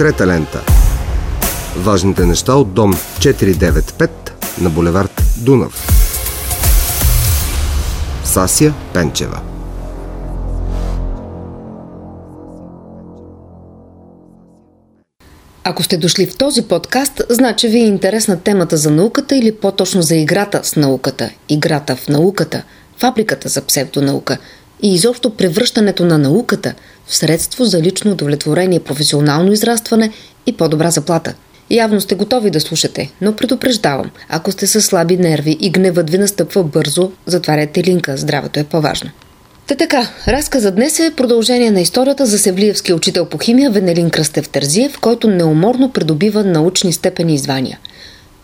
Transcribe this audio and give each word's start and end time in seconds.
Трета 0.00 0.26
лента. 0.26 0.60
Важните 1.76 2.26
неща 2.26 2.54
от 2.54 2.74
дом 2.74 2.92
495 2.94 4.10
на 4.60 4.70
булевард 4.70 5.22
Дунав. 5.36 5.86
Сасия 8.24 8.74
Пенчева. 8.94 9.40
Ако 15.64 15.82
сте 15.82 15.96
дошли 15.96 16.26
в 16.26 16.36
този 16.36 16.62
подкаст, 16.62 17.22
значи 17.30 17.68
ви 17.68 17.78
е 17.78 17.86
интересна 17.86 18.40
темата 18.40 18.76
за 18.76 18.90
науката 18.90 19.36
или 19.36 19.56
по-точно 19.56 20.02
за 20.02 20.16
играта 20.16 20.60
с 20.62 20.76
науката, 20.76 21.30
играта 21.48 21.96
в 21.96 22.08
науката, 22.08 22.62
фабриката 22.98 23.48
за 23.48 23.62
псевдонаука 23.62 24.38
и 24.82 24.94
изобщо 24.94 25.30
превръщането 25.30 26.04
на 26.04 26.18
науката 26.18 26.74
в 27.06 27.16
средство 27.16 27.64
за 27.64 27.82
лично 27.82 28.12
удовлетворение, 28.12 28.80
професионално 28.80 29.52
израстване 29.52 30.12
и 30.46 30.52
по-добра 30.52 30.90
заплата. 30.90 31.34
Явно 31.70 32.00
сте 32.00 32.14
готови 32.14 32.50
да 32.50 32.60
слушате, 32.60 33.10
но 33.20 33.36
предупреждавам, 33.36 34.10
ако 34.28 34.52
сте 34.52 34.66
с 34.66 34.82
слаби 34.82 35.16
нерви 35.16 35.56
и 35.60 35.70
гневът 35.70 36.10
ви 36.10 36.18
настъпва 36.18 36.62
бързо, 36.62 37.12
затваряйте 37.26 37.84
линка, 37.84 38.16
здравето 38.16 38.60
е 38.60 38.64
по-важно. 38.64 39.10
Та 39.66 39.74
така, 39.74 40.08
разказът 40.28 40.74
днес 40.74 40.98
е 40.98 41.12
продължение 41.16 41.70
на 41.70 41.80
историята 41.80 42.26
за 42.26 42.38
севлиевския 42.38 42.96
учител 42.96 43.26
по 43.26 43.38
химия 43.38 43.70
Венелин 43.70 44.10
Кръстев 44.10 44.48
Терзиев, 44.48 44.98
който 45.00 45.28
неуморно 45.28 45.92
придобива 45.92 46.44
научни 46.44 46.92
степени 46.92 47.34
и 47.34 47.38
звания. 47.38 47.78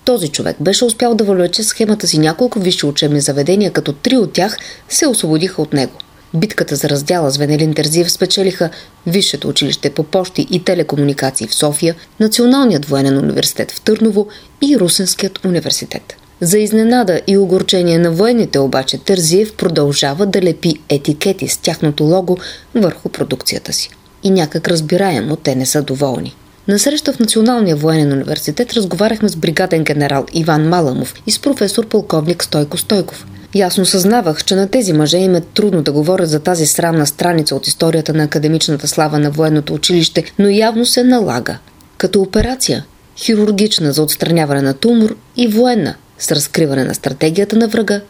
Този 0.05 0.28
човек 0.28 0.56
беше 0.61 0.84
успял 0.84 1.14
да 1.14 1.25
влече 1.25 1.62
схемата 1.62 2.06
си 2.06 2.19
няколко 2.19 2.61
висши 2.61 2.87
учебни 2.87 3.20
заведения, 3.20 3.70
като 3.70 3.92
три 3.92 4.16
от 4.16 4.33
тях 4.33 4.59
се 4.89 5.06
освободиха 5.06 5.62
от 5.62 5.73
него. 5.73 5.92
Битката 6.37 6.77
за 6.77 6.89
раздяла 6.89 7.31
с 7.31 7.37
Венелин 7.37 7.75
Терзиев 7.75 8.11
спечелиха 8.11 8.71
Висшето 9.07 9.49
училище 9.49 9.91
по 9.91 10.03
почти 10.03 10.47
и 10.51 10.65
телекомуникации 10.65 11.47
в 11.47 11.55
София, 11.55 11.95
Националният 12.20 12.84
военен 12.84 13.19
университет 13.19 13.70
в 13.70 13.81
Търново 13.81 14.27
и 14.62 14.78
Русенският 14.78 15.45
университет. 15.45 16.17
За 16.41 16.59
изненада 16.59 17.20
и 17.27 17.39
огорчение 17.39 17.98
на 17.98 18.11
военните 18.11 18.59
обаче 18.59 18.98
Тързиев 18.98 19.55
продължава 19.55 20.27
да 20.27 20.43
лепи 20.43 20.75
етикети 20.89 21.48
с 21.48 21.56
тяхното 21.56 22.05
лого 22.05 22.37
върху 22.75 23.09
продукцията 23.09 23.73
си. 23.73 23.91
И 24.23 24.31
някак 24.31 24.69
разбираемо 24.69 25.37
те 25.37 25.55
не 25.55 25.67
са 25.67 25.83
доволни. 25.83 26.37
На 26.69 26.78
среща 26.78 27.12
в 27.12 27.19
Националния 27.19 27.77
военен 27.77 28.12
университет 28.12 28.73
разговаряхме 28.73 29.28
с 29.28 29.37
бригаден 29.37 29.84
генерал 29.84 30.27
Иван 30.34 30.69
Маламов 30.69 31.15
и 31.27 31.33
с 31.33 31.39
професор 31.39 31.87
полковник 31.87 32.45
Стойко 32.45 32.78
Стойков. 32.78 33.27
Ясно 33.57 33.87
съзнавах, 33.87 34.45
че 34.45 34.55
на 34.55 34.69
тези 34.69 34.93
мъже 34.93 35.19
им 35.19 35.35
е 35.35 35.41
трудно 35.41 35.83
да 35.83 35.93
говорят 35.93 36.29
за 36.29 36.41
тази 36.41 36.67
срамна 36.67 37.07
страница 37.07 37.57
от 37.57 37.67
историята 37.67 38.15
на 38.15 38.23
академичната 38.23 38.89
слава 38.89 39.19
на 39.19 39.31
военното 39.31 39.75
училище, 39.75 40.25
но 40.39 40.49
явно 40.49 40.87
се 40.87 41.05
налага. 41.05 41.59
Като 41.97 42.21
операция, 42.21 42.84
хирургична 43.17 43.93
за 43.93 44.03
отстраняване 44.03 44.62
на 44.62 44.75
тумор 44.75 45.17
и 45.37 45.49
военна– 45.49 45.95
с 46.19 46.33
разкриване 46.33 46.84
на 46.84 46.95
стратегията 46.95 47.57
на 47.57 47.69
врага 47.69 48.01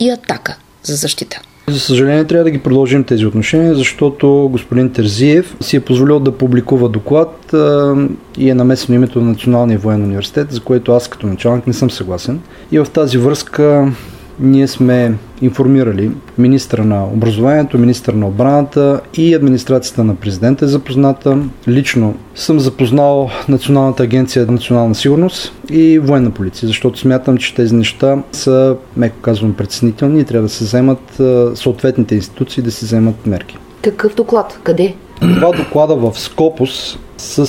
и 0.00 0.10
атака 0.10 0.56
за 0.82 0.94
защита. 0.94 1.40
За 1.68 1.80
съжаление 1.80 2.24
трябва 2.24 2.44
да 2.44 2.50
ги 2.50 2.58
продължим 2.58 3.04
тези 3.04 3.26
отношения, 3.26 3.74
защото 3.74 4.48
господин 4.52 4.92
Терзиев 4.92 5.56
си 5.60 5.76
е 5.76 5.80
позволил 5.80 6.20
да 6.20 6.32
публикува 6.32 6.88
доклад 6.88 7.52
а, 7.52 7.94
и 8.38 8.50
е 8.50 8.54
намесено 8.54 8.96
името 8.96 9.20
на 9.20 9.30
Националния 9.30 9.78
военен 9.78 10.04
университет, 10.04 10.52
за 10.52 10.60
което 10.60 10.92
аз 10.92 11.08
като 11.08 11.26
началник 11.26 11.66
не 11.66 11.72
съм 11.72 11.90
съгласен. 11.90 12.40
И 12.72 12.78
в 12.78 12.86
тази 12.92 13.18
връзка 13.18 13.92
ние 14.40 14.68
сме 14.68 15.14
информирали 15.42 16.10
министра 16.38 16.84
на 16.84 17.04
образованието, 17.04 17.78
министра 17.78 18.16
на 18.16 18.26
отбраната 18.26 19.00
и 19.14 19.34
администрацията 19.34 20.04
на 20.04 20.14
президента 20.14 20.64
е 20.64 20.68
запозната. 20.68 21.38
Лично 21.68 22.14
съм 22.34 22.60
запознал 22.60 23.30
Националната 23.48 24.02
агенция 24.02 24.44
за 24.44 24.52
национална 24.52 24.94
сигурност 24.94 25.52
и 25.70 25.98
военна 25.98 26.30
полиция, 26.30 26.66
защото 26.66 26.98
смятам, 26.98 27.36
че 27.36 27.54
тези 27.54 27.74
неща 27.74 28.22
са, 28.32 28.76
меко 28.96 29.16
казвам, 29.22 29.54
притеснителни 29.54 30.20
и 30.20 30.24
трябва 30.24 30.48
да 30.48 30.54
се 30.54 30.64
вземат 30.64 31.20
съответните 31.54 32.14
институции 32.14 32.62
да 32.62 32.70
се 32.70 32.86
вземат 32.86 33.26
мерки. 33.26 33.58
Какъв 33.82 34.14
доклад? 34.14 34.60
Къде? 34.62 34.94
Това 35.20 35.52
доклада 35.52 35.94
в 35.94 36.20
Скопус 36.20 36.98
с, 37.16 37.46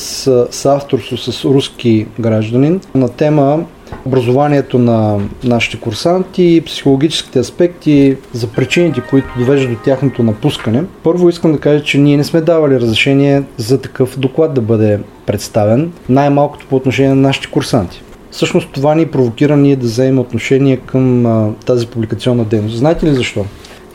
с 0.51 0.65
авторство 0.65 1.17
с 1.17 1.45
руски 1.45 2.07
гражданин 2.19 2.81
на 2.95 3.09
тема 3.09 3.65
образованието 4.05 4.79
на 4.79 5.19
нашите 5.43 5.79
курсанти, 5.79 6.63
психологическите 6.65 7.39
аспекти 7.39 8.17
за 8.33 8.47
причините, 8.47 9.01
които 9.09 9.27
довеждат 9.37 9.71
до 9.71 9.77
тяхното 9.83 10.23
напускане. 10.23 10.83
Първо 11.03 11.29
искам 11.29 11.51
да 11.51 11.59
кажа, 11.59 11.83
че 11.83 11.97
ние 11.97 12.17
не 12.17 12.23
сме 12.23 12.41
давали 12.41 12.79
разрешение 12.79 13.43
за 13.57 13.81
такъв 13.81 14.19
доклад 14.19 14.53
да 14.53 14.61
бъде 14.61 14.99
представен, 15.25 15.91
най-малкото 16.09 16.65
по 16.69 16.75
отношение 16.75 17.09
на 17.09 17.21
нашите 17.21 17.51
курсанти. 17.51 18.01
Всъщност 18.31 18.69
това 18.71 18.95
ни 18.95 19.05
провокира 19.05 19.57
ние 19.57 19.75
да 19.75 19.85
вземем 19.85 20.19
отношение 20.19 20.77
към 20.77 21.25
а, 21.25 21.49
тази 21.65 21.87
публикационна 21.87 22.45
дейност. 22.45 22.77
Знаете 22.77 23.05
ли 23.05 23.13
защо? 23.13 23.45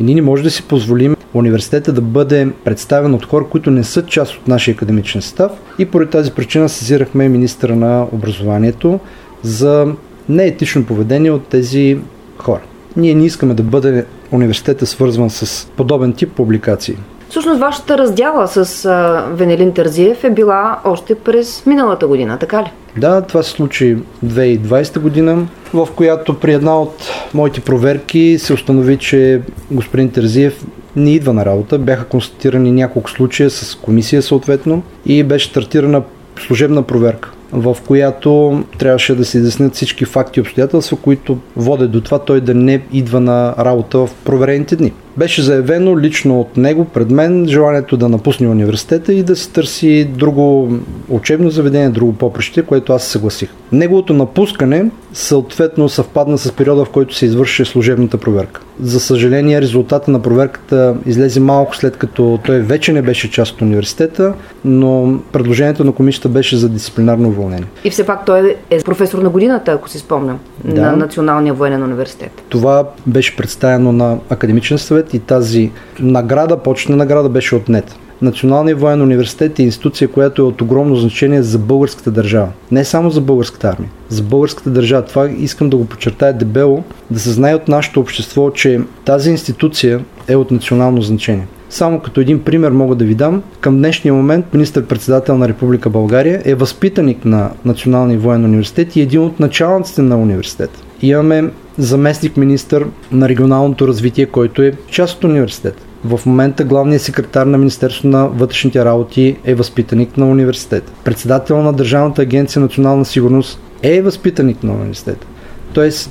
И 0.01 0.05
ние 0.05 0.15
не 0.15 0.23
може 0.23 0.43
да 0.43 0.51
си 0.51 0.63
позволим 0.63 1.17
университета 1.35 1.93
да 1.93 2.01
бъде 2.01 2.49
представен 2.65 3.15
от 3.15 3.27
хора, 3.27 3.45
които 3.51 3.71
не 3.71 3.85
са 3.85 4.07
част 4.07 4.35
от 4.35 4.49
нашия 4.49 4.75
академичен 4.75 5.23
състав 5.23 5.53
и 5.79 5.87
поради 5.87 6.11
тази 6.11 6.31
причина 6.31 6.69
сезирахме 6.69 7.29
министра 7.29 7.77
на 7.77 8.07
образованието 8.13 9.01
за 9.43 9.87
неетично 10.29 10.85
поведение 10.85 11.31
от 11.31 11.47
тези 11.47 11.99
хора. 12.39 12.61
Ние 12.97 13.15
не 13.15 13.25
искаме 13.25 13.55
да 13.55 13.63
бъде 13.63 14.05
университета 14.33 14.87
свързван 14.87 15.31
с 15.31 15.67
подобен 15.77 16.13
тип 16.13 16.33
публикации. 16.33 16.97
Всъщност 17.29 17.61
вашата 17.61 17.99
раздяла 17.99 18.49
с 18.49 18.89
Венелин 19.33 19.73
Тързиев 19.73 20.25
е 20.25 20.31
била 20.31 20.81
още 20.85 21.15
през 21.15 21.67
миналата 21.67 22.07
година, 22.07 22.39
така 22.39 22.63
ли? 22.63 22.71
Да, 22.97 23.21
това 23.21 23.43
се 23.43 23.51
случи 23.51 23.99
2020 24.27 24.99
година, 24.99 25.47
в 25.75 25.89
която 25.97 26.41
при 26.41 26.53
една 26.55 26.81
от 26.81 26.95
моите 27.35 27.61
проверки 27.61 28.37
се 28.39 28.53
установи, 28.53 28.99
че 28.99 29.41
господин 29.71 30.11
Тързиев 30.11 30.67
не 30.97 31.15
идва 31.15 31.33
на 31.33 31.45
работа. 31.45 31.79
Бяха 31.79 32.05
констатирани 32.05 32.73
няколко 32.73 33.11
случая 33.11 33.51
с 33.51 33.75
комисия 33.75 34.23
съответно 34.23 34.83
и 35.07 35.23
беше 35.23 35.49
стартирана 35.49 36.03
служебна 36.39 36.83
проверка 36.83 37.33
в 37.53 37.77
която 37.87 38.63
трябваше 38.79 39.15
да 39.15 39.25
се 39.25 39.39
изяснят 39.39 39.75
всички 39.75 40.05
факти 40.05 40.41
и 40.41 40.43
обстоятелства, 40.43 40.97
които 40.97 41.39
водят 41.57 41.91
до 41.91 42.01
това 42.01 42.19
той 42.19 42.41
да 42.41 42.55
не 42.55 42.83
идва 42.93 43.21
на 43.21 43.55
работа 43.59 43.99
в 43.99 44.11
проверените 44.25 44.77
дни. 44.77 44.93
Беше 45.17 45.43
заявено 45.43 45.99
лично 45.99 46.41
от 46.41 46.57
него 46.57 46.85
пред 46.85 47.11
мен 47.11 47.47
желанието 47.49 47.97
да 47.97 48.09
напусне 48.09 48.49
университета 48.49 49.13
и 49.13 49.23
да 49.23 49.37
се 49.37 49.51
търси 49.51 50.05
друго 50.05 50.73
учебно 51.09 51.51
заведение, 51.51 51.89
друго 51.89 52.13
поприще, 52.13 52.63
което 52.63 52.93
аз 52.93 53.05
съгласих. 53.05 53.51
Неговото 53.73 54.13
напускане 54.13 54.91
съответно 55.13 55.89
съвпадна 55.89 56.39
с 56.39 56.53
периода, 56.53 56.85
в 56.85 56.91
който 56.91 57.15
се 57.15 57.27
извърши 57.27 57.65
служебната 57.65 58.19
проверка. 58.19 58.61
За 58.81 59.01
съжаление, 59.01 59.61
резултата 59.61 60.11
на 60.11 60.23
проверката 60.23 60.95
излезе 61.07 61.41
малко 61.41 61.77
след 61.77 61.97
като 61.97 62.39
той 62.45 62.61
вече 62.61 62.93
не 62.93 63.03
беше 63.03 63.31
част 63.31 63.55
от 63.55 63.63
университета, 63.63 64.35
но 64.65 65.19
предложението 65.33 65.85
на 65.85 65.93
комисията 65.93 66.29
беше 66.29 66.57
за 66.57 66.69
дисциплинарно 66.69 67.29
уволнение. 67.29 67.67
И 67.85 67.91
все 67.91 68.07
пак 68.07 68.27
той 68.27 68.57
е 68.71 68.79
професор 68.79 69.19
на 69.19 69.31
годината, 69.31 69.73
ако 69.73 69.89
си 69.89 69.99
спомням, 69.99 70.39
да. 70.65 70.81
на 70.83 70.97
Националния 70.97 71.55
военен 71.55 71.83
университет. 71.83 72.43
Това 72.49 72.89
беше 73.07 73.37
представено 73.37 73.93
на 73.93 74.19
академичен 74.31 74.79
съвет 74.79 75.15
и 75.15 75.19
тази 75.19 75.71
награда, 76.01 76.57
почетна 76.57 76.97
награда 76.97 77.29
беше 77.29 77.55
отнета. 77.55 77.97
Националният 78.23 78.81
военен 78.81 79.03
университет 79.03 79.59
е 79.59 79.63
институция, 79.63 80.09
която 80.09 80.43
е 80.43 80.45
от 80.45 80.61
огромно 80.61 80.97
значение 80.97 81.43
за 81.43 81.59
българската 81.59 82.11
държава. 82.11 82.49
Не 82.71 82.85
само 82.85 83.11
за 83.11 83.21
българската 83.21 83.69
армия, 83.69 83.91
за 84.09 84.23
българската 84.23 84.71
държава. 84.71 85.05
Това 85.05 85.31
искам 85.31 85.71
да 85.71 85.77
го 85.77 85.87
подчертая 85.87 86.33
дебело, 86.33 86.83
да 87.11 87.21
се 87.21 87.31
знае 87.31 87.55
от 87.55 87.69
нашето 87.69 88.01
общество, 88.01 88.51
че 88.51 88.81
тази 89.05 89.31
институция 89.31 90.01
е 90.29 90.37
от 90.37 90.51
национално 90.51 91.03
значение. 91.03 91.47
Само 91.73 92.01
като 92.01 92.21
един 92.21 92.43
пример 92.43 92.71
мога 92.71 92.95
да 92.95 93.05
ви 93.05 93.15
дам. 93.15 93.43
Към 93.61 93.77
днешния 93.77 94.15
момент 94.15 94.55
министър-председател 94.55 95.39
на 95.39 95.49
Република 95.49 95.91
България 95.91 96.43
е 96.45 96.55
възпитаник 96.55 97.25
на 97.25 97.51
Националния 97.65 98.19
военен 98.19 98.45
университет 98.45 98.97
и 98.97 99.01
един 99.01 99.21
от 99.21 99.41
началниците 99.41 100.03
на 100.03 100.17
университета. 100.17 100.81
Имаме 101.03 101.51
заместник 101.79 102.37
министър 102.37 102.87
на 103.13 103.29
регионалното 103.29 103.89
развитие, 103.89 104.27
който 104.27 104.63
е 104.63 104.73
част 104.91 105.17
от 105.17 105.25
университета. 105.25 105.83
В 106.05 106.21
момента 106.27 106.65
главният 106.65 107.03
секретар 107.03 107.47
на 107.47 107.59
Министерството 107.59 108.09
на 108.09 108.29
вътрешните 108.29 108.85
работи 108.85 109.37
е 109.45 109.55
възпитаник 109.55 110.17
на 110.17 110.27
университета. 110.27 110.93
Председател 111.05 111.63
на 111.63 111.73
Държавната 111.73 112.23
агенция 112.23 112.63
национална 112.63 113.05
сигурност 113.05 113.61
е 113.83 114.03
възпитаник 114.03 114.63
на 114.63 114.73
университета. 114.73 115.27
Тоест, 115.73 116.11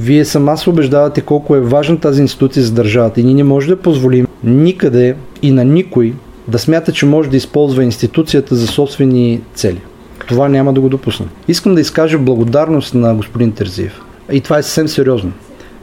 вие 0.00 0.24
сама 0.24 0.56
се 0.56 0.70
убеждавате 0.70 1.20
колко 1.20 1.56
е 1.56 1.60
важна 1.60 2.00
тази 2.00 2.22
институция 2.22 2.62
за 2.62 2.72
държавата 2.72 3.20
и 3.20 3.24
ние 3.24 3.34
не 3.34 3.44
може 3.44 3.68
да 3.68 3.76
позволим 3.76 4.26
никъде 4.44 5.16
и 5.42 5.50
на 5.50 5.64
никой 5.64 6.14
да 6.48 6.58
смята, 6.58 6.92
че 6.92 7.06
може 7.06 7.30
да 7.30 7.36
използва 7.36 7.84
институцията 7.84 8.54
за 8.54 8.66
собствени 8.66 9.40
цели. 9.54 9.80
Това 10.28 10.48
няма 10.48 10.72
да 10.72 10.80
го 10.80 10.88
допусна. 10.88 11.26
Искам 11.48 11.74
да 11.74 11.80
изкажа 11.80 12.18
благодарност 12.18 12.94
на 12.94 13.14
господин 13.14 13.52
Терзиев. 13.52 14.00
И 14.32 14.40
това 14.40 14.58
е 14.58 14.62
съвсем 14.62 14.88
сериозно. 14.88 15.32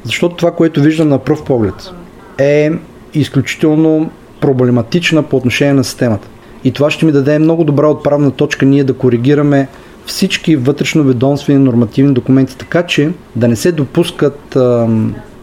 Защото 0.03 0.35
това, 0.35 0.51
което 0.51 0.81
виждам 0.81 1.09
на 1.09 1.19
пръв 1.19 1.43
поглед, 1.43 1.91
е 2.37 2.71
изключително 3.13 4.09
проблематична 4.41 5.23
по 5.23 5.37
отношение 5.37 5.73
на 5.73 5.83
системата. 5.83 6.27
И 6.63 6.71
това 6.71 6.91
ще 6.91 7.05
ми 7.05 7.11
даде 7.11 7.39
много 7.39 7.63
добра 7.63 7.87
отправна 7.87 8.31
точка 8.31 8.65
ние 8.65 8.83
да 8.83 8.93
коригираме 8.93 9.67
всички 10.05 10.57
вътрешно-ведомствени 10.57 11.57
нормативни 11.57 12.13
документи, 12.13 12.57
така 12.57 12.83
че 12.83 13.11
да 13.35 13.47
не 13.47 13.55
се 13.55 13.71
допускат 13.71 14.55
а, 14.55 14.87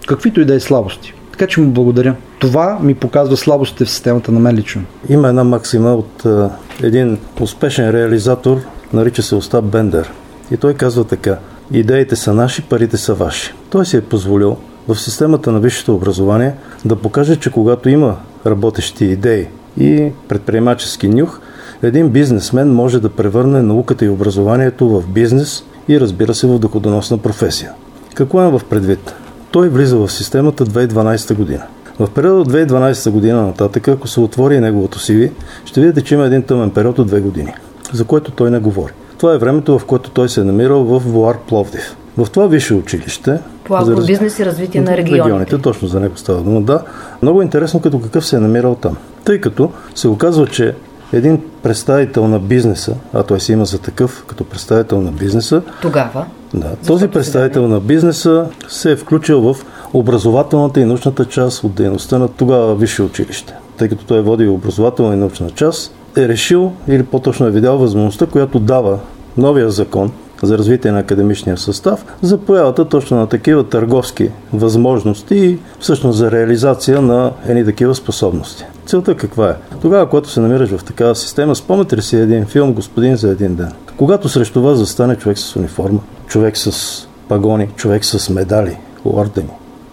каквито 0.07 0.41
и 0.41 0.45
да 0.45 0.55
е 0.55 0.61
слабости. 0.61 1.15
Така 1.37 1.51
че 1.51 1.61
му 1.61 1.71
благодаря. 1.71 2.15
Това 2.39 2.79
ми 2.83 2.95
показва 2.95 3.37
слабостите 3.37 3.85
в 3.85 3.91
системата 3.91 4.33
на 4.33 4.41
мен 4.41 4.55
лично. 4.55 4.83
Има 5.09 5.29
една 5.29 5.45
максима 5.45 5.95
от 5.95 6.27
а, 6.27 6.51
един 6.83 7.19
успешен 7.41 7.91
реализатор, 7.91 8.61
нарича 8.93 9.23
се 9.23 9.35
Остап 9.35 9.65
Бендер. 9.65 10.13
И 10.51 10.57
той 10.57 10.75
казва 10.75 11.05
така. 11.05 11.39
Идеите 11.73 12.17
са 12.17 12.35
наши, 12.35 12.63
парите 12.63 12.97
са 12.97 13.15
ваши. 13.15 13.55
Той 13.71 13.87
си 13.87 13.97
е 13.97 14.01
позволил 14.01 14.57
в 14.89 14.97
системата 14.97 15.53
на 15.53 15.61
висшето 15.61 15.95
образование 15.95 16.55
да 16.85 16.97
покаже, 16.97 17.37
че 17.37 17.53
когато 17.53 17.89
има 17.89 18.17
работещи 18.47 19.05
идеи 19.05 19.47
и 19.81 20.13
предприемачески 20.29 21.09
нюх, 21.09 21.41
един 21.83 22.09
бизнесмен 22.09 22.75
може 22.75 23.01
да 23.01 23.09
превърне 23.09 23.63
науката 23.63 24.05
и 24.05 24.09
образованието 24.09 24.89
в 24.89 25.09
бизнес 25.09 25.65
и 25.89 26.01
разбира 26.01 26.35
се 26.35 26.47
в 26.47 26.59
доходоносна 26.59 27.19
професия. 27.19 27.73
Какво 28.15 28.43
е 28.43 28.51
в 28.51 28.61
предвид? 28.71 29.15
Той 29.51 29.69
влиза 29.69 29.97
в 29.97 30.09
системата 30.13 30.67
2012 30.67 31.35
година. 31.35 31.63
В 31.99 32.11
периода 32.11 32.41
от 32.41 32.53
2012 32.53 33.11
година 33.11 33.43
нататък, 33.43 33.89
ако 33.89 34.09
се 34.09 34.21
отвори 34.21 34.61
неговото 34.61 34.99
CV, 34.99 35.31
ще 35.65 35.81
видите, 35.81 36.03
че 36.03 36.15
има 36.15 36.25
един 36.25 36.43
тъмен 36.43 36.71
период 36.71 36.99
от 36.99 37.07
две 37.07 37.21
години, 37.21 37.55
за 37.93 38.05
който 38.05 38.31
той 38.31 38.51
не 38.51 38.59
говори. 38.59 38.93
Това 39.19 39.35
е 39.35 39.39
времето, 39.39 39.79
в 39.79 39.85
което 39.85 40.11
той 40.11 40.29
се 40.29 40.41
е 40.41 40.45
намирал 40.45 40.85
в 40.85 40.99
Вуар 40.99 41.39
Пловдив. 41.39 41.97
В 42.17 42.31
това 42.31 42.47
висше 42.47 42.75
училище. 42.75 43.39
По 43.65 43.85
за 43.85 43.97
бизнес 43.97 44.39
и 44.39 44.47
развитие 44.47 44.81
на 44.81 44.97
регионите. 44.97 45.25
регионите. 45.25 45.59
Точно 45.59 45.89
за 45.89 46.01
него 46.01 46.17
става 46.17 46.43
дума. 46.43 46.61
Да. 46.61 46.83
Много 47.23 47.43
интересно 47.43 47.81
като 47.81 48.01
какъв 48.01 48.27
се 48.27 48.37
е 48.37 48.39
намирал 48.39 48.75
там. 48.75 48.97
Тъй 49.25 49.41
като 49.41 49.71
се 49.95 50.09
оказва, 50.09 50.47
че 50.47 50.75
един 51.13 51.41
представител 51.63 52.29
на 52.29 52.39
бизнеса, 52.39 52.95
а 53.13 53.23
той 53.23 53.41
си 53.41 53.53
има 53.53 53.65
за 53.65 53.79
такъв 53.79 54.25
като 54.27 54.45
представител 54.45 55.01
на 55.01 55.13
бизнеса. 55.13 55.63
Тогава? 55.83 56.27
Да, 56.57 56.77
този 56.87 57.09
представител 57.09 57.69
на 57.69 57.81
бизнеса 57.81 58.47
се 58.69 58.93
е 58.93 58.97
включил 58.97 59.41
в 59.41 59.57
образователната 59.95 60.81
и 60.81 60.85
научната 60.85 61.25
част 61.25 61.65
от 61.65 61.75
дейността 61.75 62.19
на 62.19 62.29
тогава 62.29 62.75
висше 62.75 63.03
училище. 63.03 63.55
Тъй 63.77 63.89
като 63.89 64.05
той 64.05 64.19
е 64.19 64.23
водил 64.23 64.55
образователна 64.55 65.15
и 65.15 65.19
научна 65.19 65.51
част, 65.51 65.95
е 66.17 66.29
решил 66.29 66.73
или 66.89 67.03
по-точно 67.03 67.47
е 67.47 67.51
видял 67.51 67.79
възможността, 67.79 68.27
която 68.27 68.59
дава 68.59 68.99
новия 69.37 69.71
закон 69.71 70.13
за 70.43 70.59
развитие 70.59 70.93
на 70.93 70.99
академичния 70.99 71.57
състав, 71.57 72.05
за 72.23 72.39
появата 72.39 72.85
точно 72.85 73.17
на 73.17 73.27
такива 73.27 73.65
търговски 73.65 74.31
възможности 74.53 75.37
и 75.37 75.59
всъщност 75.81 76.19
за 76.19 76.31
реализация 76.31 77.03
на 77.03 77.33
едни 77.49 77.65
такива 77.65 77.95
способности. 77.95 78.65
Целта 78.87 79.15
каква 79.15 79.51
е? 79.51 79.55
Тогава, 79.81 80.09
когато 80.09 80.31
се 80.31 80.41
намираш 80.41 80.71
в 80.71 80.85
такава 80.85 81.15
система, 81.15 81.55
спомняте 81.55 81.97
ли 81.97 82.03
си 82.03 82.17
един 82.17 82.47
филм 82.47 82.73
Господин 82.73 83.17
за 83.17 83.31
един 83.31 83.55
ден? 83.55 83.73
Когато 83.97 84.29
срещу 84.29 84.63
вас 84.63 84.79
застане 84.79 85.17
човек 85.17 85.39
с 85.39 85.57
униформа, 85.57 86.01
човек 86.27 86.57
с 86.57 87.09
пагони, 87.29 87.69
човек 87.77 88.05
с 88.05 88.31
медали, 88.31 88.79
ордени, 89.05 89.51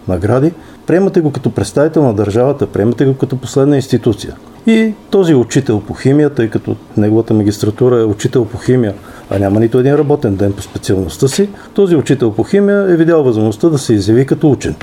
награди, 0.08 0.52
приемате 0.86 1.20
го 1.20 1.32
като 1.32 1.50
представител 1.50 2.04
на 2.04 2.14
държавата, 2.14 2.66
приемате 2.66 3.04
го 3.04 3.14
като 3.14 3.36
последна 3.36 3.76
институция. 3.76 4.36
И 4.66 4.94
този 5.10 5.34
учител 5.34 5.80
по 5.80 5.94
химия, 5.94 6.30
тъй 6.30 6.50
като 6.50 6.76
неговата 6.96 7.34
магистратура 7.34 8.00
е 8.00 8.04
учител 8.04 8.44
по 8.44 8.58
химия, 8.58 8.94
а 9.30 9.38
няма 9.38 9.60
нито 9.60 9.78
един 9.78 9.94
работен 9.94 10.36
ден 10.36 10.52
по 10.52 10.62
специалността 10.62 11.28
си, 11.28 11.48
този 11.74 11.96
учител 11.96 12.32
по 12.32 12.44
химия 12.44 12.92
е 12.92 12.96
видял 12.96 13.22
възможността 13.22 13.68
да 13.68 13.78
се 13.78 13.94
изяви 13.94 14.26
като 14.26 14.50
учен. 14.50 14.74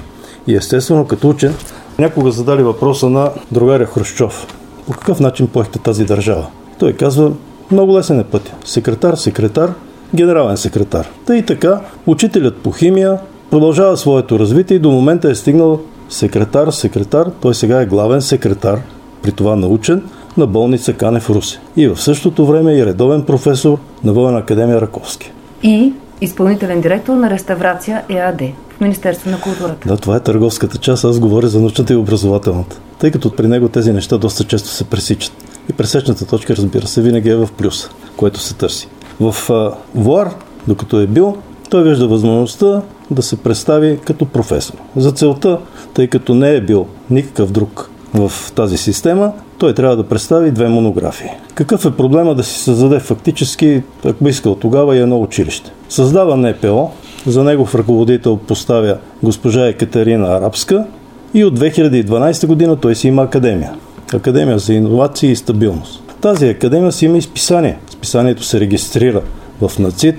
И 0.48 0.56
естествено, 0.56 1.08
като 1.08 1.30
учен, 1.30 1.54
някога 2.00 2.32
задали 2.32 2.64
въпроса 2.64 3.10
на 3.10 3.30
другаря 3.52 3.86
Хрущов. 3.86 4.48
По 4.88 4.94
какъв 4.94 5.20
начин 5.20 5.48
поехте 5.48 5.80
тази 5.80 6.06
държава? 6.06 6.48
Той 6.80 6.94
казва, 6.94 7.32
много 7.72 7.98
лесен 7.98 8.20
е 8.20 8.24
пътя. 8.24 8.54
Секретар, 8.66 9.16
секретар, 9.16 9.74
генерален 10.16 10.58
секретар. 10.58 11.10
Та 11.26 11.38
и 11.38 11.46
така, 11.46 11.82
учителят 12.08 12.58
по 12.58 12.72
химия 12.72 13.20
продължава 13.52 13.98
своето 13.98 14.40
развитие 14.40 14.78
и 14.78 14.80
до 14.80 14.92
момента 14.92 15.30
е 15.30 15.36
стигнал 15.36 15.80
секретар, 16.10 16.72
секретар, 16.72 17.32
той 17.42 17.56
сега 17.56 17.82
е 17.82 17.86
главен 17.86 18.22
секретар, 18.22 18.82
при 19.22 19.32
това 19.32 19.56
научен, 19.56 20.04
на 20.38 20.48
болница 20.48 20.94
Канев 20.94 21.30
Русе. 21.30 21.60
И 21.78 21.88
в 21.88 22.02
същото 22.02 22.46
време 22.46 22.80
е 22.80 22.86
редовен 22.86 23.24
професор 23.24 23.78
на 24.04 24.14
Военна 24.14 24.40
академия 24.40 24.82
Раковски. 24.82 25.32
И 25.64 25.94
изпълнителен 26.22 26.82
директор 26.82 27.14
на 27.14 27.30
реставрация 27.30 28.04
ЕАД 28.10 28.42
в 28.78 28.82
Министерство 28.82 29.30
на 29.30 29.42
културата. 29.42 29.88
Да, 29.88 29.98
това 29.98 30.16
е 30.16 30.20
търговската 30.20 30.78
част, 30.78 31.06
аз 31.06 31.20
говоря 31.20 31.48
за 31.48 31.60
научната 31.60 31.94
и 31.94 31.96
образователната. 31.96 32.80
Тъй 33.00 33.12
като 33.12 33.36
при 33.36 33.48
него 33.48 33.70
тези 33.70 33.94
неща 33.94 34.18
доста 34.18 34.44
често 34.44 34.70
се 34.70 34.84
пресичат. 34.84 35.34
И 35.70 35.74
пресечната 35.74 36.26
точка, 36.26 36.56
разбира 36.56 36.88
се, 36.88 37.02
винаги 37.02 37.30
е 37.30 37.36
в 37.36 37.50
плюс, 37.58 37.90
което 38.18 38.40
се 38.40 38.54
търси. 38.54 38.88
В 39.20 39.36
Вуар, 39.96 40.30
докато 40.68 41.00
е 41.00 41.08
бил, 41.08 41.38
той 41.70 41.84
вижда 41.84 42.08
възможността 42.08 42.82
да 43.12 43.22
се 43.22 43.36
представи 43.36 44.00
като 44.06 44.26
професор. 44.26 44.76
За 44.96 45.12
целта, 45.12 45.60
тъй 45.94 46.08
като 46.08 46.36
не 46.36 46.56
е 46.56 46.62
бил 46.62 46.88
никакъв 47.10 47.52
друг 47.52 47.91
в 48.14 48.32
тази 48.56 48.78
система, 48.78 49.32
той 49.58 49.74
трябва 49.74 49.96
да 49.96 50.04
представи 50.04 50.52
две 50.52 50.68
монографии. 50.68 51.30
Какъв 51.54 51.86
е 51.86 51.92
проблема 51.92 52.36
да 52.36 52.44
си 52.44 52.60
създаде 52.60 53.00
фактически, 53.00 53.84
ако 54.06 54.28
искал 54.28 54.56
тогава, 54.56 54.96
и 54.96 55.00
едно 55.00 55.22
училище? 55.22 55.72
Създава 55.90 56.38
НПО, 56.38 56.90
за 57.26 57.44
негов 57.44 57.76
ръководител 57.76 58.38
поставя 58.38 58.98
госпожа 59.24 59.68
Екатерина 59.68 60.28
Арабска 60.28 60.86
и 61.34 61.44
от 61.44 61.60
2012 61.60 62.48
година 62.48 62.76
той 62.76 62.96
си 62.96 63.08
има 63.08 63.22
академия. 63.24 63.74
Академия 64.14 64.60
за 64.60 64.74
иновации 64.74 65.32
и 65.32 65.36
стабилност. 65.36 66.04
Тази 66.22 66.48
академия 66.48 66.92
си 66.92 67.06
има 67.06 67.18
и 67.18 67.22
списание. 67.22 67.78
Списанието 67.90 68.44
се 68.44 68.60
регистрира 68.60 69.22
в 69.62 69.80
НАЦИТ. 69.80 70.16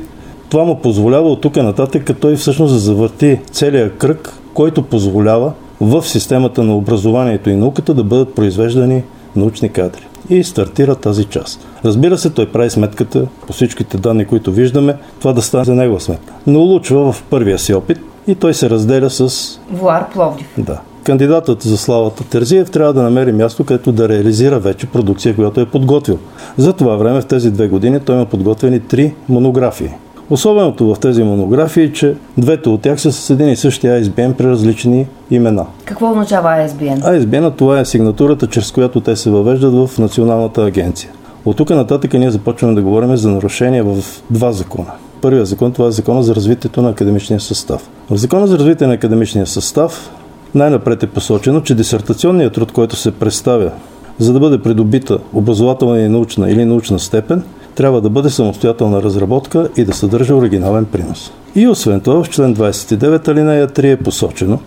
Това 0.48 0.64
му 0.64 0.80
позволява 0.80 1.28
от 1.28 1.40
тук 1.40 1.56
нататък, 1.56 2.04
като 2.04 2.20
той 2.20 2.36
всъщност 2.36 2.80
завърти 2.80 3.38
целият 3.50 3.98
кръг, 3.98 4.32
който 4.54 4.82
позволява 4.82 5.52
в 5.82 6.02
системата 6.02 6.62
на 6.62 6.76
образованието 6.76 7.50
и 7.50 7.56
науката 7.56 7.94
да 7.94 8.04
бъдат 8.04 8.34
произвеждани 8.34 9.02
научни 9.36 9.68
кадри. 9.68 10.06
И 10.30 10.44
стартира 10.44 10.94
тази 10.94 11.24
част. 11.24 11.66
Разбира 11.84 12.18
се, 12.18 12.30
той 12.30 12.46
прави 12.46 12.70
сметката 12.70 13.26
по 13.46 13.52
всичките 13.52 13.96
данни, 13.96 14.24
които 14.24 14.52
виждаме, 14.52 14.96
това 15.20 15.32
да 15.32 15.42
стане 15.42 15.64
за 15.64 15.74
негова 15.74 16.00
сметка. 16.00 16.32
Но 16.46 16.60
улучва 16.60 17.12
в 17.12 17.22
първия 17.30 17.58
си 17.58 17.74
опит 17.74 17.98
и 18.26 18.34
той 18.34 18.54
се 18.54 18.70
разделя 18.70 19.10
с... 19.10 19.30
Вуар 19.72 20.12
Пловдив. 20.12 20.48
Да. 20.58 20.80
Кандидатът 21.04 21.62
за 21.62 21.76
славата 21.76 22.24
Терзиев 22.24 22.70
трябва 22.70 22.92
да 22.92 23.02
намери 23.02 23.32
място, 23.32 23.64
където 23.64 23.92
да 23.92 24.08
реализира 24.08 24.58
вече 24.58 24.86
продукция, 24.86 25.34
която 25.34 25.60
е 25.60 25.66
подготвил. 25.66 26.18
За 26.56 26.72
това 26.72 26.96
време 26.96 27.20
в 27.20 27.26
тези 27.26 27.50
две 27.50 27.68
години 27.68 28.00
той 28.00 28.16
има 28.16 28.26
подготвени 28.26 28.80
три 28.80 29.14
монографии. 29.28 29.90
Особеното 30.32 30.94
в 30.94 31.00
тези 31.00 31.22
монографии 31.22 31.84
е, 31.84 31.92
че 31.92 32.14
двете 32.38 32.68
от 32.68 32.80
тях 32.80 33.00
са 33.00 33.12
с 33.12 33.30
един 33.30 33.48
и 33.48 33.56
същи 33.56 33.86
ISBN 33.86 34.32
при 34.32 34.46
различни 34.46 35.06
имена. 35.30 35.66
Какво 35.84 36.10
означава 36.10 36.48
ISBN? 36.48 37.00
ISBN 37.00 37.56
това 37.56 37.80
е 37.80 37.84
сигнатурата, 37.84 38.46
чрез 38.46 38.72
която 38.72 39.00
те 39.00 39.16
се 39.16 39.30
въвеждат 39.30 39.74
в 39.74 39.98
Националната 39.98 40.64
агенция. 40.64 41.10
От 41.44 41.56
тук 41.56 41.70
нататък 41.70 42.12
ние 42.12 42.30
започваме 42.30 42.74
да 42.74 42.82
говорим 42.82 43.16
за 43.16 43.30
нарушения 43.30 43.84
в 43.84 43.96
два 44.30 44.52
закона. 44.52 44.90
Първият 45.20 45.46
закон 45.46 45.72
това 45.72 45.88
е 45.88 45.92
закона 45.92 46.22
за 46.22 46.34
развитието 46.34 46.82
на 46.82 46.90
академичния 46.90 47.40
състав. 47.40 47.90
В 48.10 48.16
закона 48.16 48.46
за 48.46 48.58
развитие 48.58 48.86
на 48.86 48.94
академичния 48.94 49.46
състав 49.46 50.10
най-напред 50.54 51.02
е 51.02 51.06
посочено, 51.06 51.60
че 51.60 51.74
дисертационният 51.74 52.52
труд, 52.52 52.72
който 52.72 52.96
се 52.96 53.10
представя 53.10 53.70
за 54.18 54.32
да 54.32 54.40
бъде 54.40 54.62
придобита 54.62 55.18
образователна 55.32 56.00
и 56.00 56.08
научна 56.08 56.50
или 56.50 56.64
научна 56.64 56.98
степен, 56.98 57.42
трябва 57.74 58.00
да 58.00 58.10
бъде 58.10 58.30
самостоятелна 58.30 59.02
разработка 59.02 59.68
и 59.76 59.84
да 59.84 59.92
съдържа 59.92 60.34
оригинален 60.34 60.84
принос. 60.84 61.32
И 61.54 61.68
освен 61.68 62.00
това 62.00 62.24
в 62.24 62.30
член 62.30 62.56
29 62.56 63.28
алинея 63.28 63.68
3 63.68 63.92
е 63.92 63.96
посочено, 63.96 64.58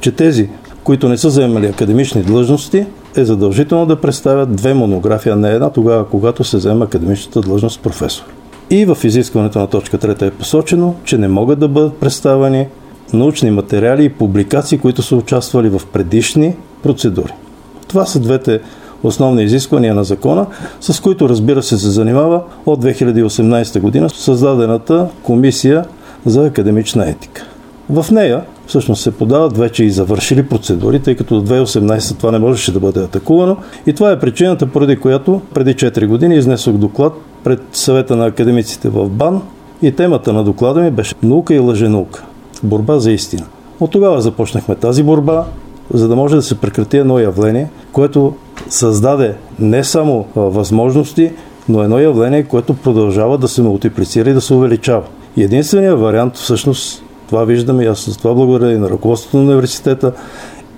че 0.00 0.12
тези, 0.12 0.48
които 0.84 1.08
не 1.08 1.18
са 1.18 1.30
заемали 1.30 1.66
академични 1.66 2.22
длъжности, 2.22 2.86
е 3.16 3.24
задължително 3.24 3.86
да 3.86 4.00
представят 4.00 4.56
две 4.56 4.74
монографии, 4.74 5.32
а 5.32 5.36
не 5.36 5.50
една 5.50 5.70
тогава, 5.70 6.08
когато 6.08 6.44
се 6.44 6.56
взема 6.56 6.84
академичната 6.84 7.40
длъжност 7.40 7.80
професор. 7.80 8.24
И 8.70 8.84
в 8.84 8.98
изискването 9.04 9.58
на 9.58 9.66
точка 9.66 9.98
3 9.98 10.22
е 10.22 10.30
посочено, 10.30 10.94
че 11.04 11.18
не 11.18 11.28
могат 11.28 11.58
да 11.58 11.68
бъдат 11.68 11.96
представени 11.96 12.66
научни 13.12 13.50
материали 13.50 14.04
и 14.04 14.08
публикации, 14.08 14.78
които 14.78 15.02
са 15.02 15.16
участвали 15.16 15.68
в 15.68 15.80
предишни 15.92 16.56
процедури. 16.82 17.32
Това 17.88 18.06
са 18.06 18.20
двете 18.20 18.60
основни 19.06 19.42
изисквания 19.42 19.94
на 19.94 20.04
закона, 20.04 20.46
с 20.80 21.00
които 21.00 21.28
разбира 21.28 21.62
се 21.62 21.78
се 21.78 21.90
занимава 21.90 22.42
от 22.66 22.84
2018 22.84 23.80
година 23.80 24.10
създадената 24.10 25.08
комисия 25.22 25.84
за 26.26 26.46
академична 26.46 27.08
етика. 27.08 27.46
В 27.90 28.06
нея 28.10 28.42
всъщност 28.66 29.02
се 29.02 29.10
подават 29.10 29.56
вече 29.56 29.84
и 29.84 29.90
завършили 29.90 30.42
процедури, 30.42 31.00
тъй 31.00 31.14
като 31.14 31.40
до 31.40 31.54
2018 31.54 32.18
това 32.18 32.32
не 32.32 32.38
можеше 32.38 32.72
да 32.72 32.80
бъде 32.80 33.00
атакувано 33.00 33.56
и 33.86 33.92
това 33.92 34.10
е 34.10 34.18
причината, 34.18 34.66
поради 34.66 34.96
която 34.96 35.40
преди 35.54 35.74
4 35.74 36.06
години 36.06 36.36
изнесох 36.36 36.74
доклад 36.74 37.12
пред 37.44 37.62
съвета 37.72 38.16
на 38.16 38.26
академиците 38.26 38.88
в 38.88 39.08
БАН 39.08 39.42
и 39.82 39.92
темата 39.92 40.32
на 40.32 40.44
доклада 40.44 40.80
ми 40.80 40.90
беше 40.90 41.14
наука 41.22 41.54
и 41.54 41.58
лъженаука. 41.58 42.24
Борба 42.62 42.98
за 42.98 43.12
истина. 43.12 43.44
От 43.80 43.90
тогава 43.90 44.20
започнахме 44.20 44.74
тази 44.74 45.02
борба, 45.02 45.44
за 45.94 46.08
да 46.08 46.16
може 46.16 46.36
да 46.36 46.42
се 46.42 46.54
прекрати 46.54 46.96
едно 46.96 47.18
явление, 47.18 47.70
което 47.92 48.34
създаде 48.68 49.34
не 49.58 49.84
само 49.84 50.26
възможности, 50.36 51.32
но 51.68 51.82
едно 51.82 51.98
явление, 51.98 52.42
което 52.42 52.74
продължава 52.74 53.38
да 53.38 53.48
се 53.48 53.62
мултиплицира 53.62 54.30
и 54.30 54.34
да 54.34 54.40
се 54.40 54.54
увеличава. 54.54 55.02
Единственият 55.36 56.00
вариант, 56.00 56.36
всъщност, 56.36 57.02
това 57.28 57.44
виждаме 57.44 57.84
и 57.84 57.86
аз 57.86 57.98
с 57.98 58.16
това 58.16 58.34
благодаря 58.34 58.72
и 58.72 58.78
на 58.78 58.90
ръководството 58.90 59.36
на 59.36 59.42
университета, 59.42 60.12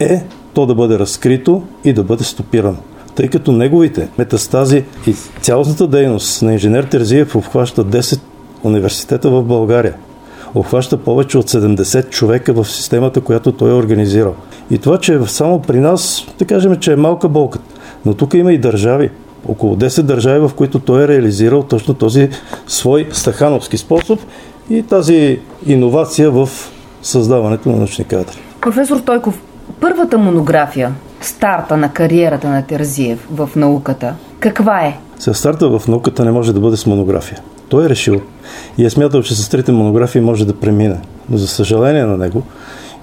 е 0.00 0.25
то 0.54 0.66
да 0.66 0.75
бъде 0.75 0.99
разкрито 0.99 1.62
и 1.85 1.92
да 1.92 2.02
бъде 2.02 2.25
стопирано. 2.25 2.76
Тъй 3.14 3.28
като 3.28 3.52
неговите 3.52 4.09
метастази 4.18 4.85
и 5.07 5.14
цялостната 5.40 5.87
дейност 5.87 6.42
на 6.42 6.52
инженер 6.52 6.85
Терзиев 6.85 7.37
обхваща 7.37 7.85
10 7.85 8.21
университета 8.64 9.30
в 9.30 9.42
България. 9.42 9.95
Обхваща 10.54 10.97
повече 10.97 11.38
от 11.38 11.50
70 11.50 12.11
човека 12.11 12.52
в 12.52 12.64
системата, 12.64 13.21
която 13.21 13.52
той 13.52 13.71
е 13.71 13.75
организирал. 13.75 14.35
И 14.71 14.78
това, 14.78 14.99
че 14.99 15.21
само 15.26 15.62
при 15.62 15.80
нас, 15.80 16.26
да 16.38 16.45
кажем, 16.45 16.76
че 16.76 16.92
е 16.92 16.97
малка 16.97 17.28
болка, 17.28 17.59
но 18.09 18.15
тук 18.15 18.35
има 18.35 18.53
и 18.53 18.59
държави, 18.59 19.11
около 19.49 19.77
10 19.77 20.03
държави, 20.03 20.41
в 20.41 20.50
които 20.57 20.79
той 20.79 21.05
е 21.05 21.09
реализирал 21.09 21.62
точно 21.62 21.95
този 21.95 22.29
свой 22.67 23.09
стахановски 23.12 23.77
способ 23.77 24.21
и 24.71 24.83
тази 24.83 25.41
иновация 25.67 26.31
в 26.31 26.49
създаването 27.03 27.69
на 27.69 27.77
научни 27.77 28.05
кадри. 28.05 28.38
Професор 28.61 28.99
Тойков, 29.00 29.43
първата 29.81 30.19
монография, 30.19 30.93
старта 31.21 31.77
на 31.77 31.93
кариерата 31.93 32.49
на 32.49 32.67
Терзиев 32.67 33.29
в 33.31 33.50
науката, 33.57 34.15
каква 34.41 34.81
е? 34.81 34.99
Се 35.19 35.35
старта 35.35 35.79
в 35.79 35.88
науката 35.88 36.25
не 36.25 36.31
може 36.31 36.53
да 36.53 36.61
бъде 36.61 36.77
с 36.77 36.87
монография. 36.87 37.41
Той 37.69 37.87
е 37.87 37.88
решил 37.88 38.21
и 38.79 38.85
е 38.85 38.91
смятал, 38.91 39.23
че 39.23 39.35
с 39.35 39.49
трите 39.49 39.73
монографии 39.73 40.21
може 40.21 40.47
да 40.47 40.61
премине. 40.61 41.00
Но 41.31 41.38
за 41.38 41.49
съжаление 41.49 42.05
на 42.05 42.17
него, 42.17 42.43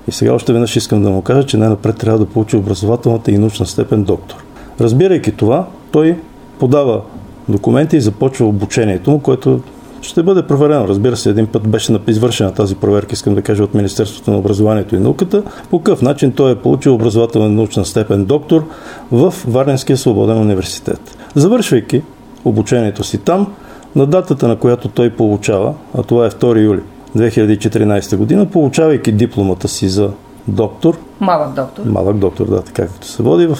и 0.07 0.11
сега 0.11 0.33
още 0.33 0.53
веднъж 0.53 0.75
искам 0.75 1.03
да 1.03 1.09
му 1.09 1.21
кажа, 1.21 1.45
че 1.45 1.57
най-напред 1.57 1.97
трябва 1.97 2.19
да 2.19 2.25
получи 2.25 2.55
образователната 2.55 3.31
и 3.31 3.37
научна 3.37 3.65
степен 3.65 4.03
доктор. 4.03 4.45
Разбирайки 4.81 5.31
това, 5.31 5.67
той 5.91 6.17
подава 6.59 7.01
документи 7.49 7.97
и 7.97 8.01
започва 8.01 8.45
обучението 8.45 9.11
му, 9.11 9.19
което 9.19 9.61
ще 10.01 10.23
бъде 10.23 10.41
проверено. 10.41 10.87
Разбира 10.87 11.17
се, 11.17 11.29
един 11.29 11.47
път 11.47 11.67
беше 11.67 11.97
извършена 12.07 12.53
тази 12.53 12.75
проверка, 12.75 13.13
искам 13.13 13.35
да 13.35 13.41
кажа, 13.41 13.63
от 13.63 13.73
Министерството 13.73 14.31
на 14.31 14.37
образованието 14.37 14.95
и 14.95 14.99
науката. 14.99 15.43
По 15.69 15.79
какъв 15.79 16.01
начин 16.01 16.31
той 16.31 16.51
е 16.51 16.55
получил 16.55 16.93
образователна 16.93 17.49
научна 17.49 17.85
степен 17.85 18.25
доктор 18.25 18.63
в 19.11 19.33
Варненския 19.47 19.97
свободен 19.97 20.37
университет. 20.37 21.17
Завършвайки 21.35 22.01
обучението 22.45 23.03
си 23.03 23.17
там, 23.17 23.53
на 23.95 24.05
датата, 24.05 24.47
на 24.47 24.55
която 24.55 24.87
той 24.87 25.09
получава, 25.09 25.73
а 25.97 26.03
това 26.03 26.25
е 26.25 26.29
2 26.29 26.63
юли 26.63 26.81
2014 27.17 28.17
година, 28.17 28.45
получавайки 28.45 29.11
дипломата 29.11 29.67
си 29.67 29.89
за 29.89 30.09
доктор. 30.47 30.97
Малък 31.19 31.55
доктор. 31.55 31.83
Малък 31.85 32.17
доктор, 32.17 32.49
да, 32.49 32.61
така 32.61 32.87
както 32.87 33.07
се 33.07 33.23
води 33.23 33.47
в 33.47 33.57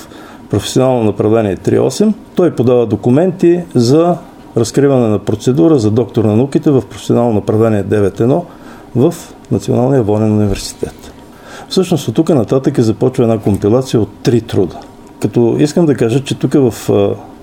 професионално 0.50 1.04
направление 1.04 1.58
3.8, 1.58 2.14
той 2.36 2.56
подава 2.56 2.86
документи 2.86 3.64
за 3.76 4.18
разкриване 4.58 5.08
на 5.08 5.20
процедура 5.20 5.80
за 5.80 5.92
доктор 5.92 6.26
на 6.26 6.36
науките 6.36 6.72
в 6.72 6.84
професионално 6.90 7.34
направление 7.34 7.84
9.1 7.84 8.44
в 8.96 9.14
Националния 9.52 10.04
военен 10.04 10.34
университет. 10.34 11.14
Всъщност 11.70 12.08
от 12.08 12.16
тук 12.16 12.30
нататък 12.30 12.78
е 12.78 12.82
започва 12.82 13.24
една 13.24 13.38
компилация 13.38 14.00
от 14.00 14.10
три 14.24 14.42
труда. 14.42 14.80
Като 15.22 15.56
искам 15.60 15.86
да 15.86 15.96
кажа, 15.96 16.24
че 16.24 16.36
тук 16.36 16.54
в 16.54 16.74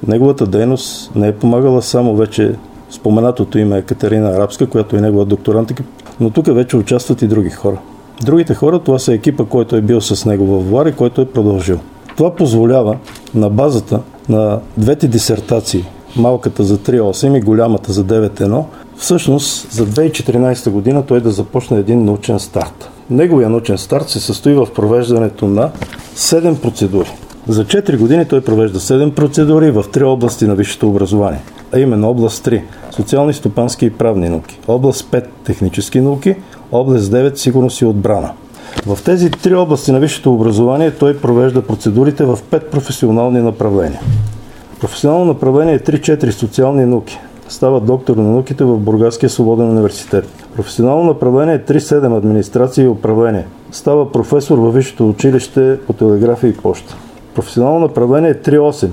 неговата 0.06 0.46
дейност 0.46 1.14
не 1.14 1.28
е 1.28 1.32
помагала 1.32 1.82
само 1.82 2.16
вече 2.16 2.54
споменатото 2.90 3.58
име 3.58 3.78
е 3.78 3.82
Катерина 3.82 4.28
Арабска, 4.28 4.66
която 4.66 4.96
е 4.96 5.00
негова 5.00 5.24
докторантка, 5.24 5.82
но 6.20 6.30
тук 6.30 6.46
вече 6.54 6.76
участват 6.76 7.22
и 7.22 7.26
други 7.26 7.50
хора. 7.50 7.78
Другите 8.22 8.54
хора, 8.54 8.78
това 8.78 8.98
са 8.98 9.14
екипа, 9.14 9.44
който 9.44 9.76
е 9.76 9.80
бил 9.80 10.00
с 10.00 10.24
него 10.24 10.46
в 10.46 10.70
Влар 10.70 10.86
и 10.86 10.92
който 10.92 11.20
е 11.20 11.28
продължил. 11.28 11.78
Това 12.22 12.34
позволява 12.34 12.96
на 13.34 13.50
базата 13.50 14.00
на 14.28 14.60
двете 14.76 15.08
дисертации, 15.08 15.84
малката 16.16 16.64
за 16.64 16.78
3.8 16.78 17.38
и 17.38 17.40
голямата 17.40 17.92
за 17.92 18.04
9.1, 18.04 18.64
всъщност 18.96 19.72
за 19.72 19.86
2014 19.86 20.70
година 20.70 21.06
той 21.06 21.20
да 21.20 21.30
започне 21.30 21.78
един 21.78 22.04
научен 22.04 22.40
старт. 22.40 22.90
Неговия 23.10 23.48
научен 23.48 23.78
старт 23.78 24.08
се 24.08 24.20
състои 24.20 24.54
в 24.54 24.68
провеждането 24.74 25.46
на 25.46 25.70
7 26.16 26.60
процедури. 26.60 27.10
За 27.48 27.64
4 27.64 27.98
години 27.98 28.24
той 28.24 28.40
провежда 28.40 28.80
7 28.80 29.14
процедури 29.14 29.70
в 29.70 29.84
3 29.84 30.04
области 30.04 30.46
на 30.46 30.54
висшето 30.54 30.88
образование, 30.88 31.40
а 31.72 31.78
именно 31.78 32.10
област 32.10 32.46
3– 32.46 32.62
социални, 32.90 33.34
стопански 33.34 33.86
и 33.86 33.90
правни 33.90 34.28
науки, 34.28 34.60
област 34.68 35.10
5– 35.10 35.24
технически 35.44 36.00
науки, 36.00 36.34
област 36.72 37.12
9– 37.12 37.34
сигурност 37.36 37.80
и 37.80 37.84
отбрана. 37.84 38.30
В 38.86 38.98
тези 39.04 39.30
три 39.30 39.54
области 39.54 39.92
на 39.92 40.00
висшето 40.00 40.34
образование 40.34 40.90
той 40.90 41.18
провежда 41.18 41.62
процедурите 41.62 42.24
в 42.24 42.38
5 42.50 42.70
професионални 42.70 43.40
направления. 43.40 44.00
Професионално 44.80 45.24
направление 45.24 45.74
е 45.74 45.78
3-4 45.78 46.30
социални 46.30 46.86
науки. 46.86 47.18
Става 47.48 47.80
доктор 47.80 48.16
на 48.16 48.22
науките 48.22 48.64
в 48.64 48.76
Бургаския 48.76 49.30
свободен 49.30 49.70
университет. 49.70 50.28
Професионално 50.56 51.04
направление 51.04 51.54
е 51.54 51.58
3-7 51.58 52.18
администрация 52.18 52.84
и 52.84 52.88
управление. 52.88 53.46
Става 53.72 54.12
професор 54.12 54.58
във 54.58 54.74
висшето 54.74 55.08
училище 55.08 55.78
по 55.86 55.92
телеграфия 55.92 56.50
и 56.50 56.56
почта. 56.56 56.96
Професионално 57.34 57.80
направление 57.80 58.30
е 58.30 58.34
3-8 58.34 58.88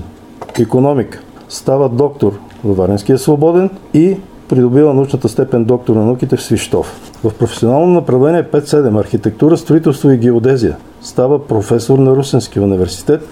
економика. 0.60 1.20
Става 1.48 1.88
доктор 1.88 2.32
във 2.64 2.76
Варенския 2.76 3.18
свободен 3.18 3.70
и 3.94 4.16
придобива 4.50 4.94
научната 4.94 5.28
степен 5.28 5.64
доктор 5.64 5.96
на 5.96 6.04
науките 6.04 6.36
в 6.36 6.42
Свищов. 6.42 7.12
В 7.24 7.34
професионално 7.34 7.86
направление 7.86 8.42
5-7 8.42 9.00
архитектура, 9.00 9.56
строителство 9.56 10.10
и 10.10 10.18
геодезия 10.18 10.76
става 11.00 11.46
професор 11.46 11.98
на 11.98 12.16
Русенския 12.16 12.62
университет 12.62 13.28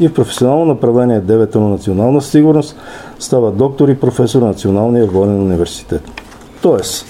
и 0.00 0.08
в 0.08 0.14
професионално 0.14 0.64
направление 0.64 1.20
9 1.20 1.54
на 1.54 1.68
национална 1.68 2.22
сигурност 2.22 2.76
става 3.18 3.50
доктор 3.50 3.88
и 3.88 4.00
професор 4.00 4.42
на 4.42 4.48
Националния 4.48 5.06
военен 5.06 5.42
университет. 5.42 6.02
Тоест, 6.62 7.06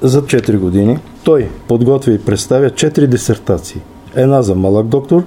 за 0.00 0.22
4 0.22 0.58
години 0.58 0.98
той 1.24 1.48
подготвя 1.68 2.12
и 2.12 2.24
представя 2.24 2.70
4 2.70 3.06
дисертации. 3.06 3.80
Една 4.14 4.42
за 4.42 4.54
малък 4.54 4.86
доктор, 4.86 5.22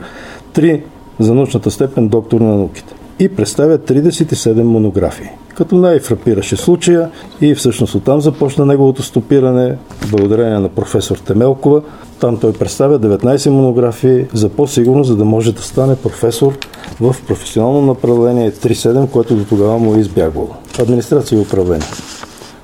3 0.54 0.84
за 1.20 1.34
научната 1.34 1.72
степен 1.72 2.08
доктор 2.08 2.42
на 2.42 2.56
науките 2.56 2.94
и 3.20 3.30
представя 3.30 3.78
37 3.78 4.62
монографии 4.64 5.30
като 5.60 5.76
най-фрапираше 5.76 6.58
случая 6.58 7.10
и 7.42 7.56
всъщност 7.56 7.96
оттам 7.96 8.22
започна 8.22 8.66
неговото 8.66 9.04
стопиране 9.04 9.78
благодарение 10.12 10.60
на 10.60 10.70
професор 10.70 11.18
Темелкова. 11.18 11.82
Там 12.20 12.38
той 12.38 12.54
представя 12.54 13.00
19 13.00 13.50
монографии 13.50 14.26
за 14.34 14.50
по-сигурно, 14.50 15.04
за 15.04 15.16
да 15.16 15.26
може 15.26 15.52
да 15.52 15.62
стане 15.62 15.96
професор 15.96 16.58
в 17.02 17.16
професионално 17.28 17.82
направление 17.82 18.52
3.7, 18.52 19.10
което 19.10 19.36
до 19.36 19.46
тогава 19.46 19.78
му 19.78 19.96
е 19.96 20.00
избягвало. 20.00 20.50
Администрация 20.80 21.38
и 21.38 21.42
управление. 21.42 21.88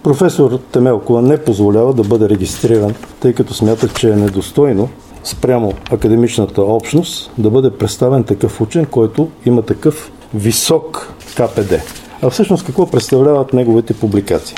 Професор 0.04 0.60
Темелкова 0.72 1.22
не 1.22 1.38
позволява 1.38 1.94
да 1.94 2.04
бъде 2.04 2.30
регистриран, 2.30 2.94
тъй 3.20 3.34
като 3.34 3.54
смята, 3.54 3.88
че 3.88 4.10
е 4.10 4.16
недостойно 4.16 4.90
спрямо 5.24 5.74
академичната 5.92 6.62
общност 6.62 7.32
да 7.38 7.50
бъде 7.50 7.72
представен 7.72 8.24
такъв 8.24 8.62
учен, 8.62 8.86
който 8.86 9.30
има 9.46 9.62
такъв 9.62 10.12
висок 10.34 11.14
КПД. 11.36 12.05
А 12.22 12.30
всъщност 12.30 12.66
какво 12.66 12.92
представляват 12.92 13.54
неговите 13.54 13.94
публикации? 13.94 14.58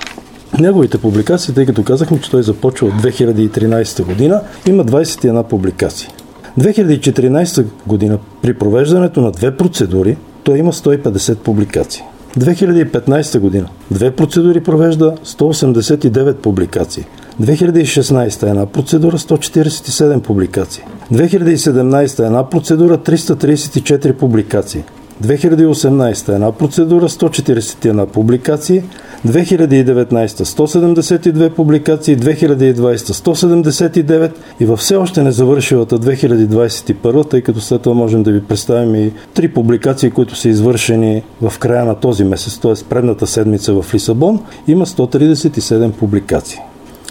Неговите 0.59 0.97
публикации, 0.97 1.53
тъй 1.53 1.65
като 1.65 1.83
казахме, 1.83 2.21
че 2.21 2.31
той 2.31 2.43
започва 2.43 2.87
от 2.87 2.93
2013 2.93 4.05
година, 4.05 4.41
има 4.67 4.85
21 4.85 5.43
публикации. 5.43 6.09
2014 6.59 7.65
година 7.87 8.19
при 8.41 8.53
провеждането 8.53 9.21
на 9.21 9.31
две 9.31 9.57
процедури 9.57 10.17
той 10.43 10.57
има 10.57 10.73
150 10.73 11.35
публикации. 11.35 12.03
2015 12.37 13.39
година 13.39 13.67
две 13.91 14.11
процедури 14.11 14.63
провежда 14.63 15.15
189 15.25 16.33
публикации. 16.33 17.05
2016 17.41 18.49
една 18.49 18.65
процедура 18.65 19.17
147 19.17 20.19
публикации. 20.19 20.83
2017 21.13 22.25
една 22.25 22.49
процедура 22.49 22.97
334 22.97 24.13
публикации. 24.13 24.83
2018 25.23 26.33
една 26.33 26.51
процедура, 26.51 27.09
141 27.09 28.05
публикации, 28.05 28.83
2019 29.27 30.27
172 30.27 31.49
публикации, 31.49 32.17
2020 32.17 32.73
179 32.73 34.31
и 34.59 34.65
във 34.65 34.79
все 34.79 34.95
още 34.95 35.23
не 35.23 35.31
завършилата 35.31 35.99
2021, 35.99 37.29
тъй 37.29 37.41
като 37.41 37.61
след 37.61 37.81
това 37.81 37.95
можем 37.95 38.23
да 38.23 38.31
ви 38.31 38.43
представим 38.43 38.95
и 38.95 39.11
три 39.33 39.47
публикации, 39.47 40.11
които 40.11 40.35
са 40.35 40.49
извършени 40.49 41.23
в 41.41 41.59
края 41.59 41.85
на 41.85 41.95
този 41.95 42.23
месец, 42.23 42.57
т.е. 42.57 42.73
предната 42.89 43.27
седмица 43.27 43.73
в 43.81 43.93
Лисабон, 43.93 44.39
има 44.67 44.85
137 44.85 45.91
публикации. 45.91 46.59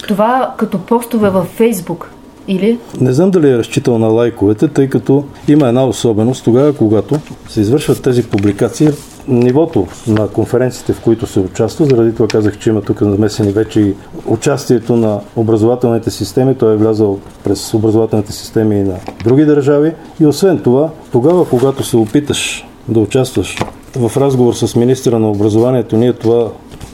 Това 0.08 0.54
като 0.58 0.78
постове 0.78 1.30
във 1.30 1.46
Фейсбук 1.46 2.10
или? 2.48 2.78
Не 3.00 3.12
знам 3.12 3.30
дали 3.30 3.50
е 3.50 3.58
разчитал 3.58 3.98
на 3.98 4.06
лайковете, 4.06 4.68
тъй 4.68 4.88
като 4.88 5.24
има 5.48 5.68
една 5.68 5.86
особеност 5.86 6.44
тогава, 6.44 6.72
когато 6.72 7.20
се 7.48 7.60
извършват 7.60 8.02
тези 8.02 8.22
публикации, 8.22 8.88
нивото 9.28 9.86
на 10.08 10.28
конференциите, 10.28 10.92
в 10.92 11.00
които 11.00 11.26
се 11.26 11.40
участва, 11.40 11.86
заради 11.86 12.14
това 12.14 12.28
казах, 12.28 12.58
че 12.58 12.70
има 12.70 12.82
тук 12.82 13.00
намесени 13.00 13.52
вече 13.52 13.80
и 13.80 13.94
участието 14.26 14.96
на 14.96 15.20
образователните 15.36 16.10
системи. 16.10 16.54
Той 16.54 16.74
е 16.74 16.76
влязал 16.76 17.18
през 17.44 17.74
образователните 17.74 18.32
системи 18.32 18.76
и 18.76 18.82
на 18.82 18.94
други 19.24 19.44
държави. 19.44 19.92
И 20.20 20.26
освен 20.26 20.58
това, 20.58 20.90
тогава, 21.12 21.48
когато 21.48 21.84
се 21.84 21.96
опиташ 21.96 22.66
да 22.88 23.00
участваш 23.00 23.58
в 23.96 24.16
разговор 24.16 24.54
с 24.54 24.76
министра 24.76 25.18
на 25.18 25.30
образованието, 25.30 25.96
ние 25.96 26.12
това 26.12 26.48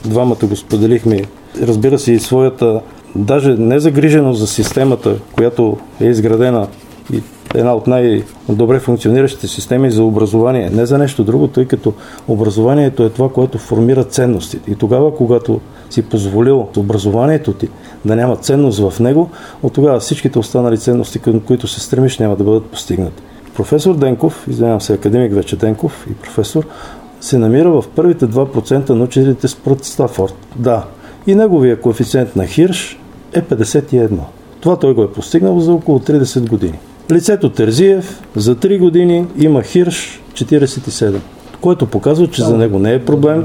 двамата 0.05 0.37
го 0.43 0.55
споделихме. 0.55 1.21
Разбира 1.61 1.99
се 1.99 2.11
и 2.11 2.19
своята 2.19 2.81
даже 3.15 3.55
не 3.57 3.79
загриженост 3.79 4.39
за 4.39 4.47
системата, 4.47 5.15
която 5.33 5.77
е 6.01 6.05
изградена 6.05 6.67
и 7.13 7.21
една 7.55 7.75
от 7.75 7.87
най-добре 7.87 8.79
функциониращите 8.79 9.47
системи 9.47 9.91
за 9.91 10.03
образование. 10.03 10.69
Не 10.69 10.85
за 10.85 10.97
нещо 10.97 11.23
друго, 11.23 11.47
тъй 11.47 11.65
като 11.65 11.93
образованието 12.27 13.03
е 13.03 13.09
това, 13.09 13.29
което 13.29 13.57
формира 13.57 14.03
ценностите. 14.03 14.71
И 14.71 14.75
тогава, 14.75 15.15
когато 15.15 15.61
си 15.89 16.01
позволил 16.01 16.67
образованието 16.77 17.53
ти 17.53 17.69
да 18.05 18.15
няма 18.15 18.35
ценност 18.35 18.89
в 18.89 18.99
него, 18.99 19.29
от 19.63 19.73
тогава 19.73 19.99
всичките 19.99 20.39
останали 20.39 20.77
ценности, 20.77 21.19
към 21.19 21.39
които 21.39 21.67
се 21.67 21.79
стремиш, 21.79 22.19
няма 22.19 22.35
да 22.35 22.43
бъдат 22.43 22.65
постигнати. 22.65 23.23
Професор 23.55 23.95
Денков, 23.95 24.45
извинявам 24.49 24.81
се, 24.81 24.93
академик 24.93 25.33
вече 25.33 25.55
Денков 25.55 26.07
и 26.11 26.13
професор, 26.13 26.65
се 27.21 27.37
намира 27.37 27.69
в 27.71 27.83
първите 27.95 28.25
2% 28.25 28.89
на 28.89 29.03
учителите 29.03 29.47
според 29.47 29.85
Стафорд. 29.85 30.35
Да, 30.55 30.85
и 31.27 31.35
неговия 31.35 31.81
коефициент 31.81 32.35
на 32.35 32.47
Хирш 32.47 32.99
е 33.33 33.41
51. 33.41 34.09
Това 34.61 34.75
той 34.75 34.93
го 34.93 35.03
е 35.03 35.11
постигнал 35.11 35.59
за 35.59 35.73
около 35.73 35.99
30 35.99 36.49
години. 36.49 36.79
Лицето 37.11 37.49
Терзиев 37.49 38.21
за 38.35 38.55
3 38.55 38.79
години 38.79 39.25
има 39.39 39.63
Хирш 39.63 40.21
47, 40.33 41.15
което 41.61 41.85
показва, 41.85 42.27
че 42.27 42.43
за 42.43 42.57
него 42.57 42.79
не 42.79 42.93
е 42.93 43.05
проблем 43.05 43.43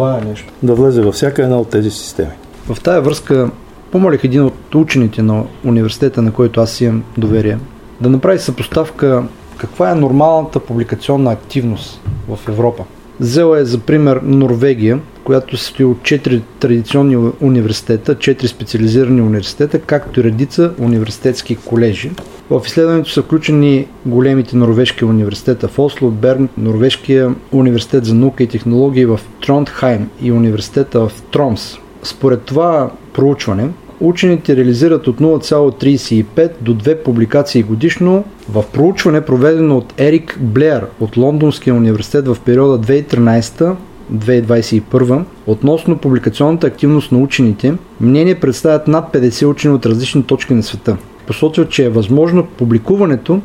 да 0.62 0.74
влезе 0.74 1.00
във 1.02 1.14
всяка 1.14 1.42
една 1.42 1.58
от 1.60 1.68
тези 1.68 1.90
системи. 1.90 2.32
В 2.68 2.80
тая 2.82 3.00
връзка 3.00 3.50
помолих 3.92 4.24
един 4.24 4.44
от 4.44 4.74
учените 4.74 5.22
на 5.22 5.44
университета, 5.64 6.22
на 6.22 6.32
който 6.32 6.60
аз 6.60 6.80
имам 6.80 7.04
доверие, 7.18 7.58
да 8.00 8.08
направи 8.08 8.38
съпоставка 8.38 9.24
каква 9.56 9.90
е 9.90 9.94
нормалната 9.94 10.60
публикационна 10.60 11.32
активност 11.32 12.00
в 12.28 12.38
Европа. 12.48 12.84
Взела 13.20 13.58
е 13.58 13.64
за 13.64 13.78
пример 13.78 14.20
Норвегия, 14.22 15.00
която 15.28 15.56
се 15.56 15.64
стои 15.64 15.84
от 15.84 15.98
4 15.98 16.40
традиционни 16.60 17.32
университета, 17.40 18.14
4 18.14 18.46
специализирани 18.46 19.22
университета, 19.22 19.80
както 19.80 20.20
и 20.20 20.24
редица 20.24 20.72
университетски 20.78 21.56
колежи. 21.56 22.10
В 22.50 22.62
изследването 22.66 23.10
са 23.10 23.22
включени 23.22 23.86
големите 24.06 24.56
норвежки 24.56 25.04
университета 25.04 25.68
в 25.68 25.78
Осло, 25.78 26.10
Берн, 26.10 26.48
Норвежкия 26.58 27.34
университет 27.52 28.04
за 28.04 28.14
наука 28.14 28.42
и 28.42 28.46
технологии 28.46 29.06
в 29.06 29.20
Трондхайм 29.46 30.08
и 30.22 30.32
университета 30.32 31.00
в 31.00 31.12
Тромс. 31.30 31.78
Според 32.02 32.42
това 32.42 32.90
проучване, 33.12 33.68
учените 34.00 34.56
реализират 34.56 35.06
от 35.06 35.20
0,35 35.20 36.50
до 36.60 36.74
2 36.74 37.02
публикации 37.02 37.62
годишно 37.62 38.24
в 38.48 38.64
проучване, 38.72 39.20
проведено 39.20 39.76
от 39.76 40.00
Ерик 40.00 40.38
Блеер 40.40 40.86
от 41.00 41.16
Лондонския 41.16 41.74
университет 41.74 42.28
в 42.28 42.36
периода 42.44 42.86
2013 42.92 43.76
2021 44.14 45.24
относно 45.46 45.98
публикационната 45.98 46.66
активност 46.66 47.12
на 47.12 47.18
учените, 47.18 47.74
мнение 48.00 48.34
представят 48.34 48.88
над 48.88 49.12
50 49.12 49.46
учени 49.46 49.74
от 49.74 49.86
различни 49.86 50.22
точки 50.22 50.54
на 50.54 50.62
света. 50.62 50.96
Посочва, 51.26 51.68
че 51.68 51.84
е 51.84 51.88
възможно 51.88 52.46
публикуването 52.46 53.40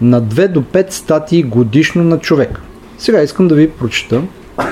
на 0.00 0.22
2 0.22 0.48
до 0.48 0.62
5 0.62 0.90
статии 0.90 1.42
годишно 1.42 2.04
на 2.04 2.18
човек. 2.18 2.60
Сега 2.98 3.22
искам 3.22 3.48
да 3.48 3.54
ви 3.54 3.70
прочета 3.70 4.22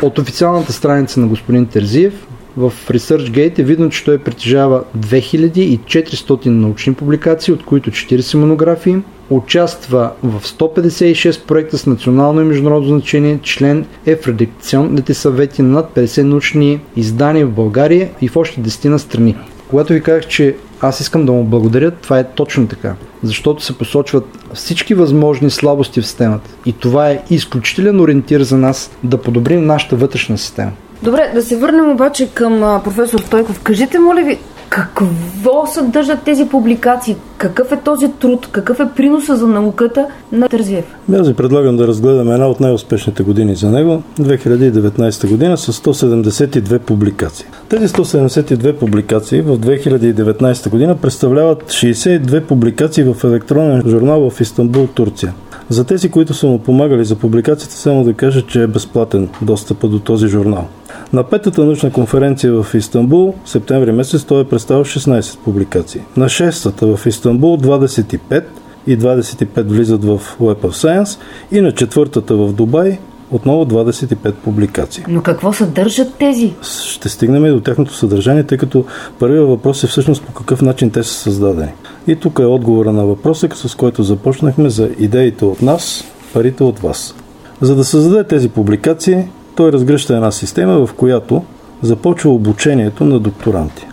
от 0.02 0.18
официалната 0.18 0.73
страница 0.73 1.21
на 1.21 1.26
господин 1.26 1.66
Терзиев 1.66 2.26
в 2.57 2.73
ResearchGate 2.88 3.59
е 3.59 3.62
видно, 3.62 3.90
че 3.90 4.04
той 4.04 4.18
притежава 4.18 4.85
2400 4.99 6.47
научни 6.47 6.95
публикации, 6.95 7.54
от 7.54 7.64
които 7.64 7.90
40 7.90 8.35
монографии, 8.38 8.97
участва 9.30 10.11
в 10.23 10.40
156 10.40 11.47
проекта 11.47 11.78
с 11.78 11.87
национално 11.87 12.40
и 12.40 12.44
международно 12.44 12.88
значение, 12.88 13.40
член 13.42 13.87
е 14.06 14.16
в 14.16 14.28
редакционните 14.28 15.14
съвети 15.14 15.62
на 15.62 15.68
над 15.68 15.90
50 15.94 16.23
научни 16.23 16.80
издания 16.97 17.47
в 17.47 17.50
България 17.50 18.11
и 18.20 18.28
в 18.28 18.36
още 18.36 18.60
10 18.60 18.88
на 18.88 18.99
страни. 18.99 19.36
Когато 19.71 19.93
ви 19.93 20.02
казах, 20.02 20.26
че 20.26 20.56
аз 20.80 21.00
искам 21.00 21.26
да 21.26 21.32
му 21.32 21.45
благодаря, 21.45 21.91
това 21.91 22.19
е 22.19 22.25
точно 22.25 22.69
така. 22.69 22.95
Защото 23.23 23.64
се 23.64 23.78
посочват 23.78 24.25
всички 24.54 24.95
възможни 24.95 25.50
слабости 25.50 26.00
в 26.00 26.06
системата. 26.06 26.50
И 26.67 26.73
това 26.73 27.10
е 27.10 27.23
изключителен 27.30 28.00
ориентир 28.00 28.41
за 28.41 28.58
нас 28.58 28.91
да 29.02 29.23
подобрим 29.23 29.67
нашата 29.67 29.97
вътрешна 29.97 30.38
система. 30.38 30.73
Добре, 31.02 31.30
да 31.34 31.43
се 31.43 31.56
върнем 31.56 31.91
обаче 31.91 32.28
към 32.34 32.80
професор 32.84 33.21
Стойков. 33.21 33.60
Кажете, 33.60 33.99
моля 33.99 34.23
ви, 34.23 34.38
какво 34.69 35.67
съдържат 35.67 36.23
тези 36.23 36.49
публикации? 36.49 37.17
Какъв 37.39 37.73
е 37.73 37.76
този 37.76 38.13
труд? 38.13 38.49
Какъв 38.52 38.81
е 38.81 38.89
приноса 38.97 39.37
за 39.37 39.47
науката 39.47 40.07
на 40.33 40.49
Тързиев? 40.49 40.85
Аз 41.15 41.28
ви 41.28 41.35
предлагам 41.35 41.76
да 41.76 41.87
разгледаме 41.87 42.33
една 42.33 42.47
от 42.47 42.61
най-успешните 42.61 43.23
години 43.23 43.54
за 43.54 43.71
него, 43.71 44.02
2019 44.21 45.28
година, 45.28 45.57
с 45.57 45.73
172 45.73 46.78
публикации. 46.78 47.47
Тези 47.69 47.89
172 47.89 48.73
публикации 48.73 49.41
в 49.41 49.59
2019 49.59 50.71
година 50.71 50.97
представляват 50.97 51.65
62 51.65 52.41
публикации 52.41 53.04
в 53.04 53.25
електронен 53.25 53.83
журнал 53.87 54.31
в 54.31 54.41
Истанбул, 54.41 54.87
Турция. 54.87 55.35
За 55.69 55.85
тези, 55.85 56.11
които 56.11 56.35
са 56.35 56.47
му 56.47 56.59
помагали 56.59 57.04
за 57.04 57.17
публикацията, 57.17 57.75
само 57.75 58.04
да 58.04 58.15
кажа, 58.15 58.43
че 58.47 58.63
е 58.63 58.67
безплатен 58.67 59.28
достъпа 59.43 59.89
до 59.89 59.99
този 59.99 60.26
журнал. 60.26 60.69
На 61.12 61.25
петата 61.25 61.64
научна 61.64 61.92
конференция 61.92 62.62
в 62.62 62.75
Истанбул, 62.75 63.34
септември 63.44 63.92
месец, 63.92 64.25
той 64.25 64.40
е 64.40 64.44
представил 64.44 64.84
16 64.84 65.38
публикации. 65.38 66.00
На 66.16 66.28
шестата 66.28 66.97
в 66.97 67.06
Истанбул 67.06 67.58
25 67.58 68.44
и 68.86 68.99
25 68.99 69.62
влизат 69.62 70.04
в 70.04 70.21
Web 70.40 70.60
of 70.60 70.71
Science 70.71 71.18
и 71.52 71.60
на 71.60 71.73
четвъртата 71.73 72.36
в 72.36 72.52
Дубай 72.52 72.99
отново 73.30 73.64
25 73.64 74.32
публикации. 74.32 75.04
Но 75.08 75.23
какво 75.23 75.52
съдържат 75.52 76.14
тези? 76.14 76.54
Ще 76.84 77.08
стигнем 77.08 77.47
и 77.47 77.50
до 77.50 77.60
тяхното 77.60 77.94
съдържание, 77.94 78.42
тъй 78.42 78.58
като 78.58 78.84
първият 79.18 79.49
въпрос 79.49 79.84
е 79.84 79.86
всъщност 79.86 80.23
по 80.23 80.32
какъв 80.32 80.62
начин 80.62 80.90
те 80.90 81.02
са 81.02 81.14
създадени. 81.14 81.73
И 82.06 82.16
тук 82.16 82.38
е 82.38 82.44
отговора 82.44 82.92
на 82.92 83.06
въпроса, 83.06 83.49
с 83.54 83.75
който 83.75 84.02
започнахме 84.02 84.71
за 84.71 84.90
идеите 84.99 85.44
от 85.44 85.62
нас, 85.62 86.04
парите 86.32 86.64
от 86.64 86.78
вас. 86.78 87.14
За 87.60 87.76
да 87.76 87.84
създаде 87.84 88.25
тези 88.25 88.49
публикации, 88.49 89.25
той 89.58 89.73
разгръща 89.73 90.14
една 90.14 90.30
система, 90.30 90.86
в 90.86 90.94
която 90.94 91.42
започва 91.82 92.30
обучението 92.30 93.04
на 93.04 93.21
докторанти. 93.21 93.86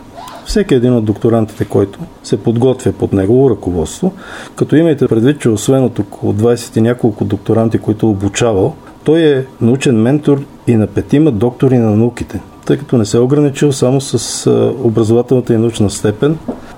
Всеки 0.46 0.74
един 0.74 0.94
от 0.94 1.06
докторантите, 1.06 1.66
който 1.66 2.00
се 2.24 2.38
подготвя 2.38 2.92
под 2.92 3.14
негово 3.14 3.50
ръководство, 3.50 4.14
като 4.56 4.76
имайте 4.76 5.08
предвид, 5.08 5.42
че 5.42 5.50
освен 5.50 5.84
от 5.84 6.00
около 6.00 6.34
20 6.34 6.78
и 6.78 6.82
няколко 6.82 7.26
докторанти, 7.26 7.78
които 7.78 8.10
обучавал, 8.10 8.76
той 9.04 9.22
е 9.22 9.46
научен 9.62 10.02
ментор 10.02 10.44
и 10.68 10.76
на 10.76 10.88
петима 10.88 11.32
доктори 11.32 11.78
на 11.78 11.96
науките, 11.96 12.42
тъй 12.66 12.78
като 12.78 12.98
не 12.98 13.06
се 13.06 13.18
е 13.18 13.20
ограничил 13.20 13.72
само 13.72 14.02
с 14.02 14.50
образователната 14.84 15.54
и 15.54 15.58
научна 15.58 15.90
степен 15.90 16.38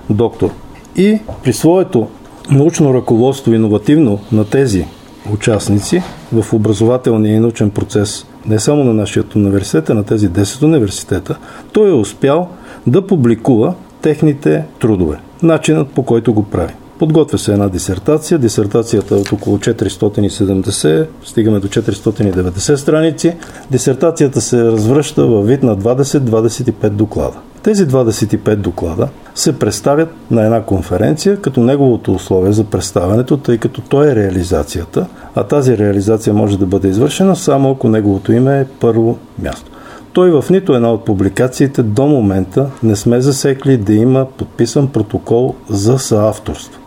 доктор. 0.10 0.50
И 0.96 1.20
при 1.44 1.54
своето 1.54 2.08
научно 2.52 2.94
ръководство, 2.94 3.54
иновативно 3.54 4.20
на 4.32 4.46
тези 4.46 4.86
участници 5.34 6.04
в 6.34 6.54
образователния 6.54 7.36
и 7.36 7.40
научен 7.40 7.70
процес 7.70 8.26
не 8.48 8.60
само 8.60 8.84
на 8.84 8.94
нашия 8.94 9.24
университет, 9.36 9.90
а 9.90 9.94
на 9.94 10.04
тези 10.04 10.30
10 10.30 10.64
университета, 10.64 11.38
той 11.72 11.90
е 11.90 11.94
успял 11.94 12.50
да 12.88 13.08
публикува 13.08 13.74
техните 14.02 14.64
трудове. 14.80 15.18
Начинът 15.44 15.90
по 15.90 16.04
който 16.04 16.34
го 16.34 16.44
прави. 16.44 16.74
Подготвя 17.00 17.38
се 17.38 17.54
една 17.54 17.70
дисертация. 17.70 18.40
Дисертацията 18.40 19.16
е 19.16 19.18
от 19.18 19.32
около 19.32 19.58
470, 19.58 21.08
стигаме 21.26 21.60
до 21.60 21.68
490 21.68 22.76
страници. 22.76 23.36
Дисертацията 23.72 24.42
се 24.42 24.64
развръща 24.64 25.26
във 25.26 25.48
вид 25.48 25.64
на 25.64 25.78
20-25 25.78 26.90
доклада. 26.90 27.38
Тези 27.64 27.88
25 27.88 28.56
доклада 28.56 29.08
се 29.36 29.60
представят 29.60 30.10
на 30.32 30.46
една 30.46 30.64
конференция 30.64 31.42
като 31.42 31.60
неговото 31.60 32.14
условие 32.14 32.52
за 32.52 32.64
представянето, 32.64 33.38
тъй 33.38 33.58
като 33.58 33.82
той 33.82 34.08
е 34.08 34.16
реализацията, 34.16 35.06
а 35.36 35.44
тази 35.44 35.78
реализация 35.78 36.34
може 36.34 36.60
да 36.60 36.66
бъде 36.66 36.88
извършена 36.88 37.36
само 37.36 37.72
ако 37.72 37.90
неговото 37.90 38.34
име 38.34 38.60
е 38.60 38.66
първо 38.66 39.18
място. 39.40 39.72
Той 40.14 40.32
в 40.32 40.46
нито 40.50 40.74
една 40.74 40.92
от 40.92 41.06
публикациите 41.06 41.84
до 41.84 42.06
момента 42.06 42.70
не 42.84 42.96
сме 42.96 43.22
засекли 43.22 43.78
да 43.78 43.94
има 43.94 44.26
подписан 44.38 44.88
протокол 44.88 45.56
за 45.70 46.00
съавторство. 46.00 46.80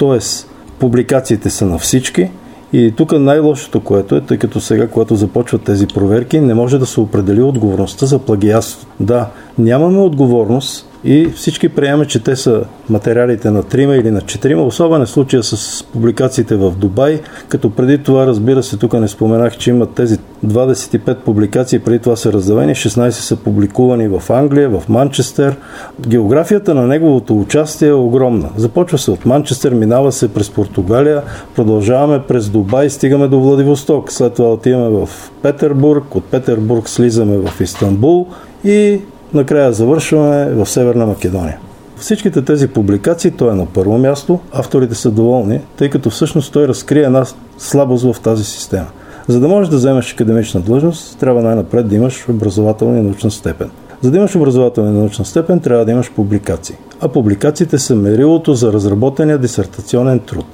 Тоест, 0.00 0.50
публикациите 0.78 1.50
са 1.50 1.66
на 1.66 1.78
всички 1.78 2.30
и 2.72 2.92
тук 2.96 3.12
най-лошото, 3.12 3.80
което 3.80 4.16
е, 4.16 4.20
тъй 4.20 4.38
като 4.38 4.60
сега, 4.60 4.88
когато 4.88 5.16
започват 5.16 5.62
тези 5.62 5.86
проверки, 5.86 6.40
не 6.40 6.54
може 6.54 6.78
да 6.78 6.86
се 6.86 7.00
определи 7.00 7.42
отговорността 7.42 8.06
за 8.06 8.18
плагиатство. 8.18 8.86
Да, 9.00 9.28
нямаме 9.58 9.98
отговорност 9.98 10.89
и 11.04 11.28
всички 11.34 11.68
приемаме, 11.68 12.06
че 12.06 12.22
те 12.22 12.36
са 12.36 12.64
материалите 12.90 13.50
на 13.50 13.62
трима 13.62 13.96
или 13.96 14.10
на 14.10 14.20
четирима. 14.20 14.62
Особен 14.62 15.02
е 15.02 15.06
случая 15.06 15.42
с 15.42 15.84
публикациите 15.84 16.56
в 16.56 16.70
Дубай, 16.70 17.20
като 17.48 17.70
преди 17.70 17.98
това, 17.98 18.26
разбира 18.26 18.62
се, 18.62 18.76
тук 18.76 18.92
не 18.92 19.08
споменах, 19.08 19.58
че 19.58 19.70
имат 19.70 19.94
тези 19.94 20.18
25 20.46 21.14
публикации, 21.14 21.78
преди 21.78 21.98
това 21.98 22.16
са 22.16 22.32
разделени, 22.32 22.74
16 22.74 23.10
са 23.10 23.36
публикувани 23.36 24.08
в 24.08 24.22
Англия, 24.30 24.68
в 24.68 24.88
Манчестър. 24.88 25.56
Географията 26.00 26.74
на 26.74 26.86
неговото 26.86 27.40
участие 27.40 27.88
е 27.88 27.92
огромна. 27.92 28.48
Започва 28.56 28.98
се 28.98 29.10
от 29.10 29.26
Манчестър, 29.26 29.74
минава 29.74 30.12
се 30.12 30.28
през 30.28 30.50
Португалия, 30.50 31.22
продължаваме 31.56 32.22
през 32.28 32.48
Дубай, 32.48 32.90
стигаме 32.90 33.28
до 33.28 33.40
Владивосток. 33.40 34.12
След 34.12 34.34
това 34.34 34.52
отиваме 34.52 34.88
в 34.88 35.08
Петербург, 35.42 36.14
от 36.14 36.24
Петербург 36.24 36.88
слизаме 36.88 37.36
в 37.36 37.60
Истанбул 37.60 38.26
и 38.64 39.00
накрая 39.34 39.72
завършваме 39.72 40.50
в 40.54 40.66
Северна 40.66 41.06
Македония. 41.06 41.58
Всичките 41.96 42.42
тези 42.42 42.68
публикации 42.68 43.30
той 43.30 43.52
е 43.52 43.54
на 43.54 43.66
първо 43.66 43.98
място, 43.98 44.38
авторите 44.52 44.94
са 44.94 45.10
доволни, 45.10 45.60
тъй 45.76 45.90
като 45.90 46.10
всъщност 46.10 46.52
той 46.52 46.68
разкрие 46.68 47.02
една 47.02 47.24
слабост 47.58 48.12
в 48.12 48.20
тази 48.20 48.44
система. 48.44 48.86
За 49.28 49.40
да 49.40 49.48
можеш 49.48 49.70
да 49.70 49.76
вземеш 49.76 50.12
академична 50.12 50.60
длъжност, 50.60 51.18
трябва 51.18 51.42
най-напред 51.42 51.88
да 51.88 51.94
имаш 51.94 52.28
образователна 52.28 52.98
и 52.98 53.02
научна 53.02 53.30
степен. 53.30 53.70
За 54.02 54.10
да 54.10 54.16
имаш 54.16 54.36
образователна 54.36 54.90
и 54.90 54.94
научна 54.94 55.24
степен, 55.24 55.60
трябва 55.60 55.84
да 55.84 55.90
имаш 55.90 56.12
публикации. 56.12 56.76
А 57.00 57.08
публикациите 57.08 57.78
са 57.78 57.96
мерилото 57.96 58.54
за 58.54 58.72
разработения 58.72 59.38
дисертационен 59.38 60.18
труд. 60.18 60.46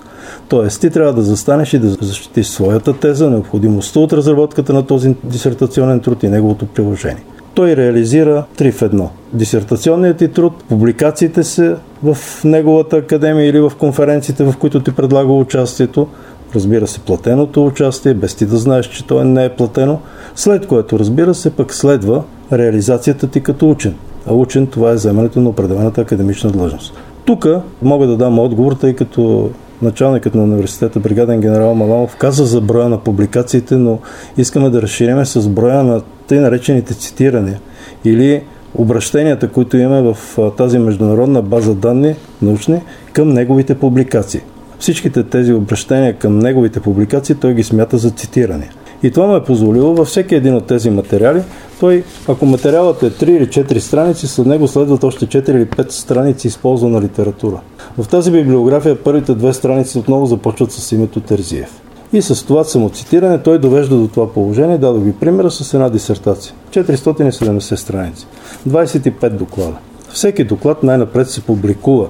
Тоест, 0.48 0.80
ти 0.80 0.90
трябва 0.90 1.12
да 1.12 1.22
застанеш 1.22 1.74
и 1.74 1.78
да 1.78 1.88
защитиш 1.88 2.46
своята 2.46 2.92
теза, 2.92 3.30
необходимостта 3.30 4.00
от 4.00 4.12
разработката 4.12 4.72
на 4.72 4.86
този 4.86 5.14
дисертационен 5.24 6.00
труд 6.00 6.22
и 6.22 6.28
неговото 6.28 6.66
приложение 6.66 7.24
той 7.56 7.76
реализира 7.76 8.44
три 8.56 8.72
в 8.72 8.82
едно. 8.82 9.10
Дисертационният 9.32 10.16
ти 10.16 10.28
труд, 10.28 10.64
публикациите 10.68 11.44
се 11.44 11.76
в 12.02 12.16
неговата 12.44 12.96
академия 12.96 13.48
или 13.48 13.60
в 13.60 13.72
конференциите, 13.78 14.44
в 14.44 14.54
които 14.58 14.80
ти 14.80 14.92
предлага 14.92 15.32
участието, 15.32 16.06
разбира 16.54 16.86
се, 16.86 17.00
платеното 17.00 17.66
участие, 17.66 18.14
без 18.14 18.34
ти 18.34 18.46
да 18.46 18.56
знаеш, 18.56 18.86
че 18.86 19.06
то 19.06 19.24
не 19.24 19.44
е 19.44 19.48
платено, 19.48 20.00
след 20.34 20.66
което, 20.66 20.98
разбира 20.98 21.34
се, 21.34 21.50
пък 21.50 21.74
следва 21.74 22.22
реализацията 22.52 23.26
ти 23.26 23.40
като 23.40 23.70
учен. 23.70 23.94
А 24.26 24.34
учен 24.34 24.66
това 24.66 24.90
е 24.90 24.94
вземането 24.94 25.40
на 25.40 25.48
определената 25.48 26.00
академична 26.00 26.50
длъжност. 26.50 26.94
Тук 27.24 27.46
мога 27.82 28.06
да 28.06 28.16
дам 28.16 28.38
отговор, 28.38 28.72
тъй 28.72 28.94
като 28.94 29.50
началникът 29.82 30.34
на 30.34 30.42
университета, 30.42 31.00
бригаден 31.00 31.40
генерал 31.40 31.74
Маланов, 31.74 32.16
каза 32.16 32.44
за 32.44 32.60
броя 32.60 32.88
на 32.88 32.98
публикациите, 32.98 33.76
но 33.76 33.98
искаме 34.36 34.70
да 34.70 34.82
разшириме 34.82 35.24
с 35.24 35.48
броя 35.48 35.82
на 35.82 36.00
тъй 36.26 36.38
наречените 36.38 36.94
цитирания 36.94 37.60
или 38.04 38.42
обращенията, 38.74 39.48
които 39.48 39.76
имаме 39.76 40.12
в 40.12 40.38
тази 40.56 40.78
международна 40.78 41.42
база 41.42 41.74
данни, 41.74 42.14
научни, 42.42 42.80
към 43.12 43.28
неговите 43.28 43.74
публикации. 43.74 44.40
Всичките 44.78 45.22
тези 45.22 45.52
обращения 45.52 46.18
към 46.18 46.38
неговите 46.38 46.80
публикации 46.80 47.34
той 47.34 47.54
ги 47.54 47.62
смята 47.62 47.98
за 47.98 48.10
цитиране. 48.10 48.70
И 49.02 49.10
това 49.10 49.26
му 49.26 49.36
е 49.36 49.44
позволило 49.44 49.94
във 49.94 50.08
всеки 50.08 50.34
един 50.34 50.54
от 50.54 50.66
тези 50.66 50.90
материали, 50.90 51.42
той, 51.80 52.04
ако 52.28 52.46
материалът 52.46 53.02
е 53.02 53.10
3 53.10 53.24
или 53.24 53.46
4 53.46 53.78
страници, 53.78 54.26
след 54.26 54.46
него 54.46 54.68
следват 54.68 55.04
още 55.04 55.26
4 55.26 55.50
или 55.50 55.66
5 55.66 55.90
страници 55.90 56.46
използвана 56.46 57.00
литература. 57.00 57.60
В 57.98 58.08
тази 58.08 58.30
библиография 58.30 59.02
първите 59.02 59.34
две 59.34 59.52
страници 59.52 59.98
отново 59.98 60.26
започват 60.26 60.72
с 60.72 60.92
името 60.92 61.20
Терзиев. 61.20 61.82
И 62.12 62.22
с 62.22 62.46
това 62.46 62.64
самоцитиране 62.64 63.42
той 63.42 63.58
довежда 63.58 63.96
до 63.96 64.08
това 64.08 64.32
положение. 64.32 64.78
Дадох 64.78 65.04
ви 65.04 65.12
примера 65.12 65.50
с 65.50 65.74
една 65.74 65.88
дисертация. 65.88 66.54
470 66.70 67.74
страници. 67.74 68.26
25 68.68 69.30
доклада. 69.30 69.76
Всеки 70.12 70.44
доклад 70.44 70.82
най-напред 70.82 71.30
се 71.30 71.40
публикува 71.40 72.06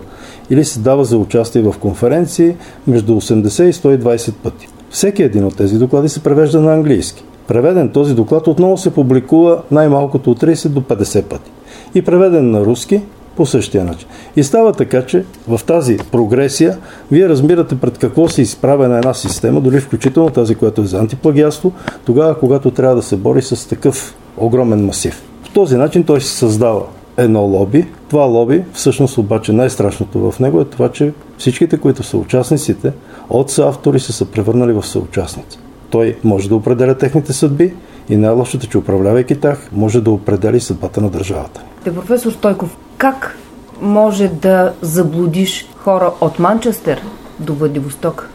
или 0.50 0.64
се 0.64 0.80
дава 0.80 1.04
за 1.04 1.18
участие 1.18 1.62
в 1.62 1.74
конференции 1.80 2.56
между 2.86 3.12
80 3.12 3.62
и 3.62 3.72
120 3.72 4.32
пъти. 4.32 4.68
Всеки 4.90 5.22
един 5.22 5.44
от 5.44 5.56
тези 5.56 5.78
доклади 5.78 6.08
се 6.08 6.22
превежда 6.22 6.60
на 6.60 6.74
английски. 6.74 7.24
Преведен 7.48 7.88
този 7.88 8.14
доклад 8.14 8.46
отново 8.46 8.78
се 8.78 8.94
публикува 8.94 9.62
най-малкото 9.70 10.30
от 10.30 10.40
30 10.40 10.68
до 10.68 10.80
50 10.80 11.22
пъти. 11.22 11.50
И 11.94 12.02
преведен 12.02 12.50
на 12.50 12.60
руски 12.64 13.02
по 13.36 13.46
същия 13.46 13.84
начин. 13.84 14.08
И 14.36 14.42
става 14.42 14.72
така, 14.72 15.06
че 15.06 15.24
в 15.48 15.60
тази 15.66 15.98
прогресия 16.12 16.78
вие 17.10 17.28
разбирате 17.28 17.76
пред 17.76 17.98
какво 17.98 18.28
се 18.28 18.42
изправя 18.42 18.88
на 18.88 18.96
една 18.96 19.14
система, 19.14 19.60
дори 19.60 19.80
включително 19.80 20.30
тази, 20.30 20.54
която 20.54 20.82
е 20.82 20.86
за 20.86 20.98
антиплагиатство, 20.98 21.72
тогава, 22.04 22.38
когато 22.38 22.70
трябва 22.70 22.96
да 22.96 23.02
се 23.02 23.16
бори 23.16 23.42
с 23.42 23.68
такъв 23.68 24.14
огромен 24.36 24.86
масив. 24.86 25.22
По 25.44 25.50
този 25.50 25.76
начин 25.76 26.04
той 26.04 26.20
се 26.20 26.36
създава 26.36 26.82
едно 27.16 27.40
лоби. 27.42 27.86
Това 28.08 28.24
лоби, 28.24 28.64
всъщност 28.72 29.18
обаче 29.18 29.52
най-страшното 29.52 30.30
в 30.30 30.40
него 30.40 30.60
е 30.60 30.64
това, 30.64 30.88
че 30.88 31.12
всичките, 31.38 31.78
които 31.78 32.02
са 32.02 32.16
участниците, 32.16 32.92
от 33.30 33.50
съавтори 33.50 34.00
са 34.00 34.12
се 34.12 34.30
превърнали 34.30 34.72
в 34.72 34.86
съучастници. 34.86 35.58
Той 35.90 36.16
може 36.24 36.48
да 36.48 36.56
определя 36.56 36.98
техните 36.98 37.32
съдби 37.32 37.74
и 38.08 38.16
най-лошото, 38.16 38.66
че 38.66 38.78
управлявайки 38.78 39.40
тях, 39.40 39.68
може 39.72 40.00
да 40.00 40.10
определи 40.10 40.60
съдбата 40.60 41.00
на 41.00 41.10
държавата. 41.10 41.62
Те, 41.84 41.94
професор 41.94 42.32
Стойков, 42.32 42.76
как 42.98 43.38
може 43.80 44.28
да 44.28 44.72
заблудиш 44.82 45.68
хора 45.76 46.12
от 46.20 46.38
Манчестър 46.38 47.02
до 47.40 47.54
Владивосток? 47.54 48.30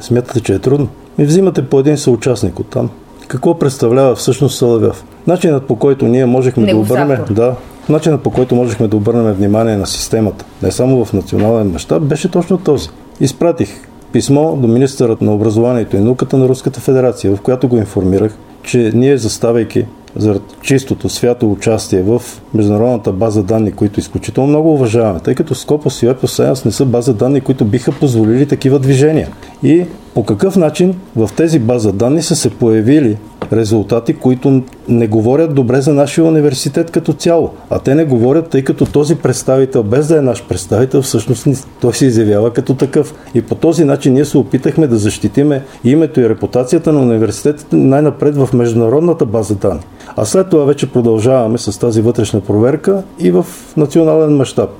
Смятате, 0.00 0.40
че 0.40 0.54
е 0.54 0.58
трудно? 0.58 0.88
Ми 1.18 1.24
взимате 1.24 1.68
по 1.68 1.78
един 1.80 1.98
съучастник 1.98 2.58
от 2.58 2.66
там. 2.66 2.90
Какво 3.28 3.58
представлява 3.58 4.14
всъщност 4.14 4.58
Салавяв? 4.58 5.04
Начинът 5.26 5.66
по 5.66 5.76
който 5.76 6.04
ние 6.04 6.26
можехме 6.26 6.66
да 6.66 6.76
обърнем, 6.76 7.24
да, 7.30 7.54
начинът 7.88 8.22
по 8.22 8.30
който 8.30 8.54
можехме 8.54 8.88
да 8.88 8.96
обърнем 8.96 9.32
внимание 9.32 9.76
на 9.76 9.86
системата, 9.86 10.44
не 10.62 10.72
само 10.72 11.04
в 11.04 11.12
национален 11.12 11.70
мащаб, 11.70 12.02
беше 12.02 12.30
точно 12.30 12.58
този. 12.58 12.88
Изпратих 13.20 13.88
писмо 14.12 14.56
до 14.56 14.68
министърът 14.68 15.22
на 15.22 15.34
образованието 15.34 15.96
и 15.96 16.00
науката 16.00 16.36
на 16.36 16.48
Руската 16.48 16.80
федерация, 16.80 17.36
в 17.36 17.40
която 17.40 17.68
го 17.68 17.76
информирах, 17.76 18.38
че 18.62 18.92
ние 18.94 19.18
заставайки 19.18 19.84
заради 20.16 20.44
чистото 20.62 21.08
свято 21.08 21.52
участие 21.52 22.02
в 22.02 22.22
международната 22.54 23.12
база 23.12 23.42
данни, 23.42 23.72
които 23.72 24.00
изключително 24.00 24.48
много 24.48 24.74
уважаваме, 24.74 25.20
тъй 25.20 25.34
като 25.34 25.54
Scopus 25.54 26.06
и 26.06 26.08
of 26.08 26.20
Science 26.20 26.66
не 26.66 26.72
са 26.72 26.84
база 26.84 27.14
данни, 27.14 27.40
които 27.40 27.64
биха 27.64 27.92
позволили 27.92 28.46
такива 28.46 28.78
движения. 28.78 29.28
И 29.62 29.84
по 30.18 30.24
какъв 30.24 30.56
начин 30.56 30.94
в 31.16 31.30
тези 31.36 31.58
база 31.58 31.92
данни 31.92 32.22
са 32.22 32.36
се 32.36 32.50
появили 32.50 33.16
резултати, 33.52 34.14
които 34.14 34.62
не 34.88 35.06
говорят 35.06 35.54
добре 35.54 35.80
за 35.80 35.94
нашия 35.94 36.24
университет 36.24 36.90
като 36.90 37.12
цяло. 37.12 37.50
А 37.70 37.78
те 37.78 37.94
не 37.94 38.04
говорят, 38.04 38.48
тъй 38.48 38.64
като 38.64 38.86
този 38.86 39.14
представител, 39.14 39.82
без 39.82 40.08
да 40.08 40.18
е 40.18 40.20
наш 40.20 40.44
представител, 40.48 41.02
всъщност 41.02 41.68
той 41.80 41.94
се 41.94 42.06
изявява 42.06 42.52
като 42.52 42.74
такъв. 42.74 43.14
И 43.34 43.42
по 43.42 43.54
този 43.54 43.84
начин 43.84 44.12
ние 44.12 44.24
се 44.24 44.38
опитахме 44.38 44.86
да 44.86 44.96
защитиме 44.96 45.62
името 45.84 46.20
и 46.20 46.28
репутацията 46.28 46.92
на 46.92 47.00
университетите 47.00 47.76
най-напред 47.76 48.36
в 48.36 48.48
международната 48.52 49.26
база 49.26 49.54
данни. 49.54 49.86
А 50.16 50.24
след 50.24 50.50
това 50.50 50.64
вече 50.64 50.92
продължаваме 50.92 51.58
с 51.58 51.80
тази 51.80 52.02
вътрешна 52.02 52.40
проверка 52.40 53.02
и 53.18 53.30
в 53.30 53.46
национален 53.76 54.36
мащаб. 54.36 54.70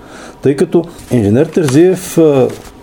Тъй 0.43 0.57
като 0.57 0.85
инженер 1.11 1.47
Терзиев 1.47 2.19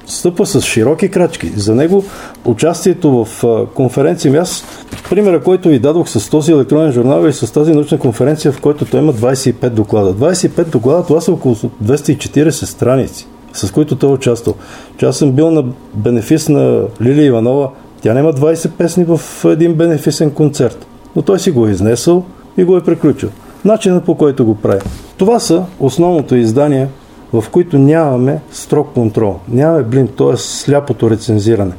стъпва 0.08 0.46
с 0.46 0.62
широки 0.62 1.10
крачки. 1.10 1.52
За 1.56 1.76
него 1.76 2.04
участието 2.46 3.26
в 3.26 3.44
конференция, 3.74 4.42
аз 4.42 4.64
примера, 5.10 5.44
който 5.44 5.70
ви 5.70 5.80
дадох 5.80 6.10
с 6.10 6.30
този 6.30 6.52
електронен 6.52 6.92
журнал 6.92 7.28
и 7.28 7.34
с 7.34 7.54
тази 7.54 7.74
научна 7.74 8.00
конференция, 8.00 8.52
в 8.52 8.62
който 8.62 8.86
той 8.86 9.00
има 9.00 9.14
25 9.14 9.70
доклада. 9.70 10.14
25 10.14 10.66
доклада, 10.66 11.04
това 11.06 11.22
са 11.22 11.32
около 11.32 11.56
240 11.56 12.50
страници, 12.50 13.28
с 13.54 13.72
които 13.72 13.96
той 13.96 14.10
е 14.10 14.14
участвал. 14.14 14.56
Че 14.98 15.06
аз 15.06 15.18
съм 15.18 15.32
бил 15.32 15.52
на 15.52 15.64
бенефис 15.94 16.50
на 16.50 16.84
Лилия 17.02 17.26
Иванова, 17.26 17.70
тя 18.02 18.14
няма 18.14 18.34
20 18.34 18.70
песни 18.70 19.06
в 19.08 19.22
един 19.46 19.74
бенефисен 19.74 20.32
концерт, 20.32 20.88
но 21.16 21.22
той 21.22 21.40
си 21.40 21.52
го 21.52 21.68
е 21.68 21.72
изнесъл 21.72 22.24
и 22.58 22.64
го 22.64 22.78
е 22.78 22.84
приключил. 22.84 23.30
Начинът 23.66 24.06
по 24.06 24.16
който 24.16 24.46
го 24.46 24.56
прави. 24.56 24.82
Това 25.18 25.40
са 25.40 25.64
основното 25.80 26.36
издание 26.36 26.88
в 27.34 27.50
които 27.52 27.78
нямаме 27.78 28.40
строг 28.52 28.88
контрол. 28.94 29.40
Нямаме 29.50 29.84
блин, 29.84 30.10
т.е. 30.18 30.38
сляпото 30.38 31.10
рецензиране. 31.10 31.74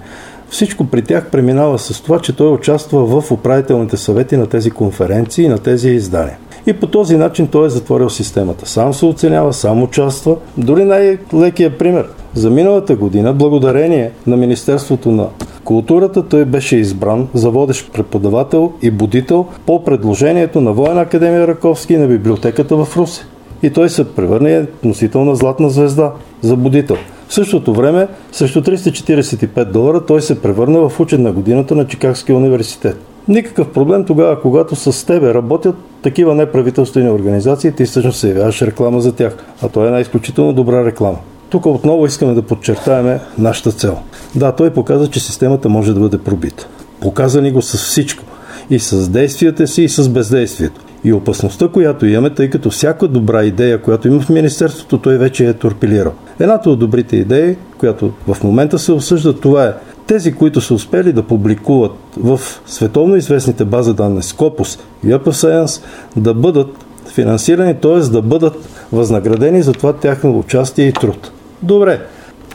Всичко 0.51 0.87
при 0.87 1.03
тях 1.03 1.31
преминава 1.31 1.79
с 1.79 2.01
това, 2.01 2.19
че 2.19 2.37
той 2.37 2.53
участва 2.53 3.21
в 3.21 3.33
управителните 3.33 3.97
съвети 3.97 4.37
на 4.37 4.47
тези 4.47 4.71
конференции 4.71 5.45
и 5.45 5.49
на 5.49 5.59
тези 5.59 5.91
издания. 5.91 6.39
И 6.67 6.73
по 6.73 6.87
този 6.87 7.17
начин 7.17 7.47
той 7.47 7.67
е 7.67 7.71
затворил 7.71 8.11
системата. 8.11 8.69
Сам 8.69 8.95
се 8.95 9.07
оценява, 9.07 9.53
сам 9.53 9.83
участва. 9.83 10.37
Дори 10.57 10.85
най-лекия 10.85 11.79
пример. 11.79 12.07
За 12.35 12.51
миналата 12.51 12.97
година, 12.97 13.33
благодарение 13.33 14.11
на 14.27 14.37
Министерството 14.37 15.11
на 15.11 15.29
културата, 15.65 16.29
той 16.29 16.45
беше 16.45 16.77
избран 16.77 17.29
за 17.35 17.51
водещ 17.51 17.93
преподавател 17.93 18.73
и 18.83 18.91
будител 18.91 19.47
по 19.67 19.85
предложението 19.85 20.61
на 20.61 20.73
Военна 20.73 21.01
академия 21.01 21.49
Раковски 21.49 21.95
и 21.95 21.99
на 21.99 22.07
библиотеката 22.07 22.77
в 22.85 22.97
Руси 22.97 23.27
и 23.63 23.71
той 23.71 23.89
се 23.89 24.15
превърне 24.15 24.67
носител 24.85 25.25
на 25.25 25.37
златна 25.37 25.71
звезда 25.71 26.13
за 26.41 26.57
будител. 26.57 26.97
В 27.29 27.35
същото 27.35 27.75
време, 27.75 28.09
срещу 28.33 28.61
345 28.61 29.65
долара, 29.65 30.07
той 30.07 30.23
се 30.23 30.43
превърна 30.43 30.89
в 30.89 31.01
учен 31.01 31.23
на 31.23 31.33
годината 31.33 31.75
на 31.75 31.87
Чикагския 31.87 32.37
университет. 32.37 32.97
Никакъв 33.29 33.69
проблем 33.69 34.05
тогава, 34.05 34.41
когато 34.41 34.77
с 34.77 35.07
тебе 35.07 35.35
работят 35.35 35.77
такива 36.03 36.35
неправителствени 36.35 37.11
организации, 37.11 37.73
ти 37.73 37.85
всъщност 37.85 38.19
се 38.19 38.29
явяваш 38.29 38.63
реклама 38.63 39.01
за 39.01 39.13
тях. 39.13 39.37
А 39.63 39.69
то 39.69 39.85
е 39.85 39.87
една 39.87 40.01
изключително 40.01 40.53
добра 40.53 40.85
реклама. 40.85 41.19
Тук 41.51 41.67
отново 41.67 42.07
искаме 42.07 42.35
да 42.35 42.43
подчертаем 42.43 43.19
нашата 43.39 43.73
цел. 43.73 43.99
Да, 44.35 44.53
той 44.53 44.71
показа, 44.71 45.07
че 45.07 45.21
системата 45.21 45.69
може 45.69 45.95
да 45.95 46.01
бъде 46.01 46.19
пробита. 46.19 46.69
Показа 47.01 47.41
ни 47.41 47.53
го 47.53 47.63
с 47.63 47.77
всичко. 47.77 48.25
И 48.71 48.79
с 48.79 49.09
действията 49.09 49.67
си, 49.67 49.83
и 49.83 49.89
с 49.89 50.09
бездействието. 50.09 50.81
И 51.07 51.13
опасността, 51.13 51.69
която 51.69 52.07
имаме, 52.07 52.31
тъй 52.31 52.51
като 52.51 52.71
всяка 52.71 53.09
добра 53.09 53.45
идея, 53.45 53.83
която 53.83 54.09
има 54.09 54.21
в 54.21 54.29
Министерството, 54.29 54.99
той 54.99 55.19
вече 55.19 55.49
е 55.49 55.53
торпилирал. 55.53 56.13
Едната 56.41 56.71
от 56.71 56.79
добрите 56.79 57.17
идеи, 57.17 57.57
която 57.79 58.13
в 58.29 58.45
момента 58.45 58.79
се 58.79 58.93
обсъжда, 58.93 59.33
това 59.33 59.65
е 59.65 59.73
тези, 60.07 60.33
които 60.33 60.61
са 60.61 60.75
успели 60.75 61.13
да 61.13 61.23
публикуват 61.23 61.93
в 62.17 62.41
световно 62.67 63.17
известните 63.17 63.65
бази 63.65 63.95
данни 63.95 64.23
Scopus 64.23 64.81
и 65.05 65.07
Up 65.07 65.25
Science, 65.25 65.83
да 66.17 66.35
бъдат 66.35 66.69
финансирани, 67.15 67.75
т.е. 67.75 67.99
да 67.99 68.23
бъдат 68.23 68.85
възнаградени 68.93 69.63
за 69.63 69.73
това 69.73 69.93
тяхно 69.93 70.39
участие 70.39 70.87
и 70.87 70.93
труд. 70.93 71.31
Добре, 71.63 72.01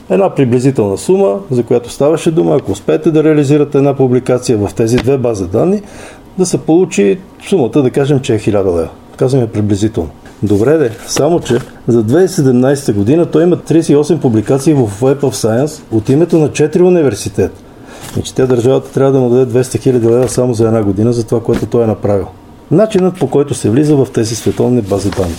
една 0.09 0.35
приблизителна 0.35 0.97
сума, 0.97 1.39
за 1.51 1.63
която 1.63 1.89
ставаше 1.89 2.31
дума, 2.31 2.55
ако 2.55 2.71
успеете 2.71 3.11
да 3.11 3.23
реализирате 3.23 3.77
една 3.77 3.93
публикация 3.93 4.57
в 4.57 4.69
тези 4.75 4.97
две 4.97 5.17
бази 5.17 5.47
данни, 5.47 5.81
да 6.37 6.45
се 6.45 6.57
получи 6.57 7.19
сумата, 7.47 7.81
да 7.81 7.91
кажем, 7.91 8.19
че 8.19 8.35
е 8.35 8.39
1000 8.39 8.65
лева. 8.65 8.89
Казваме 9.17 9.47
приблизително. 9.47 10.09
Добре 10.43 10.77
де, 10.77 10.91
само 11.07 11.39
че 11.39 11.59
за 11.87 12.03
2017 12.03 12.93
година 12.93 13.25
той 13.25 13.43
има 13.43 13.57
38 13.57 14.19
публикации 14.19 14.73
в 14.73 14.89
Web 15.01 15.19
of 15.19 15.33
Science 15.33 15.81
от 15.91 16.09
името 16.09 16.39
на 16.39 16.49
4 16.49 16.81
университета. 16.81 17.61
И 18.19 18.21
че 18.21 18.33
тя 18.35 18.45
държавата 18.45 18.91
трябва 18.91 19.11
да 19.11 19.19
му 19.19 19.29
даде 19.29 19.59
200 19.59 19.91
000 19.91 20.03
лева 20.03 20.29
само 20.29 20.53
за 20.53 20.67
една 20.67 20.83
година 20.83 21.13
за 21.13 21.23
това, 21.23 21.43
което 21.43 21.65
той 21.65 21.83
е 21.83 21.87
направил. 21.87 22.27
Начинът 22.71 23.19
по 23.19 23.27
който 23.27 23.53
се 23.53 23.69
влиза 23.69 23.95
в 23.95 24.07
тези 24.13 24.35
световни 24.35 24.81
бази 24.81 25.09
данни. 25.09 25.35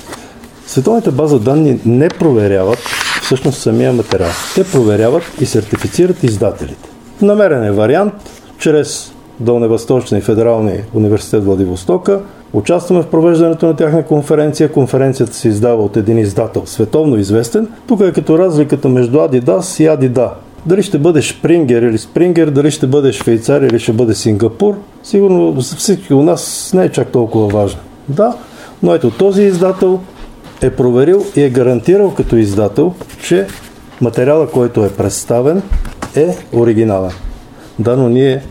Световните 0.66 1.10
бази 1.10 1.38
данни 1.38 1.80
не 1.86 2.08
проверяват 2.08 2.78
всъщност 3.22 3.58
самия 3.58 3.92
материал. 3.92 4.30
Те 4.54 4.64
проверяват 4.64 5.22
и 5.40 5.46
сертифицират 5.46 6.22
издателите. 6.22 6.88
Намерен 7.22 7.64
е 7.64 7.72
вариант 7.72 8.14
чрез 8.58 9.12
Долневосточния 9.40 10.18
и 10.18 10.22
Федералния 10.22 10.84
университет 10.94 11.44
Владивостока. 11.44 12.20
Участваме 12.52 13.02
в 13.02 13.06
провеждането 13.06 13.66
на 13.66 13.76
тяхна 13.76 14.02
конференция. 14.02 14.72
Конференцията 14.72 15.34
се 15.34 15.48
издава 15.48 15.82
от 15.82 15.96
един 15.96 16.18
издател, 16.18 16.62
световно 16.66 17.16
известен. 17.16 17.68
Тук 17.86 18.00
е 18.00 18.12
като 18.12 18.38
разликата 18.38 18.88
между 18.88 19.18
Adidas 19.18 19.82
и 19.82 19.88
Adidas. 19.88 20.30
Дали 20.66 20.82
ще 20.82 20.98
бъде 20.98 21.22
Шпрингер 21.22 21.82
или 21.82 21.98
Спрингер, 21.98 22.50
дали 22.50 22.70
ще 22.70 22.86
бъде 22.86 23.12
Швейцария 23.12 23.68
или 23.68 23.78
ще 23.78 23.92
бъде 23.92 24.14
Сингапур, 24.14 24.74
сигурно 25.02 25.60
за 25.60 25.76
всички 25.76 26.14
у 26.14 26.22
нас 26.22 26.70
не 26.74 26.84
е 26.84 26.88
чак 26.88 27.08
толкова 27.08 27.48
важно. 27.48 27.80
Да, 28.08 28.36
но 28.82 28.94
ето 28.94 29.10
този 29.10 29.42
издател 29.42 30.00
е 30.62 30.70
проверил 30.70 31.24
и 31.36 31.42
е 31.42 31.50
гарантирал 31.50 32.14
като 32.14 32.36
издател, 32.36 32.94
че 33.22 33.46
материала, 34.00 34.46
който 34.46 34.84
е 34.84 34.90
представен, 34.90 35.62
е 36.16 36.36
оригинален. 36.52 37.12
Да, 37.78 37.96
но 37.96 38.08
ние 38.08 38.42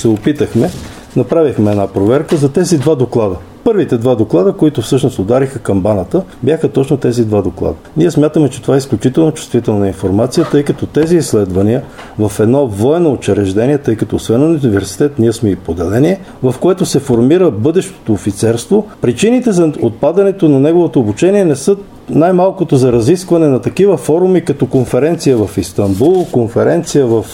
се 0.00 0.08
опитахме, 0.08 0.70
направихме 1.16 1.70
една 1.70 1.86
проверка 1.86 2.36
за 2.36 2.52
тези 2.52 2.78
два 2.78 2.94
доклада. 2.94 3.36
Първите 3.64 3.98
два 3.98 4.14
доклада, 4.14 4.52
които 4.52 4.82
всъщност 4.82 5.18
удариха 5.18 5.58
камбаната, 5.58 6.22
бяха 6.42 6.68
точно 6.68 6.96
тези 6.96 7.24
два 7.24 7.42
доклада. 7.42 7.74
Ние 7.96 8.10
смятаме, 8.10 8.48
че 8.48 8.62
това 8.62 8.74
е 8.74 8.78
изключително 8.78 9.32
чувствителна 9.32 9.86
информация, 9.86 10.46
тъй 10.50 10.62
като 10.62 10.86
тези 10.86 11.16
изследвания 11.16 11.82
в 12.18 12.32
едно 12.40 12.66
военно 12.66 13.12
учреждение, 13.12 13.78
тъй 13.78 13.96
като 13.96 14.16
освен 14.16 14.42
университет, 14.42 15.18
ние 15.18 15.32
сме 15.32 15.50
и 15.50 15.56
поделение, 15.56 16.20
в 16.42 16.54
което 16.60 16.86
се 16.86 17.00
формира 17.00 17.50
бъдещото 17.50 18.12
офицерство, 18.12 18.86
причините 19.00 19.52
за 19.52 19.72
отпадането 19.82 20.48
на 20.48 20.60
неговото 20.60 21.00
обучение 21.00 21.44
не 21.44 21.56
са 21.56 21.76
най-малкото 22.10 22.76
за 22.76 22.92
разискване 22.92 23.48
на 23.48 23.60
такива 23.60 23.96
форуми, 23.96 24.44
като 24.44 24.66
конференция 24.66 25.36
в 25.36 25.58
Истанбул, 25.58 26.26
конференция 26.32 27.06
в 27.06 27.24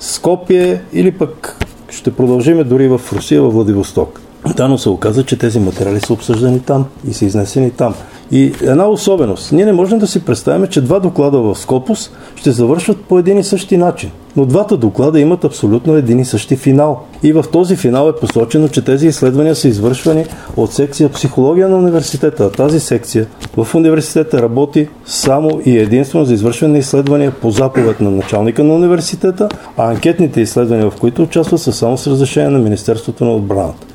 Скопие 0.00 0.82
или 0.92 1.12
пък 1.12 1.56
ще 1.92 2.12
продължиме 2.12 2.64
дори 2.64 2.88
в 2.88 3.00
Русия, 3.12 3.42
в 3.42 3.50
Владивосток. 3.50 4.20
Да, 4.56 4.78
се 4.78 4.88
оказа, 4.88 5.24
че 5.24 5.38
тези 5.38 5.60
материали 5.60 6.00
са 6.00 6.12
обсъждани 6.12 6.60
там 6.60 6.84
и 7.08 7.12
са 7.12 7.24
изнесени 7.24 7.70
там. 7.70 7.94
И 8.32 8.52
една 8.62 8.88
особеност. 8.88 9.52
Ние 9.52 9.64
не 9.64 9.72
можем 9.72 9.98
да 9.98 10.06
си 10.06 10.24
представим, 10.24 10.66
че 10.66 10.80
два 10.80 11.00
доклада 11.00 11.38
в 11.38 11.58
Скопус 11.58 12.10
ще 12.36 12.50
завършват 12.50 13.00
по 13.00 13.18
един 13.18 13.38
и 13.38 13.44
същи 13.44 13.76
начин. 13.76 14.10
Но 14.36 14.46
двата 14.46 14.76
доклада 14.76 15.20
имат 15.20 15.44
абсолютно 15.44 15.96
един 15.96 16.20
и 16.20 16.24
същи 16.24 16.56
финал. 16.56 17.00
И 17.22 17.32
в 17.32 17.44
този 17.52 17.76
финал 17.76 18.08
е 18.08 18.20
посочено, 18.20 18.68
че 18.68 18.84
тези 18.84 19.06
изследвания 19.06 19.54
са 19.54 19.68
извършвани 19.68 20.24
от 20.56 20.72
секция 20.72 21.08
психология 21.08 21.68
на 21.68 21.76
университета. 21.76 22.50
Тази 22.50 22.80
секция 22.80 23.26
в 23.56 23.74
университета 23.74 24.42
работи 24.42 24.88
само 25.06 25.60
и 25.64 25.78
единствено 25.78 26.24
за 26.24 26.34
извършване 26.34 26.72
на 26.72 26.78
изследвания 26.78 27.32
по 27.40 27.50
заповед 27.50 28.00
на 28.00 28.10
началника 28.10 28.64
на 28.64 28.74
университета, 28.74 29.48
а 29.76 29.90
анкетните 29.90 30.40
изследвания, 30.40 30.90
в 30.90 30.96
които 31.00 31.22
участват, 31.22 31.60
са 31.60 31.72
само 31.72 31.98
с 31.98 32.06
разрешение 32.06 32.50
на 32.50 32.58
Министерството 32.58 33.24
на 33.24 33.34
отбраната. 33.34 33.86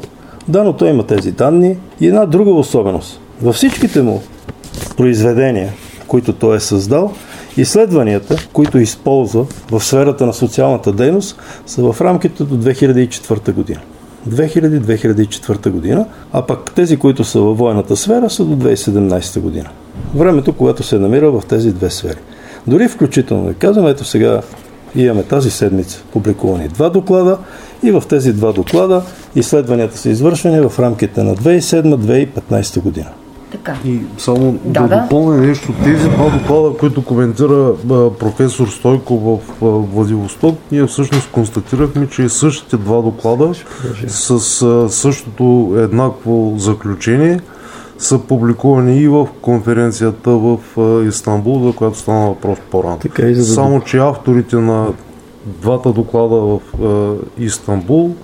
Да, 0.47 0.63
но 0.63 0.73
той 0.73 0.89
има 0.89 1.03
тези 1.03 1.31
данни 1.31 1.77
и 2.01 2.07
една 2.07 2.25
друга 2.25 2.51
особеност. 2.51 3.21
Във 3.41 3.55
всичките 3.55 4.01
му 4.01 4.21
произведения, 4.97 5.73
които 6.07 6.33
той 6.33 6.57
е 6.57 6.59
създал, 6.59 7.13
изследванията, 7.57 8.35
които 8.53 8.77
използва 8.77 9.45
в 9.71 9.83
сферата 9.83 10.25
на 10.25 10.33
социалната 10.33 10.91
дейност, 10.91 11.39
са 11.65 11.91
в 11.91 12.01
рамките 12.01 12.43
до 12.43 12.57
2004 12.57 13.51
година. 13.51 13.79
2000-2004 14.29 15.69
година, 15.69 16.05
а 16.33 16.41
пък 16.41 16.71
тези, 16.75 16.97
които 16.97 17.23
са 17.23 17.41
във 17.41 17.57
военната 17.57 17.95
сфера, 17.95 18.29
са 18.29 18.45
до 18.45 18.67
2017 18.67 19.39
година. 19.39 19.69
Времето, 20.15 20.53
когато 20.53 20.83
се 20.83 20.99
намира 20.99 21.31
в 21.31 21.43
тези 21.49 21.73
две 21.73 21.89
сфери. 21.89 22.17
Дори 22.67 22.87
включително, 22.87 23.53
казвам, 23.59 23.87
ето 23.87 24.05
сега 24.05 24.41
имаме 24.95 25.23
тази 25.23 25.51
седмица 25.51 26.03
публикувани 26.13 26.67
два 26.67 26.89
доклада 26.89 27.37
и 27.83 27.91
в 27.91 28.03
тези 28.09 28.33
два 28.33 28.51
доклада 28.51 29.01
изследванията 29.35 29.97
са 29.97 30.09
извършени 30.09 30.69
в 30.69 30.79
рамките 30.79 31.23
на 31.23 31.35
2007-2015 31.35 32.81
година. 32.81 33.09
Така. 33.51 33.75
И 33.85 33.99
само 34.17 34.59
Да, 34.65 34.81
да, 34.81 34.87
да. 34.87 35.01
допълня 35.01 35.37
нещо. 35.37 35.73
Тези 35.83 36.09
два 36.09 36.29
доклада, 36.29 36.77
които 36.77 37.05
коментира 37.05 37.73
а, 37.91 38.09
професор 38.09 38.67
Стойко 38.67 39.17
в 39.17 39.39
а, 39.61 39.65
Владивосток, 39.65 40.55
ние 40.71 40.85
всъщност 40.85 41.31
констатирахме, 41.31 42.07
че 42.09 42.23
и 42.23 42.29
същите 42.29 42.77
два 42.77 43.01
доклада 43.01 43.51
с 44.07 44.61
а, 44.61 44.89
същото 44.89 45.73
еднакво 45.77 46.55
заключение 46.57 47.39
са 47.97 48.19
публикувани 48.19 49.01
и 49.01 49.07
в 49.07 49.27
конференцията 49.41 50.29
в 50.29 50.57
а, 50.77 51.07
Истанбул, 51.07 51.67
за 51.67 51.73
която 51.73 51.97
стана 51.97 52.27
въпрос 52.27 52.59
по-рано. 52.71 52.97
Така 53.01 53.27
и 53.27 53.35
за 53.35 53.53
Само, 53.53 53.81
че 53.81 53.97
авторите 53.97 54.55
на 54.55 54.87
двата 55.45 55.93
доклада 55.93 56.35
в 56.35 56.59
а, 56.83 57.13
Истанбул 57.43 58.15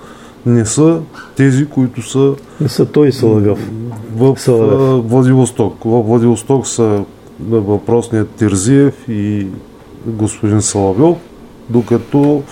не 0.45 0.65
са 0.65 0.99
тези, 1.36 1.65
които 1.65 2.01
са 2.01 2.34
Не 2.62 2.69
са 2.69 2.86
той 2.86 3.12
Салагав. 3.12 3.60
в 4.15 4.36
Салавев. 4.38 4.79
а, 4.79 4.95
Владивосток. 4.95 5.84
В 5.86 6.01
Владивосток 6.01 6.67
са 6.67 7.03
въпросният 7.49 8.29
Тирзиев 8.29 9.10
и 9.10 9.47
господин 10.06 10.62
Салавьов, 10.62 11.17
докато 11.69 12.43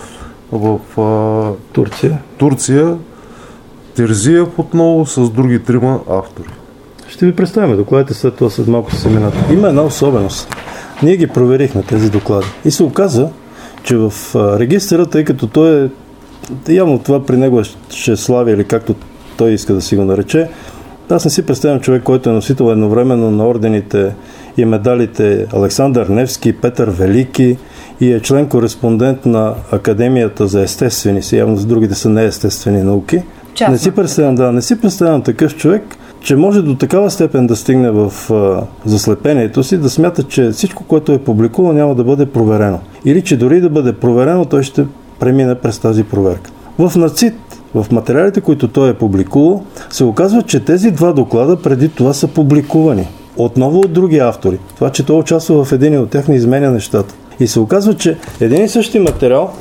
в 0.52 0.78
а, 1.00 1.52
Турция. 1.72 2.18
Турция 2.38 2.96
Терзиев 3.94 4.58
отново 4.58 5.06
с 5.06 5.30
други 5.30 5.62
трима 5.62 6.00
автори. 6.10 6.48
Ще 7.08 7.26
ви 7.26 7.36
представим 7.36 7.76
докладите 7.76 8.14
след 8.14 8.34
това 8.34 8.50
след 8.50 8.66
малко 8.66 8.94
се 8.94 9.08
минат. 9.08 9.34
Има 9.52 9.68
една 9.68 9.82
особеност. 9.82 10.56
Ние 11.02 11.16
ги 11.16 11.26
проверихме 11.26 11.82
тези 11.82 12.10
доклади 12.10 12.46
и 12.64 12.70
се 12.70 12.82
оказа, 12.82 13.28
че 13.82 13.96
в 13.96 14.12
регистъра, 14.34 15.06
тъй 15.06 15.24
като 15.24 15.46
той 15.46 15.84
е 15.84 15.88
явно 16.68 16.98
това 16.98 17.26
при 17.26 17.36
него 17.36 17.60
е 17.60 17.64
Шеславия 17.90 18.54
или 18.54 18.64
както 18.64 18.94
той 19.36 19.50
иска 19.50 19.74
да 19.74 19.80
си 19.80 19.96
го 19.96 20.04
нарече, 20.04 20.48
аз 21.10 21.24
не 21.24 21.30
си 21.30 21.46
представям 21.46 21.80
човек, 21.80 22.02
който 22.02 22.30
е 22.30 22.32
носител 22.32 22.64
едновременно 22.64 23.30
на 23.30 23.48
ордените 23.48 24.14
и 24.56 24.64
медалите 24.64 25.46
Александър 25.54 26.06
Невски, 26.06 26.52
Петър 26.52 26.90
Велики 26.90 27.56
и 28.00 28.12
е 28.12 28.20
член-кореспондент 28.20 29.26
на 29.26 29.54
Академията 29.72 30.46
за 30.46 30.62
естествени, 30.62 31.22
си 31.22 31.36
явно 31.36 31.56
за 31.56 31.66
другите 31.66 31.94
са 31.94 32.08
неестествени 32.08 32.82
науки. 32.82 33.22
Частна. 33.54 33.72
Не 33.72 33.78
си 33.78 33.90
представям, 33.90 34.34
да, 34.34 34.52
не 34.52 34.62
си 34.62 34.80
представям 34.80 35.22
такъв 35.22 35.56
човек, 35.56 35.82
че 36.20 36.36
може 36.36 36.62
до 36.62 36.74
такава 36.74 37.10
степен 37.10 37.46
да 37.46 37.56
стигне 37.56 37.90
в 37.90 38.12
а, 38.30 38.62
заслепението 38.84 39.62
си, 39.62 39.78
да 39.78 39.90
смята, 39.90 40.22
че 40.22 40.50
всичко, 40.50 40.84
което 40.84 41.12
е 41.12 41.18
публикувано, 41.18 41.78
няма 41.78 41.94
да 41.94 42.04
бъде 42.04 42.26
проверено. 42.26 42.78
Или 43.04 43.22
че 43.22 43.36
дори 43.36 43.60
да 43.60 43.70
бъде 43.70 43.92
проверено, 43.92 44.44
той 44.44 44.62
ще 44.62 44.84
премине 45.22 45.54
през 45.54 45.78
тази 45.78 46.04
проверка. 46.04 46.50
В 46.78 46.96
НАЦИТ, 46.96 47.34
в 47.74 47.86
материалите, 47.92 48.40
които 48.40 48.68
той 48.68 48.90
е 48.90 48.94
публикувал, 48.94 49.64
се 49.90 50.04
оказва, 50.04 50.42
че 50.42 50.60
тези 50.60 50.90
два 50.90 51.12
доклада 51.12 51.56
преди 51.56 51.88
това 51.88 52.12
са 52.12 52.28
публикувани. 52.28 53.08
Отново 53.36 53.78
от 53.78 53.92
други 53.92 54.18
автори. 54.18 54.58
Това, 54.74 54.90
че 54.90 55.06
той 55.06 55.18
участва 55.18 55.64
в 55.64 55.72
един 55.72 55.98
от 55.98 56.10
тях, 56.10 56.28
не 56.28 56.34
изменя 56.34 56.70
нещата. 56.70 57.14
И 57.40 57.46
се 57.46 57.60
оказва, 57.60 57.94
че 57.94 58.16
един 58.40 58.64
и 58.64 58.68
същи 58.68 58.98
материал 58.98 59.52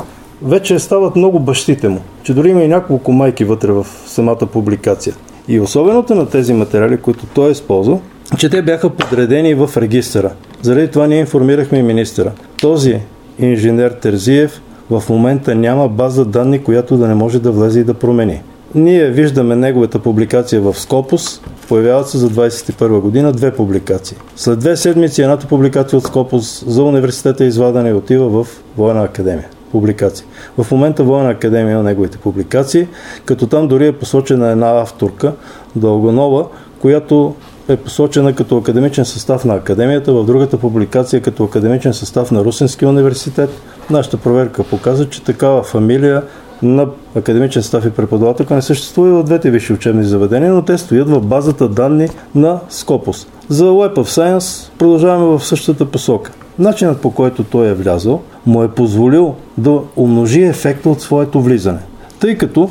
вече 0.42 0.80
стават 0.80 1.16
много 1.16 1.40
бащите 1.40 1.90
му, 1.90 2.00
че 2.24 2.34
дори 2.34 2.50
има 2.50 2.64
и 2.64 2.68
няколко 2.68 3.12
майки 3.12 3.44
вътре 3.44 3.72
в 3.72 3.88
самата 4.06 4.46
публикация. 4.54 5.16
И 5.48 5.60
особеното 5.60 6.16
на 6.16 6.30
тези 6.30 6.54
материали, 6.54 6.98
които 6.98 7.26
той 7.26 7.48
е 7.48 7.52
използвал, 7.52 8.02
че 8.38 8.50
те 8.50 8.62
бяха 8.62 8.90
подредени 8.90 9.54
в 9.54 9.70
регистъра. 9.78 10.32
Заради 10.62 10.88
това 10.88 11.08
ние 11.08 11.20
информирахме 11.20 11.78
и 11.78 11.84
министъра. 11.84 12.32
Този 12.62 13.00
инженер 13.40 13.92
Терзиев 13.92 14.62
в 14.90 15.04
момента 15.10 15.56
няма 15.56 15.88
база 15.88 16.26
данни, 16.26 16.64
която 16.64 16.98
да 16.98 17.08
не 17.08 17.14
може 17.14 17.40
да 17.40 17.52
влезе 17.52 17.80
и 17.80 17.84
да 17.84 17.94
промени. 17.94 18.42
Ние 18.76 19.10
виждаме 19.10 19.56
неговата 19.56 20.00
публикация 20.00 20.62
в 20.62 20.80
Скопус, 20.80 21.42
появяват 21.68 22.10
се 22.10 22.18
за 22.18 22.30
21 22.30 23.00
година 23.00 23.32
две 23.32 23.52
публикации. 23.52 24.18
След 24.36 24.60
две 24.60 24.78
седмици 24.78 25.22
едната 25.22 25.48
публикация 25.48 25.98
от 25.98 26.04
Скопус 26.04 26.64
за 26.68 26.84
университета 26.84 27.46
извадане 27.46 27.90
и 27.90 27.94
отива 27.94 28.44
в 28.44 28.48
Военна 28.78 29.04
академия. 29.04 29.48
Публикации. 29.72 30.26
В 30.58 30.72
момента 30.72 31.04
Военна 31.04 31.30
академия 31.30 31.74
има 31.74 31.84
неговите 31.84 32.18
публикации, 32.18 32.88
като 33.26 33.48
там 33.48 33.68
дори 33.68 33.88
е 33.88 33.92
посочена 33.92 34.48
една 34.48 34.82
авторка, 34.82 35.34
Дългонова, 35.76 36.46
която 36.80 37.36
е 37.74 37.78
посочена 37.78 38.36
като 38.36 38.58
академичен 38.58 39.06
състав 39.06 39.46
на 39.46 39.56
академията, 39.56 40.14
в 40.14 40.26
другата 40.26 40.58
публикация 40.58 41.22
като 41.22 41.44
академичен 41.44 41.94
състав 41.94 42.32
на 42.32 42.44
Русинския 42.46 42.90
университет. 42.90 43.50
Нашата 43.90 44.18
проверка 44.18 44.64
показва, 44.64 45.10
че 45.10 45.24
такава 45.24 45.64
фамилия 45.64 46.24
на 46.62 46.88
академичен 47.16 47.62
състав 47.62 47.86
и 47.86 47.90
преподавателка 47.90 48.56
не 48.56 48.62
съществува 48.62 49.10
и 49.10 49.12
в 49.12 49.24
двете 49.24 49.52
висши 49.52 49.74
учебни 49.74 50.04
заведения, 50.04 50.54
но 50.54 50.62
те 50.62 50.78
стоят 50.78 51.10
в 51.10 51.22
базата 51.22 51.68
данни 51.68 52.08
на 52.36 52.60
Scopus. 52.72 53.28
За 53.50 53.66
Web 53.66 53.96
of 53.96 54.38
Science 54.38 54.70
продължаваме 54.78 55.38
в 55.38 55.46
същата 55.46 55.86
посока. 55.86 56.32
Начинът 56.60 57.02
по 57.02 57.12
който 57.12 57.44
той 57.44 57.68
е 57.68 57.74
влязъл 57.74 58.22
му 58.46 58.64
е 58.64 58.72
позволил 58.72 59.36
да 59.58 59.80
умножи 59.96 60.42
ефекта 60.42 60.90
от 60.90 61.02
своето 61.02 61.42
влизане. 61.42 61.80
Тъй 62.20 62.38
като 62.38 62.70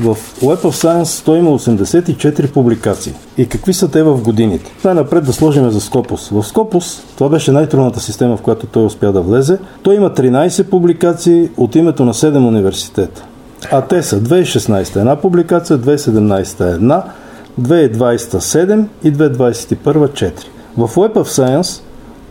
в 0.00 0.16
Web 0.42 0.62
of 0.62 0.84
Science 0.84 1.24
той 1.24 1.38
има 1.38 1.50
84 1.50 2.52
публикации. 2.52 3.12
И 3.38 3.48
какви 3.48 3.74
са 3.74 3.90
те 3.90 4.02
в 4.02 4.22
годините? 4.22 4.72
Най-напред 4.84 5.24
да 5.24 5.32
сложим 5.32 5.70
за 5.70 5.80
Scopus. 5.80 6.40
В 6.40 6.52
Scopus, 6.52 7.02
това 7.16 7.28
беше 7.30 7.52
най-трудната 7.52 8.00
система, 8.00 8.36
в 8.36 8.42
която 8.42 8.66
той 8.66 8.84
успя 8.84 9.12
да 9.12 9.20
влезе, 9.20 9.58
той 9.82 9.94
има 9.94 10.10
13 10.10 10.62
публикации 10.62 11.50
от 11.56 11.74
името 11.74 12.04
на 12.04 12.14
7 12.14 12.36
университета. 12.36 13.24
А 13.72 13.80
те 13.80 14.02
са 14.02 14.20
2016 14.20 14.96
една 14.96 15.16
публикация, 15.16 15.78
2017 15.78 16.74
една, 16.74 17.04
2020 17.60 18.16
7 18.16 18.84
и 19.04 19.12
2021 19.12 19.76
4. 19.76 20.32
В 20.76 20.88
Web 20.88 21.12
of 21.12 21.24
Science 21.24 21.82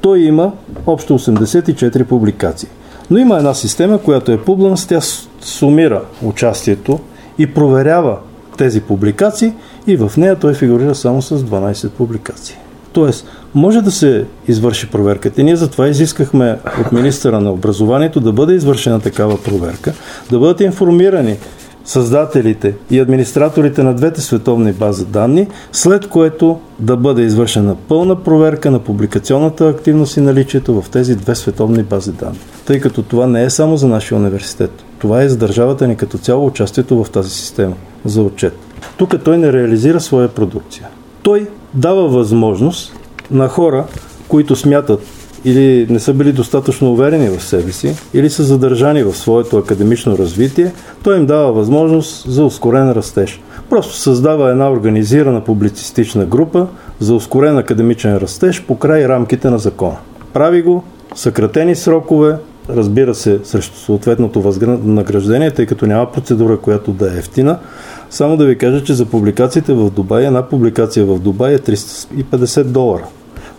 той 0.01 0.19
има 0.19 0.51
общо 0.87 1.19
84 1.19 2.03
публикации. 2.03 2.69
Но 3.11 3.17
има 3.17 3.37
една 3.37 3.53
система, 3.53 3.97
която 3.97 4.31
е 4.31 4.37
Publins, 4.37 4.89
тя 4.89 5.01
сумира 5.41 6.01
участието 6.23 6.99
и 7.39 7.47
проверява 7.47 8.17
тези 8.57 8.81
публикации 8.81 9.53
и 9.87 9.95
в 9.95 10.11
нея 10.17 10.35
той 10.35 10.53
фигурира 10.53 10.95
само 10.95 11.21
с 11.21 11.37
12 11.37 11.89
публикации. 11.89 12.55
Тоест, 12.93 13.25
може 13.55 13.81
да 13.81 13.91
се 13.91 14.25
извърши 14.47 14.89
проверката. 14.89 15.41
И 15.41 15.43
ние 15.43 15.55
затова 15.55 15.87
изискахме 15.87 16.59
от 16.85 16.91
министъра 16.91 17.39
на 17.39 17.51
образованието 17.51 18.19
да 18.19 18.31
бъде 18.31 18.53
извършена 18.53 18.99
такава 18.99 19.43
проверка, 19.43 19.93
да 20.31 20.39
бъдат 20.39 20.61
информирани 20.61 21.37
създателите 21.85 22.75
и 22.91 22.99
администраторите 22.99 23.83
на 23.83 23.93
двете 23.93 24.21
световни 24.21 24.73
бази 24.73 25.05
данни, 25.05 25.47
след 25.71 26.07
което 26.07 26.59
да 26.79 26.97
бъде 26.97 27.21
извършена 27.21 27.75
пълна 27.75 28.23
проверка 28.23 28.71
на 28.71 28.79
публикационната 28.79 29.67
активност 29.67 30.17
и 30.17 30.21
наличието 30.21 30.81
в 30.81 30.89
тези 30.89 31.15
две 31.15 31.35
световни 31.35 31.83
бази 31.83 32.11
данни. 32.11 32.39
Тъй 32.65 32.79
като 32.79 33.03
това 33.03 33.27
не 33.27 33.43
е 33.43 33.49
само 33.49 33.77
за 33.77 33.87
нашия 33.87 34.17
университет. 34.17 34.71
Това 34.99 35.21
е 35.23 35.29
за 35.29 35.37
държавата 35.37 35.87
ни 35.87 35.97
като 35.97 36.17
цяло 36.17 36.45
участието 36.45 37.03
в 37.03 37.09
тази 37.09 37.29
система 37.29 37.75
за 38.05 38.21
отчет. 38.21 38.53
Тук 38.97 39.23
той 39.23 39.37
не 39.37 39.53
реализира 39.53 39.99
своя 39.99 40.27
продукция. 40.27 40.87
Той 41.21 41.47
дава 41.73 42.07
възможност 42.07 42.93
на 43.31 43.47
хора, 43.47 43.85
които 44.27 44.55
смятат 44.55 45.01
или 45.45 45.87
не 45.89 45.99
са 45.99 46.13
били 46.13 46.31
достатъчно 46.31 46.91
уверени 46.91 47.29
в 47.29 47.43
себе 47.43 47.71
си, 47.71 47.95
или 48.13 48.29
са 48.29 48.43
задържани 48.43 49.03
в 49.03 49.13
своето 49.13 49.57
академично 49.57 50.17
развитие, 50.17 50.71
той 51.03 51.17
им 51.17 51.25
дава 51.25 51.51
възможност 51.51 52.31
за 52.31 52.45
ускорен 52.45 52.91
растеж. 52.91 53.41
Просто 53.69 53.95
създава 53.95 54.49
една 54.49 54.71
организирана 54.71 55.43
публицистична 55.43 56.25
група 56.25 56.67
за 56.99 57.15
ускорен 57.15 57.57
академичен 57.57 58.17
растеж 58.17 58.63
по 58.67 58.77
край 58.77 59.07
рамките 59.07 59.49
на 59.49 59.59
закона. 59.59 59.97
Прави 60.33 60.61
го, 60.61 60.83
съкратени 61.15 61.75
срокове, 61.75 62.35
разбира 62.69 63.15
се, 63.15 63.39
срещу 63.43 63.77
съответното 63.77 64.41
възнаграждение, 64.41 65.51
тъй 65.51 65.65
като 65.65 65.85
няма 65.85 66.11
процедура, 66.11 66.57
която 66.57 66.93
да 66.93 67.15
е 67.15 67.17
ефтина. 67.17 67.59
Само 68.09 68.37
да 68.37 68.45
ви 68.45 68.57
кажа, 68.57 68.83
че 68.83 68.93
за 68.93 69.05
публикациите 69.05 69.73
в 69.73 69.91
Дубай, 69.91 70.25
една 70.25 70.49
публикация 70.49 71.05
в 71.05 71.19
Дубай 71.19 71.53
е 71.53 71.59
350 71.59 72.63
долара. 72.63 73.03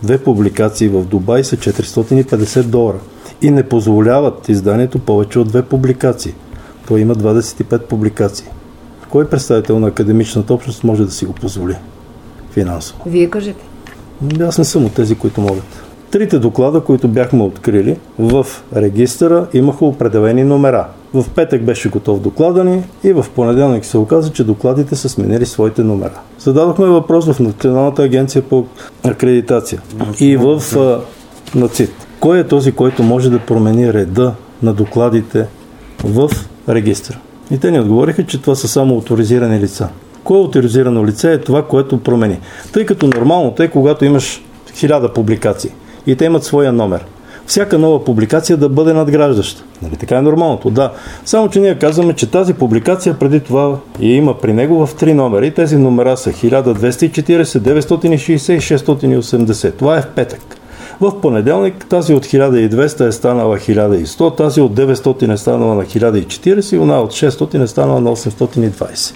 Две 0.03 0.19
публикации 0.19 0.89
в 0.89 1.05
Дубай 1.05 1.45
са 1.45 1.57
450 1.57 2.63
долара 2.63 2.99
и 3.43 3.51
не 3.51 3.63
позволяват 3.63 4.49
изданието 4.49 4.99
повече 4.99 5.39
от 5.39 5.49
две 5.49 5.63
публикации. 5.63 6.35
Той 6.89 7.01
има 7.01 7.15
25 7.15 7.79
публикации. 7.79 8.47
Кой 9.11 9.29
представител 9.29 9.79
на 9.79 9.87
академичната 9.87 10.55
общност 10.55 10.85
може 10.85 11.05
да 11.05 11.11
си 11.11 11.25
го 11.25 11.33
позволи 11.33 11.77
финансово? 12.51 13.03
Вие 13.07 13.31
кажете. 13.31 13.65
Аз 14.41 14.59
не 14.59 14.65
съм 14.65 14.85
от 14.85 14.95
тези, 14.95 15.15
които 15.15 15.41
могат. 15.41 15.90
Трите 16.11 16.39
доклада, 16.39 16.81
които 16.81 17.09
бяхме 17.09 17.43
открили 17.43 17.97
в 18.19 18.47
регистъра, 18.77 19.47
имаха 19.53 19.85
определени 19.85 20.45
номера. 20.45 20.87
В 21.15 21.25
петък 21.35 21.63
беше 21.63 21.89
готов 21.89 22.21
доклада 22.21 22.65
ни 22.65 22.83
и 23.05 23.13
в 23.13 23.27
понеделник 23.35 23.85
се 23.85 23.99
оказа, 23.99 24.33
че 24.33 24.45
докладите 24.45 24.97
са 24.97 25.09
сменили 25.09 25.47
своите 25.47 25.83
номера. 25.83 26.21
Зададохме 26.39 26.87
въпрос 26.87 27.33
в 27.33 27.41
Националната 27.41 28.03
агенция 28.03 28.43
по 28.43 28.67
акредитация 29.05 29.83
и 30.21 30.37
в 30.37 30.63
НАЦИТ. 31.55 31.91
Кой 32.21 32.39
е 32.39 32.45
този, 32.45 32.73
който 32.73 33.03
може 33.03 33.31
да 33.31 33.39
промени 33.39 33.93
реда 33.93 34.35
на 34.63 34.73
докладите 34.73 35.47
в 36.05 36.31
регистъра? 36.69 37.19
И 37.51 37.59
те 37.59 37.71
ни 37.71 37.81
отговориха, 37.81 38.27
че 38.27 38.41
това 38.41 38.55
са 38.55 38.69
само 38.69 38.99
авторизирани 38.99 39.61
лица. 39.61 39.89
Кое 40.25 40.45
авторизирано 40.45 41.07
лице 41.07 41.33
е 41.33 41.39
това, 41.39 41.67
което 41.67 42.03
промени? 42.03 42.41
Тъй 42.73 42.87
като 42.87 43.07
нормално, 43.07 43.51
тъй 43.51 43.69
когато 43.69 44.05
имаш 44.05 44.43
хиляда 44.75 45.13
публикации 45.13 45.71
и 46.07 46.17
те 46.17 46.25
имат 46.25 46.45
своя 46.45 46.73
номер 46.73 47.05
всяка 47.51 47.79
нова 47.79 48.05
публикация 48.05 48.57
да 48.57 48.69
бъде 48.69 48.93
надграждаща. 48.93 49.65
Нали, 49.83 49.97
така 49.97 50.17
е 50.17 50.23
нормалното, 50.23 50.71
да. 50.71 50.93
Само, 51.25 51.49
че 51.49 51.61
ние 51.61 51.75
казваме, 51.75 52.13
че 52.13 52.31
тази 52.31 52.55
публикация 52.55 53.19
преди 53.19 53.41
това 53.41 53.77
я 54.01 54.17
има 54.17 54.39
при 54.39 54.53
него 54.53 54.87
в 54.87 54.95
три 54.95 55.15
номера 55.15 55.47
и 55.47 55.55
тези 55.55 55.77
номера 55.77 56.17
са 56.17 56.31
1240, 56.31 57.43
960 57.45 58.53
и 58.53 58.61
680. 58.61 59.75
Това 59.75 59.99
е 59.99 60.03
в 60.03 60.07
петък. 60.07 60.41
В 61.01 61.21
понеделник 61.21 61.87
тази 61.89 62.15
от 62.15 62.27
1200 62.27 63.07
е 63.07 63.13
станала 63.13 63.59
1100, 63.59 64.37
тази 64.37 64.61
от 64.61 64.73
900 64.75 65.33
е 65.33 65.37
станала 65.37 65.75
на 65.75 65.85
1040 65.85 66.77
и 66.77 66.79
она 66.79 67.01
от 67.01 67.13
600 67.13 67.63
е 67.63 67.67
станала 67.67 68.01
на 68.01 68.17
820. 68.17 69.15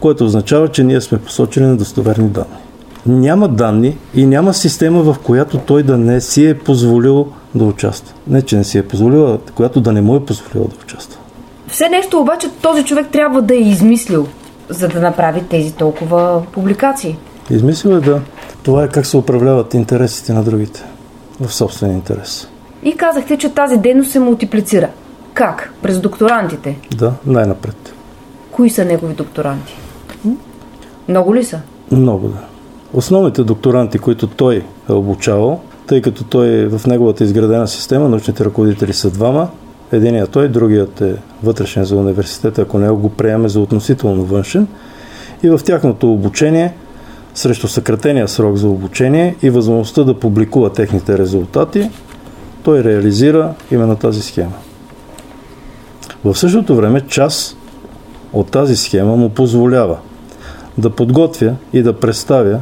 Което 0.00 0.24
означава, 0.24 0.68
че 0.68 0.84
ние 0.84 1.00
сме 1.00 1.18
посочили 1.18 1.64
на 1.64 1.76
достоверни 1.76 2.28
данни. 2.28 2.65
Няма 3.06 3.48
данни 3.48 3.96
и 4.14 4.26
няма 4.26 4.54
система, 4.54 5.02
в 5.02 5.16
която 5.24 5.58
той 5.58 5.82
да 5.82 5.98
не 5.98 6.20
си 6.20 6.46
е 6.46 6.58
позволил 6.58 7.26
да 7.54 7.64
участва. 7.64 8.14
Не, 8.26 8.42
че 8.42 8.56
не 8.56 8.64
си 8.64 8.78
е 8.78 8.88
позволила, 8.88 9.38
която 9.54 9.80
да 9.80 9.92
не 9.92 10.00
му 10.00 10.16
е 10.16 10.24
позволила 10.24 10.68
да 10.68 10.76
участва. 10.82 11.20
Все 11.68 11.88
нещо 11.88 12.20
обаче 12.20 12.48
този 12.62 12.84
човек 12.84 13.06
трябва 13.12 13.42
да 13.42 13.54
е 13.54 13.58
измислил, 13.58 14.26
за 14.68 14.88
да 14.88 15.00
направи 15.00 15.42
тези 15.50 15.72
толкова 15.72 16.42
публикации. 16.52 17.16
Измислил 17.50 17.90
е 17.90 18.00
да. 18.00 18.20
Това 18.62 18.84
е 18.84 18.88
как 18.88 19.06
се 19.06 19.16
управляват 19.16 19.74
интересите 19.74 20.32
на 20.32 20.44
другите 20.44 20.84
в 21.40 21.54
собствен 21.54 21.92
интерес. 21.92 22.48
И 22.82 22.96
казахте, 22.96 23.38
че 23.38 23.54
тази 23.54 23.76
дейност 23.76 24.10
се 24.10 24.20
мултиплицира. 24.20 24.88
Как? 25.34 25.72
През 25.82 26.00
докторантите? 26.00 26.78
Да, 26.96 27.12
най-напред. 27.26 27.94
Кои 28.50 28.70
са 28.70 28.84
негови 28.84 29.14
докторанти? 29.14 29.78
Много 31.08 31.34
ли 31.34 31.44
са? 31.44 31.60
Много, 31.90 32.28
да. 32.28 32.38
Основните 32.96 33.44
докторанти, 33.44 33.98
които 33.98 34.26
той 34.26 34.64
е 34.90 34.92
обучавал, 34.92 35.60
тъй 35.86 36.02
като 36.02 36.24
той 36.24 36.48
е 36.48 36.66
в 36.68 36.86
неговата 36.86 37.24
изградена 37.24 37.68
система, 37.68 38.08
научните 38.08 38.44
ръководители 38.44 38.92
са 38.92 39.10
двама, 39.10 39.48
единият 39.92 40.30
той, 40.30 40.48
другият 40.48 41.00
е 41.00 41.14
вътрешен 41.42 41.84
за 41.84 41.96
университета, 41.96 42.62
ако 42.62 42.78
не 42.78 42.90
го 42.90 43.08
приеме 43.08 43.48
за 43.48 43.60
относително 43.60 44.24
външен. 44.24 44.66
И 45.42 45.48
в 45.48 45.60
тяхното 45.64 46.12
обучение, 46.12 46.74
срещу 47.34 47.68
съкратения 47.68 48.28
срок 48.28 48.56
за 48.56 48.68
обучение 48.68 49.36
и 49.42 49.50
възможността 49.50 50.04
да 50.04 50.20
публикува 50.20 50.72
техните 50.72 51.18
резултати, 51.18 51.90
той 52.62 52.84
реализира 52.84 53.54
именно 53.70 53.96
тази 53.96 54.22
схема. 54.22 54.52
В 56.24 56.34
същото 56.34 56.76
време 56.76 57.00
част 57.00 57.56
от 58.32 58.50
тази 58.50 58.76
схема 58.76 59.16
му 59.16 59.28
позволява 59.28 59.96
да 60.78 60.90
подготвя 60.90 61.54
и 61.72 61.82
да 61.82 61.92
представя 61.92 62.60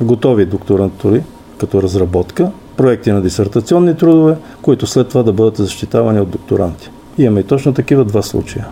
готови 0.00 0.44
докторантури, 0.44 1.22
като 1.58 1.82
разработка, 1.82 2.50
проекти 2.76 3.12
на 3.12 3.22
дисертационни 3.22 3.96
трудове, 3.96 4.36
които 4.62 4.86
след 4.86 5.08
това 5.08 5.22
да 5.22 5.32
бъдат 5.32 5.56
защитавани 5.56 6.20
от 6.20 6.30
докторанти. 6.30 6.90
Имаме 7.18 7.40
и 7.40 7.44
точно 7.44 7.74
такива 7.74 8.04
два 8.04 8.22
случая. 8.22 8.66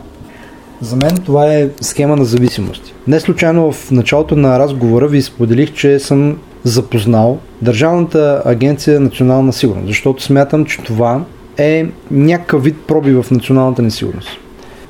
За 0.80 0.96
мен 0.96 1.16
това 1.24 1.54
е 1.54 1.68
схема 1.80 2.16
на 2.16 2.24
зависимости. 2.24 2.94
Не 3.06 3.20
случайно 3.20 3.72
в 3.72 3.90
началото 3.90 4.36
на 4.36 4.58
разговора 4.58 5.08
ви 5.08 5.22
споделих, 5.22 5.74
че 5.74 5.98
съм 5.98 6.38
запознал 6.64 7.38
Държавната 7.62 8.42
агенция 8.44 9.00
национална 9.00 9.52
сигурност, 9.52 9.86
защото 9.86 10.22
смятам, 10.22 10.64
че 10.64 10.82
това 10.82 11.24
е 11.58 11.86
някакъв 12.10 12.64
вид 12.64 12.76
проби 12.86 13.12
в 13.12 13.26
националната 13.30 13.82
несигурност. 13.82 14.28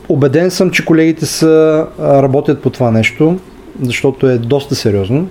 Обеден 0.09 0.51
съм, 0.51 0.71
че 0.71 0.85
колегите 0.85 1.27
са, 1.27 1.87
работят 2.01 2.63
по 2.63 2.71
това 2.71 2.91
нещо, 2.91 3.39
защото 3.83 4.29
е 4.29 4.39
доста 4.39 4.75
сериозно. 4.75 5.29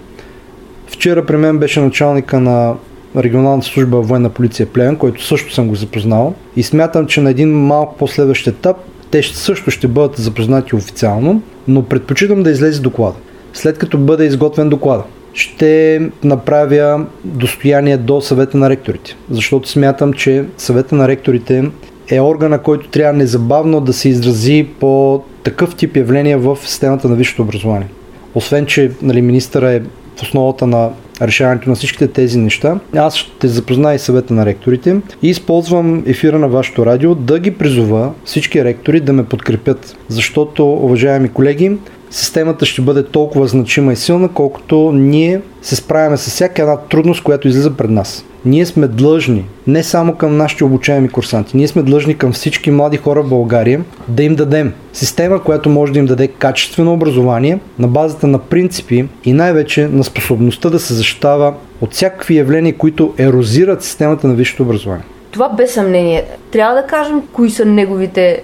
Вчера 0.87 1.25
при 1.25 1.37
мен 1.37 1.57
беше 1.57 1.81
началника 1.81 2.39
на 2.39 2.75
регионалната 3.15 3.67
служба 3.67 4.01
военна 4.01 4.29
полиция 4.29 4.65
Плевен, 4.65 4.95
който 4.95 5.25
също 5.25 5.53
съм 5.53 5.67
го 5.67 5.75
запознал 5.75 6.33
и 6.55 6.63
смятам, 6.63 7.07
че 7.07 7.21
на 7.21 7.29
един 7.29 7.49
малко 7.49 7.97
последващ 7.97 8.47
етап 8.47 8.77
те 9.11 9.23
също 9.23 9.71
ще 9.71 9.87
бъдат 9.87 10.17
запознати 10.17 10.75
официално, 10.75 11.41
но 11.67 11.83
предпочитам 11.83 12.43
да 12.43 12.51
излезе 12.51 12.81
доклада. 12.81 13.15
След 13.53 13.77
като 13.77 13.97
бъде 13.97 14.25
изготвен 14.25 14.69
доклада, 14.69 15.03
ще 15.33 16.01
направя 16.23 17.05
достояние 17.23 17.97
до 17.97 18.21
съвета 18.21 18.57
на 18.57 18.69
ректорите, 18.69 19.15
защото 19.29 19.69
смятам, 19.69 20.13
че 20.13 20.45
съвета 20.57 20.95
на 20.95 21.07
ректорите 21.07 21.71
е 22.09 22.21
органа, 22.21 22.59
който 22.59 22.89
трябва 22.89 23.13
незабавно 23.13 23.81
да 23.81 23.93
се 23.93 24.09
изрази 24.09 24.67
по 24.79 25.23
такъв 25.43 25.75
тип 25.75 25.97
явления 25.97 26.37
в 26.37 26.57
системата 26.63 27.07
на 27.07 27.15
висшето 27.15 27.41
образование. 27.41 27.87
Освен, 28.35 28.65
че 28.65 28.91
нали, 29.01 29.21
министъра 29.21 29.71
е 29.71 29.81
в 30.17 30.23
основата 30.23 30.67
на 30.67 30.89
решаването 31.21 31.69
на 31.69 31.75
всичките 31.75 32.07
тези 32.07 32.37
неща. 32.37 32.79
Аз 32.95 33.15
ще 33.15 33.47
запозная 33.47 33.95
и 33.95 33.99
съвета 33.99 34.33
на 34.33 34.45
ректорите 34.45 34.97
и 35.21 35.29
използвам 35.29 36.03
ефира 36.05 36.39
на 36.39 36.47
вашето 36.47 36.85
радио 36.85 37.15
да 37.15 37.39
ги 37.39 37.51
призова 37.51 38.13
всички 38.25 38.63
ректори 38.63 38.99
да 38.99 39.13
ме 39.13 39.25
подкрепят, 39.25 39.97
защото, 40.07 40.73
уважаеми 40.73 41.29
колеги, 41.29 41.77
системата 42.11 42.65
ще 42.65 42.81
бъде 42.81 43.03
толкова 43.03 43.47
значима 43.47 43.93
и 43.93 43.95
силна, 43.95 44.29
колкото 44.29 44.91
ние 44.91 45.41
се 45.61 45.75
справяме 45.75 46.17
с 46.17 46.29
всяка 46.29 46.61
една 46.61 46.77
трудност, 46.77 47.23
която 47.23 47.47
излиза 47.47 47.71
пред 47.71 47.89
нас. 47.89 48.25
Ние 48.45 48.65
сме 48.65 48.87
длъжни, 48.87 49.45
не 49.67 49.83
само 49.83 50.15
към 50.15 50.37
нашите 50.37 50.63
обучаеми 50.63 51.09
курсанти, 51.09 51.57
ние 51.57 51.67
сме 51.67 51.81
длъжни 51.81 52.17
към 52.17 52.31
всички 52.31 52.71
млади 52.71 52.97
хора 52.97 53.23
в 53.23 53.29
България 53.29 53.81
да 54.07 54.23
им 54.23 54.35
дадем 54.35 54.73
система, 54.93 55.43
която 55.43 55.69
може 55.69 55.93
да 55.93 55.99
им 55.99 56.05
даде 56.05 56.27
качествено 56.27 56.93
образование 56.93 57.59
на 57.79 57.87
базата 57.87 58.27
на 58.27 58.39
принципи 58.39 59.07
и 59.25 59.33
най-вече 59.33 59.87
на 59.87 60.03
способността 60.03 60.69
да 60.69 60.79
се 60.79 60.93
защитава 60.93 61.53
от 61.81 61.93
всякакви 61.93 62.37
явления, 62.37 62.77
които 62.77 63.13
ерозират 63.17 63.83
системата 63.83 64.27
на 64.27 64.33
висшето 64.33 64.63
образование. 64.63 65.05
Това 65.37 65.49
без 65.49 65.73
съмнение. 65.73 66.23
Трябва 66.51 66.75
да 66.75 66.87
кажем 66.87 67.21
кои 67.33 67.49
са 67.49 67.65
неговите 67.65 68.43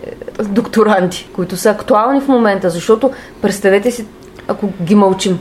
докторанти, 0.50 1.30
които 1.34 1.58
са 1.58 1.70
актуални 1.70 2.22
в 2.22 2.28
момента, 2.28 2.70
защото 2.70 3.12
представете 3.42 3.92
си, 3.92 4.06
ако 4.48 4.70
ги 4.84 4.96
мълчим. 4.96 5.40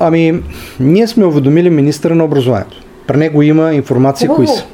Ами, 0.00 0.42
ние 0.80 1.06
сме 1.06 1.24
уведомили 1.24 1.70
министра 1.70 2.14
на 2.14 2.24
образованието. 2.24 2.82
При 3.06 3.16
него 3.16 3.42
има 3.42 3.74
информация 3.74 4.28
Хубаво. 4.28 4.46
кои 4.46 4.56
са. 4.56 4.64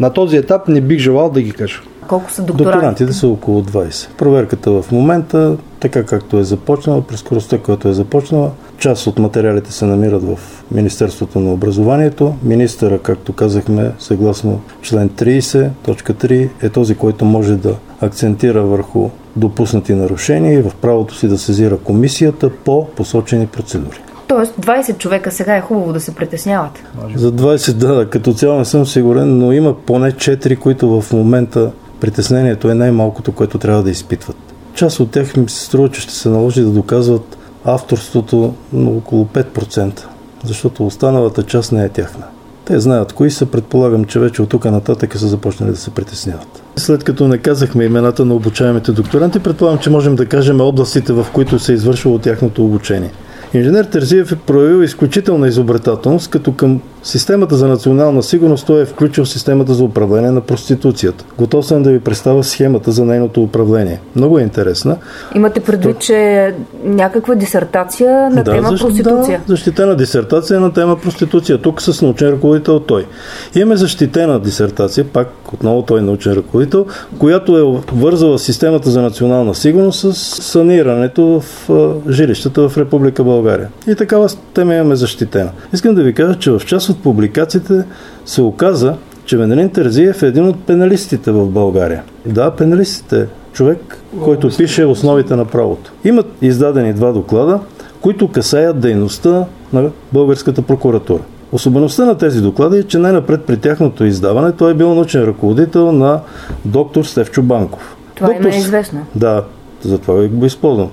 На 0.00 0.12
този 0.12 0.36
етап 0.36 0.68
не 0.68 0.80
бих 0.80 0.98
желал 0.98 1.30
да 1.30 1.42
ги 1.42 1.52
кажа. 1.52 1.80
Колко 2.08 2.30
са 2.30 2.42
докторанти? 2.42 2.72
Докторантите 2.72 3.12
са 3.12 3.28
около 3.28 3.62
20. 3.62 4.08
Проверката 4.12 4.82
в 4.82 4.92
момента, 4.92 5.56
така 5.80 6.04
както 6.04 6.38
е 6.38 6.44
започнала, 6.44 7.02
през 7.02 7.20
скоростта, 7.20 7.58
която 7.58 7.88
е 7.88 7.92
започнала, 7.92 8.50
част 8.78 9.06
от 9.06 9.18
материалите 9.18 9.72
се 9.72 9.84
намират 9.84 10.22
в 10.22 10.38
Министерството 10.70 11.40
на 11.40 11.52
образованието. 11.52 12.34
Министъра, 12.42 12.98
както 12.98 13.32
казахме, 13.32 13.92
съгласно 13.98 14.60
член 14.82 15.10
30, 15.10 15.70
точка 15.84 16.14
3, 16.14 16.48
е 16.62 16.68
този, 16.68 16.94
който 16.94 17.24
може 17.24 17.56
да 17.56 17.74
акцентира 18.00 18.62
върху 18.62 19.10
допуснати 19.36 19.94
нарушения 19.94 20.52
и 20.58 20.62
в 20.62 20.72
правото 20.80 21.14
си 21.14 21.28
да 21.28 21.38
сезира 21.38 21.78
комисията 21.78 22.50
по 22.50 22.86
посочени 22.86 23.46
процедури. 23.46 24.02
Тоест 24.28 24.54
20 24.60 24.98
човека 24.98 25.30
сега 25.30 25.56
е 25.56 25.60
хубаво 25.60 25.92
да 25.92 26.00
се 26.00 26.14
притесняват. 26.14 26.82
За 27.14 27.32
20, 27.32 27.72
да, 27.72 28.10
като 28.10 28.32
цяло 28.32 28.58
не 28.58 28.64
съм 28.64 28.86
сигурен, 28.86 29.38
но 29.38 29.52
има 29.52 29.76
поне 29.76 30.12
4, 30.12 30.58
които 30.58 31.00
в 31.00 31.12
момента 31.12 31.70
притеснението 32.02 32.70
е 32.70 32.74
най-малкото, 32.74 33.32
което 33.32 33.58
трябва 33.58 33.82
да 33.82 33.90
изпитват. 33.90 34.36
Част 34.74 35.00
от 35.00 35.10
тях 35.10 35.36
ми 35.36 35.48
се 35.48 35.64
струва, 35.64 35.88
че 35.88 36.00
ще 36.00 36.12
се 36.12 36.28
наложи 36.28 36.62
да 36.62 36.70
доказват 36.70 37.38
авторството 37.64 38.54
на 38.72 38.90
около 38.90 39.24
5%, 39.24 40.00
защото 40.44 40.86
останалата 40.86 41.42
част 41.42 41.72
не 41.72 41.84
е 41.84 41.88
тяхна. 41.88 42.24
Те 42.64 42.80
знаят 42.80 43.12
кои 43.12 43.30
са, 43.30 43.46
предполагам, 43.46 44.04
че 44.04 44.18
вече 44.18 44.42
от 44.42 44.48
тук 44.48 44.64
нататък 44.64 45.18
са 45.18 45.28
започнали 45.28 45.70
да 45.70 45.76
се 45.76 45.90
притесняват. 45.90 46.62
След 46.76 47.04
като 47.04 47.28
не 47.28 47.38
казахме 47.38 47.84
имената 47.84 48.24
на 48.24 48.34
обучаемите 48.34 48.92
докторанти, 48.92 49.38
предполагам, 49.38 49.78
че 49.78 49.90
можем 49.90 50.16
да 50.16 50.26
кажем 50.26 50.60
областите, 50.60 51.12
в 51.12 51.26
които 51.32 51.58
се 51.58 51.72
е 51.74 52.18
тяхното 52.22 52.64
обучение. 52.64 53.10
Инженер 53.54 53.84
Терзиев 53.84 54.32
е 54.32 54.36
проявил 54.36 54.82
изключителна 54.82 55.48
изобретателност, 55.48 56.30
като 56.30 56.52
към 56.52 56.80
системата 57.02 57.56
за 57.56 57.68
национална 57.68 58.22
сигурност 58.22 58.66
той 58.66 58.82
е 58.82 58.86
включил 58.86 59.26
системата 59.26 59.74
за 59.74 59.84
управление 59.84 60.30
на 60.30 60.40
проституцията. 60.40 61.24
Готов 61.38 61.66
съм 61.66 61.82
да 61.82 61.90
ви 61.90 62.00
представя 62.00 62.44
схемата 62.44 62.92
за 62.92 63.04
нейното 63.04 63.42
управление. 63.42 64.00
Много 64.16 64.38
е 64.38 64.42
интересна. 64.42 64.96
Имате 65.34 65.60
предвид, 65.60 65.98
че 65.98 66.54
някаква 66.84 67.34
дисертация 67.34 68.30
на 68.30 68.44
тема 68.44 68.68
защ- 68.68 68.80
проституция. 68.80 69.40
Да, 69.46 69.52
защитена 69.52 69.96
дисертация 69.96 70.60
на 70.60 70.72
тема 70.72 70.96
проституция. 70.96 71.58
Тук 71.58 71.82
с 71.82 72.02
научен 72.02 72.28
ръководител 72.28 72.80
той. 72.80 73.06
Имаме 73.54 73.76
защитена 73.76 74.40
дисертация, 74.40 75.04
пак 75.04 75.28
отново 75.52 75.82
той 75.82 75.98
е 75.98 76.02
научен 76.02 76.32
ръководител, 76.32 76.86
която 77.18 77.58
е 77.58 77.82
вързала 77.92 78.38
системата 78.38 78.90
за 78.90 79.02
национална 79.02 79.54
сигурност 79.54 80.00
с 80.00 80.14
санирането 80.42 81.40
в 81.40 81.68
жилищата 82.08 82.68
в 82.68 82.78
Република 82.78 83.24
България. 83.24 83.68
И 83.88 83.94
такава 83.94 84.28
тема 84.54 84.74
имаме 84.74 84.96
защитена. 84.96 85.50
Искам 85.72 85.94
да 85.94 86.02
ви 86.02 86.14
кажа, 86.14 86.38
че 86.38 86.50
в 86.50 86.60
част 86.66 86.91
от 86.92 87.02
публикациите 87.02 87.84
се 88.26 88.42
оказа, 88.42 88.94
че 89.24 89.36
Венелин 89.36 89.70
Терзиев 89.70 90.22
е 90.22 90.26
един 90.26 90.48
от 90.48 90.64
пеналистите 90.64 91.32
в 91.32 91.46
България. 91.46 92.02
Да, 92.26 92.50
пеналистите. 92.50 93.26
Човек, 93.52 93.98
който 94.24 94.48
пише 94.56 94.84
основите 94.84 95.36
на 95.36 95.44
правото. 95.44 95.92
Имат 96.04 96.26
издадени 96.42 96.92
два 96.92 97.12
доклада, 97.12 97.60
които 98.00 98.28
касаят 98.28 98.80
дейността 98.80 99.44
на 99.72 99.90
българската 100.12 100.62
прокуратура. 100.62 101.22
Особеността 101.52 102.04
на 102.04 102.18
тези 102.18 102.40
доклади 102.40 102.78
е, 102.78 102.82
че 102.82 102.98
най-напред 102.98 103.44
при 103.44 103.56
тяхното 103.56 104.04
издаване 104.04 104.52
той 104.52 104.70
е 104.70 104.74
бил 104.74 104.94
научен 104.94 105.24
ръководител 105.24 105.92
на 105.92 106.20
доктор 106.64 107.04
Стевчо 107.04 107.42
Банков. 107.42 107.96
Това 108.14 108.34
име 108.34 108.54
е 108.54 108.58
известно. 108.58 109.06
Да, 109.14 109.44
затова 109.88 110.28
го 110.28 110.46
използвам. 110.46 110.88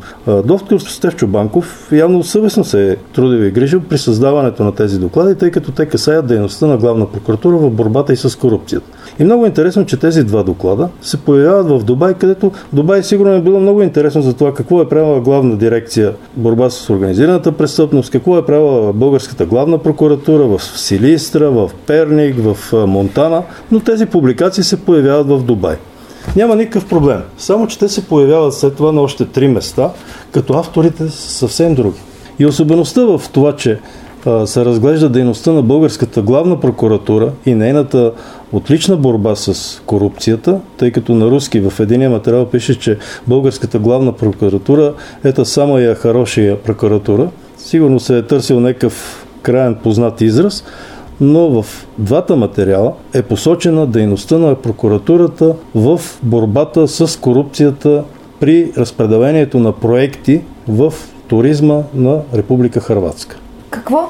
Доктор 0.46 0.80
Стевчо 0.80 1.28
Банков 1.28 1.90
явно 1.92 2.24
съвестно 2.24 2.64
се 2.64 2.92
е 2.92 2.96
трудил 2.96 3.46
и 3.46 3.52
грижил 3.52 3.82
при 3.90 3.98
създаването 3.98 4.64
на 4.64 4.76
тези 4.76 5.00
доклади, 5.00 5.36
тъй 5.36 5.52
като 5.52 5.72
те 5.72 5.86
касаят 5.86 6.28
дейността 6.28 6.68
на 6.68 6.78
главна 6.78 7.06
прокуратура 7.12 7.58
в 7.58 7.70
борбата 7.70 8.14
и 8.14 8.18
с 8.18 8.40
корупцията. 8.40 8.88
И 9.20 9.24
много 9.24 9.46
интересно, 9.46 9.86
че 9.86 9.98
тези 9.98 10.24
два 10.24 10.44
доклада 10.44 10.90
се 11.02 11.18
появяват 11.18 11.70
в 11.70 11.84
Дубай, 11.84 12.14
където 12.14 12.52
Дубай 12.74 13.04
сигурно 13.04 13.34
е 13.34 13.42
било 13.42 13.60
много 13.60 13.82
интересно 13.82 14.22
за 14.22 14.34
това 14.34 14.54
какво 14.54 14.82
е 14.82 14.90
правила 14.90 15.22
главна 15.22 15.58
дирекция 15.58 16.14
борба 16.36 16.70
с 16.70 16.90
организираната 16.90 17.52
престъпност, 17.52 18.12
какво 18.12 18.38
е 18.38 18.46
правила 18.46 18.94
българската 18.94 19.46
главна 19.46 19.78
прокуратура 19.78 20.44
в 20.44 20.62
Силистра, 20.62 21.52
в 21.52 21.72
Перник, 21.88 22.36
в 22.40 22.88
Монтана, 22.88 23.44
но 23.72 23.80
тези 23.80 24.06
публикации 24.06 24.64
се 24.64 24.86
появяват 24.86 25.28
в 25.28 25.44
Дубай. 25.44 25.76
Няма 26.36 26.56
никакъв 26.56 26.86
проблем. 26.86 27.22
Само, 27.38 27.68
че 27.68 27.80
те 27.80 27.90
се 27.90 28.08
появяват 28.08 28.54
след 28.54 28.76
това 28.76 28.92
на 28.92 29.02
още 29.02 29.26
три 29.26 29.48
места, 29.48 29.90
като 30.32 30.54
авторите 30.54 31.10
са 31.10 31.32
съвсем 31.32 31.76
други. 31.76 32.00
И 32.40 32.46
особеността 32.46 33.02
в 33.02 33.22
това, 33.34 33.56
че 33.56 33.80
се 34.46 34.66
разглежда 34.66 35.10
дейността 35.10 35.52
на 35.52 35.62
българската 35.62 36.22
главна 36.22 36.60
прокуратура 36.60 37.32
и 37.46 37.56
нейната 37.56 38.12
отлична 38.52 38.98
борба 38.98 39.36
с 39.36 39.82
корупцията, 39.86 40.60
тъй 40.78 40.92
като 40.92 41.14
на 41.14 41.26
руски 41.26 41.60
в 41.60 41.80
единия 41.80 42.10
материал 42.10 42.46
пише, 42.46 42.80
че 42.80 42.98
българската 43.28 43.80
главна 43.80 44.12
прокуратура 44.12 44.94
ета 45.24 45.46
самая 45.46 45.96
хорошия 45.96 46.64
прокуратура. 46.64 47.30
Сигурно 47.58 48.00
се 48.00 48.18
е 48.18 48.22
търсил 48.22 48.60
някакъв 48.60 49.26
краен 49.42 49.76
познат 49.84 50.22
израз, 50.22 50.64
но 51.22 51.62
в 51.62 51.88
двата 51.98 52.36
материала 52.36 52.94
е 53.14 53.22
посочена 53.22 53.88
дейността 53.88 54.38
на 54.38 54.56
прокуратурата 54.56 55.56
в 55.76 56.02
борбата 56.24 56.88
с 56.88 57.20
корупцията 57.20 58.04
при 58.40 58.72
разпределението 58.78 59.60
на 59.60 59.72
проекти 59.72 60.42
в 60.68 60.94
туризма 61.28 61.82
на 61.94 62.20
Република 62.34 62.80
Хрватска. 62.80 63.38
Какво? 63.70 64.10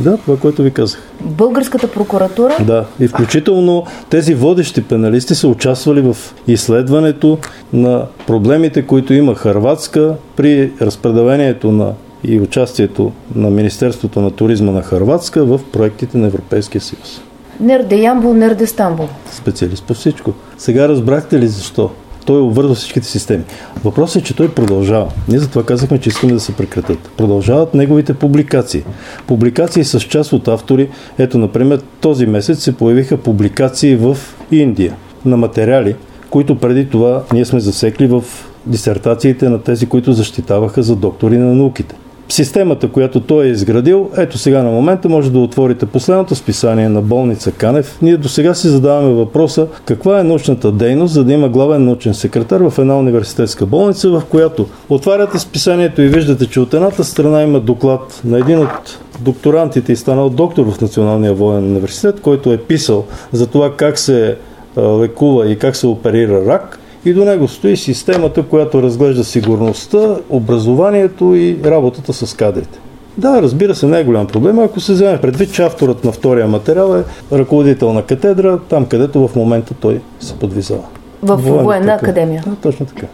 Да, 0.00 0.16
това, 0.16 0.36
което 0.36 0.62
ви 0.62 0.70
казах. 0.70 1.00
Българската 1.20 1.90
прокуратура? 1.90 2.56
Да, 2.60 2.84
и 3.00 3.08
включително 3.08 3.84
тези 4.10 4.34
водещи 4.34 4.82
пеналисти 4.82 5.34
са 5.34 5.48
участвали 5.48 6.00
в 6.00 6.16
изследването 6.48 7.38
на 7.72 8.06
проблемите, 8.26 8.86
които 8.86 9.14
има 9.14 9.34
Хрватска 9.34 10.14
при 10.36 10.72
разпределението 10.80 11.72
на 11.72 11.92
и 12.24 12.40
участието 12.40 13.12
на 13.34 13.50
Министерството 13.50 14.20
на 14.20 14.30
туризма 14.30 14.72
на 14.72 14.82
Хрватска 14.82 15.44
в 15.44 15.60
проектите 15.72 16.18
на 16.18 16.26
Европейския 16.26 16.80
съюз. 16.80 17.20
Нерде 17.60 17.96
Ямбул, 17.96 18.34
нерде 18.34 18.66
Стамбул. 18.66 19.08
Специалист 19.30 19.84
по 19.84 19.94
всичко. 19.94 20.32
Сега 20.58 20.88
разбрахте 20.88 21.38
ли 21.38 21.48
защо? 21.48 21.90
Той 22.26 22.40
обвързва 22.40 22.74
всичките 22.74 23.06
системи. 23.06 23.44
Въпросът 23.84 24.22
е, 24.22 24.24
че 24.24 24.36
той 24.36 24.48
продължава. 24.48 25.08
Ние 25.28 25.38
затова 25.38 25.62
казахме, 25.64 25.98
че 25.98 26.08
искаме 26.08 26.32
да 26.32 26.40
се 26.40 26.52
прекратят. 26.52 27.10
Продължават 27.16 27.74
неговите 27.74 28.14
публикации. 28.14 28.84
Публикации 29.26 29.84
с 29.84 30.00
част 30.00 30.32
от 30.32 30.48
автори. 30.48 30.88
Ето, 31.18 31.38
например, 31.38 31.80
този 32.00 32.26
месец 32.26 32.58
се 32.58 32.76
появиха 32.76 33.16
публикации 33.16 33.96
в 33.96 34.16
Индия 34.50 34.96
на 35.24 35.36
материали, 35.36 35.96
които 36.30 36.58
преди 36.58 36.88
това 36.88 37.22
ние 37.32 37.44
сме 37.44 37.60
засекли 37.60 38.06
в 38.06 38.24
дисертациите 38.66 39.48
на 39.48 39.62
тези, 39.62 39.86
които 39.86 40.12
защитаваха 40.12 40.82
за 40.82 40.96
доктори 40.96 41.38
на 41.38 41.54
науките 41.54 41.94
системата, 42.28 42.88
която 42.88 43.20
той 43.20 43.44
е 43.44 43.48
изградил, 43.48 44.10
ето 44.16 44.38
сега 44.38 44.62
на 44.62 44.70
момента 44.70 45.08
може 45.08 45.32
да 45.32 45.38
отворите 45.38 45.86
последното 45.86 46.34
списание 46.34 46.88
на 46.88 47.02
болница 47.02 47.52
Канев. 47.52 47.98
Ние 48.02 48.16
до 48.16 48.28
сега 48.28 48.54
си 48.54 48.68
задаваме 48.68 49.14
въпроса 49.14 49.66
каква 49.84 50.20
е 50.20 50.24
научната 50.24 50.72
дейност, 50.72 51.14
за 51.14 51.24
да 51.24 51.32
има 51.32 51.48
главен 51.48 51.84
научен 51.84 52.14
секретар 52.14 52.60
в 52.60 52.78
една 52.78 52.98
университетска 52.98 53.66
болница, 53.66 54.10
в 54.10 54.22
която 54.30 54.66
отваряте 54.88 55.38
списанието 55.38 56.02
и 56.02 56.08
виждате, 56.08 56.46
че 56.46 56.60
от 56.60 56.74
едната 56.74 57.04
страна 57.04 57.42
има 57.42 57.60
доклад 57.60 58.20
на 58.24 58.38
един 58.38 58.58
от 58.58 58.98
докторантите 59.20 59.92
и 59.92 59.96
станал 59.96 60.30
доктор 60.30 60.70
в 60.70 60.80
Националния 60.80 61.34
военен 61.34 61.64
университет, 61.64 62.20
който 62.20 62.52
е 62.52 62.56
писал 62.56 63.04
за 63.32 63.46
това 63.46 63.72
как 63.76 63.98
се 63.98 64.36
лекува 64.78 65.50
и 65.50 65.58
как 65.58 65.76
се 65.76 65.86
оперира 65.86 66.46
рак– 66.46 66.78
и 67.04 67.14
до 67.14 67.24
него 67.24 67.48
стои 67.48 67.76
системата, 67.76 68.42
която 68.42 68.82
разглежда 68.82 69.24
сигурността, 69.24 70.16
образованието 70.30 71.34
и 71.34 71.58
работата 71.64 72.12
с 72.12 72.34
кадрите. 72.34 72.78
Да, 73.18 73.42
разбира 73.42 73.74
се, 73.74 73.86
не 73.86 74.00
е 74.00 74.04
голям 74.04 74.26
проблем, 74.26 74.58
ако 74.58 74.80
се 74.80 74.92
вземе 74.92 75.20
предвид, 75.20 75.52
че 75.52 75.62
авторът 75.62 76.04
на 76.04 76.12
втория 76.12 76.48
материал 76.48 76.96
е 76.98 77.04
ръководител 77.38 77.92
на 77.92 78.02
катедра, 78.02 78.58
там 78.58 78.86
където 78.86 79.28
в 79.28 79.36
момента 79.36 79.74
той 79.74 80.00
се 80.20 80.34
подвизава. 80.34 80.82
В 81.22 81.36
военна, 81.36 81.62
военна 81.62 81.92
академия. 81.92 82.42
Да, 82.46 82.54
точно 82.54 82.86
така. 82.86 83.06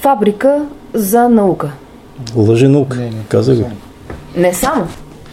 Фабрика 0.00 0.64
за 0.94 1.28
наука. 1.28 1.70
Лъжи 2.36 2.68
наука, 2.68 2.96
не, 2.96 3.04
не, 3.04 3.24
каза 3.28 3.54
го. 3.54 3.70
Не 4.36 4.54
само. 4.54 4.86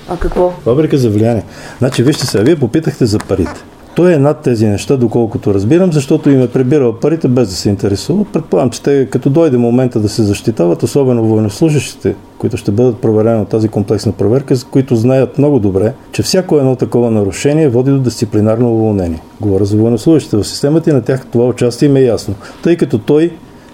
А 0.10 0.18
какво? 0.18 0.54
Фабрика 0.64 0.98
за 0.98 1.10
влияние. 1.10 1.44
Значи, 1.78 2.04
вижте 2.04 2.26
сега, 2.26 2.44
вие 2.44 2.56
попитахте 2.56 3.06
за 3.06 3.20
парите. 3.20 3.64
Той 3.96 4.14
е 4.14 4.18
над 4.18 4.40
тези 4.40 4.68
неща, 4.68 4.98
доколкото 4.98 5.54
разбирам, 5.54 5.94
защото 5.94 6.30
им 6.30 6.42
е 6.42 6.48
прибирал 6.48 6.94
парите 6.94 7.28
без 7.28 7.50
да 7.50 7.56
се 7.56 7.70
интересува. 7.70 8.26
Предполагам, 8.34 8.70
че 8.70 8.82
те 8.82 9.08
като 9.12 9.30
дойде 9.30 9.58
момента 9.58 10.00
да 10.00 10.10
се 10.10 10.24
защитават, 10.24 10.84
особено 10.84 11.24
военнослужащите, 11.24 12.16
които 12.38 12.58
ще 12.58 12.72
бъдат 12.72 12.98
проверени 12.98 13.42
от 13.42 13.48
тази 13.48 13.68
комплексна 13.68 14.12
проверка, 14.12 14.56
за 14.56 14.66
които 14.66 14.96
знаят 14.96 15.38
много 15.38 15.60
добре, 15.60 15.94
че 16.12 16.24
всяко 16.24 16.58
едно 16.58 16.76
такова 16.76 17.12
нарушение 17.12 17.70
води 17.70 17.92
до 17.92 18.00
дисциплинарно 18.00 18.74
уволнение. 18.74 19.22
Говоря 19.42 19.66
за 19.66 19.78
военнослужащите 19.78 20.38
в 20.38 20.44
системата 20.44 20.90
и 20.90 20.94
на 20.94 21.02
тях 21.02 21.26
това 21.32 21.46
участие 21.46 21.90
им 21.90 21.96
е 21.96 22.02
ясно, 22.02 22.36
тъй 22.64 22.78
като 22.78 22.98
той 22.98 23.32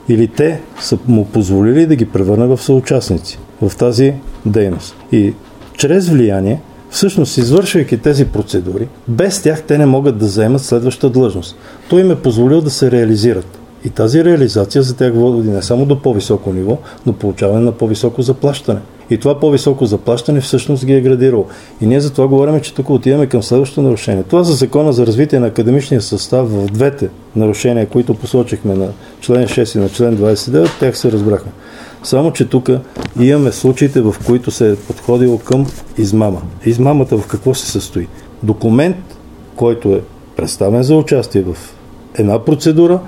или 0.09 0.27
те 0.27 0.61
са 0.79 0.97
му 1.07 1.25
позволили 1.25 1.85
да 1.85 1.95
ги 1.95 2.05
превърне 2.05 2.47
в 2.47 2.57
съучастници 2.57 3.39
в 3.61 3.77
тази 3.77 4.13
дейност. 4.45 4.95
И 5.11 5.33
чрез 5.77 6.09
влияние 6.09 6.61
Всъщност, 6.91 7.37
извършвайки 7.37 7.97
тези 7.97 8.25
процедури, 8.25 8.87
без 9.07 9.41
тях 9.41 9.63
те 9.63 9.77
не 9.77 9.85
могат 9.85 10.17
да 10.17 10.25
заемат 10.25 10.61
следваща 10.61 11.09
длъжност. 11.09 11.55
Той 11.89 12.01
им 12.01 12.11
е 12.11 12.15
позволил 12.15 12.61
да 12.61 12.69
се 12.69 12.91
реализират. 12.91 13.59
И 13.85 13.89
тази 13.89 14.23
реализация 14.23 14.81
за 14.81 14.95
тях 14.95 15.13
води 15.13 15.49
не 15.49 15.61
само 15.61 15.85
до 15.85 16.01
по-високо 16.01 16.53
ниво, 16.53 16.77
но 17.05 17.13
получаване 17.13 17.65
на 17.65 17.71
по-високо 17.71 18.21
заплащане. 18.21 18.79
И 19.11 19.17
това 19.17 19.39
по-високо 19.39 19.85
заплащане 19.85 20.41
всъщност 20.41 20.85
ги 20.85 20.93
е 20.93 21.01
градирало. 21.01 21.45
И 21.81 21.85
ние 21.85 21.99
за 21.99 22.13
това 22.13 22.27
говорим, 22.27 22.61
че 22.61 22.73
тук 22.73 22.89
отиваме 22.89 23.27
към 23.27 23.43
следващото 23.43 23.81
нарушение. 23.81 24.23
Това 24.23 24.43
за 24.43 24.53
закона 24.53 24.93
за 24.93 25.07
развитие 25.07 25.39
на 25.39 25.47
академичния 25.47 26.01
състав 26.01 26.51
в 26.51 26.65
двете 26.65 27.09
нарушения, 27.35 27.85
които 27.85 28.13
посочихме 28.13 28.75
на 28.75 28.87
член 29.21 29.47
6 29.47 29.75
и 29.75 29.81
на 29.81 29.89
член 29.89 30.17
29, 30.17 30.79
тях 30.79 30.97
се 30.97 31.11
разбрахме. 31.11 31.51
Само, 32.03 32.33
че 32.33 32.45
тук 32.45 32.69
имаме 33.19 33.51
случаите, 33.51 34.01
в 34.01 34.15
които 34.25 34.51
се 34.51 34.71
е 34.71 34.75
подходило 34.75 35.37
към 35.37 35.67
измама. 35.97 36.41
Измамата 36.65 37.17
в 37.17 37.27
какво 37.27 37.53
се 37.53 37.71
състои? 37.71 38.07
Документ, 38.43 39.17
който 39.55 39.89
е 39.89 40.01
представен 40.35 40.83
за 40.83 40.95
участие 40.95 41.41
в 41.41 41.57
една 42.15 42.45
процедура, 42.45 42.99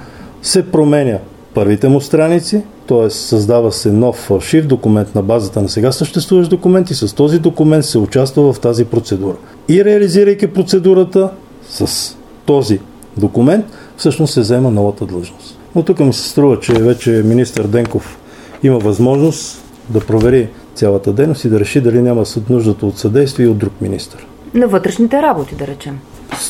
се 0.42 0.72
променя 0.72 1.18
първите 1.54 1.88
му 1.88 2.02
страници, 2.02 2.62
т.е. 2.88 3.10
създава 3.10 3.72
се 3.72 3.92
нов 3.92 4.16
фалшив 4.16 4.68
документ 4.68 5.16
на 5.16 5.22
базата 5.22 5.62
на 5.62 5.70
сега 5.70 5.92
съществуващ 5.92 6.50
документ 6.50 6.90
и 6.90 6.96
с 6.96 7.16
този 7.16 7.40
документ 7.40 7.86
се 7.86 7.98
участва 7.98 8.54
в 8.54 8.60
тази 8.60 8.86
процедура. 8.86 9.36
И 9.70 9.86
реализирайки 9.86 10.48
процедурата 10.48 11.30
с 11.70 12.16
този 12.46 12.80
документ, 13.18 13.66
всъщност 13.98 14.34
се 14.34 14.42
взема 14.42 14.72
новата 14.72 15.06
длъжност. 15.06 15.60
Но 15.76 15.84
тук 15.84 16.00
ми 16.00 16.14
се 16.14 16.30
струва, 16.30 16.60
че 16.60 16.74
вече 16.74 17.10
министър 17.26 17.68
Денков 17.68 18.18
има 18.64 18.80
възможност 18.80 19.64
да 19.90 20.00
провери 20.00 20.50
цялата 20.76 21.14
дейност 21.14 21.46
и 21.46 21.50
да 21.50 21.60
реши 21.60 21.82
дали 21.82 22.02
няма 22.02 22.24
нуждата 22.50 22.86
от 22.86 22.98
съдействие 22.98 23.48
от 23.48 23.58
друг 23.58 23.74
министр. 23.82 24.18
На 24.54 24.68
вътрешните 24.68 25.22
работи, 25.22 25.56
да 25.56 25.68
речем. 25.68 26.00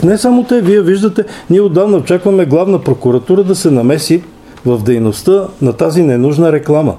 Не 0.04 0.18
само 0.18 0.44
те, 0.44 0.62
вие 0.62 0.82
виждате, 0.82 1.24
ние 1.50 1.62
отдавна 1.62 1.98
очакваме 1.98 2.46
главна 2.46 2.82
прокуратура 2.82 3.44
да 3.44 3.56
се 3.56 3.72
намеси 3.72 4.24
в 4.66 4.84
дейността 4.84 5.48
на 5.62 5.74
тази 5.74 6.04
ненужна 6.04 6.52
реклама. 6.52 6.96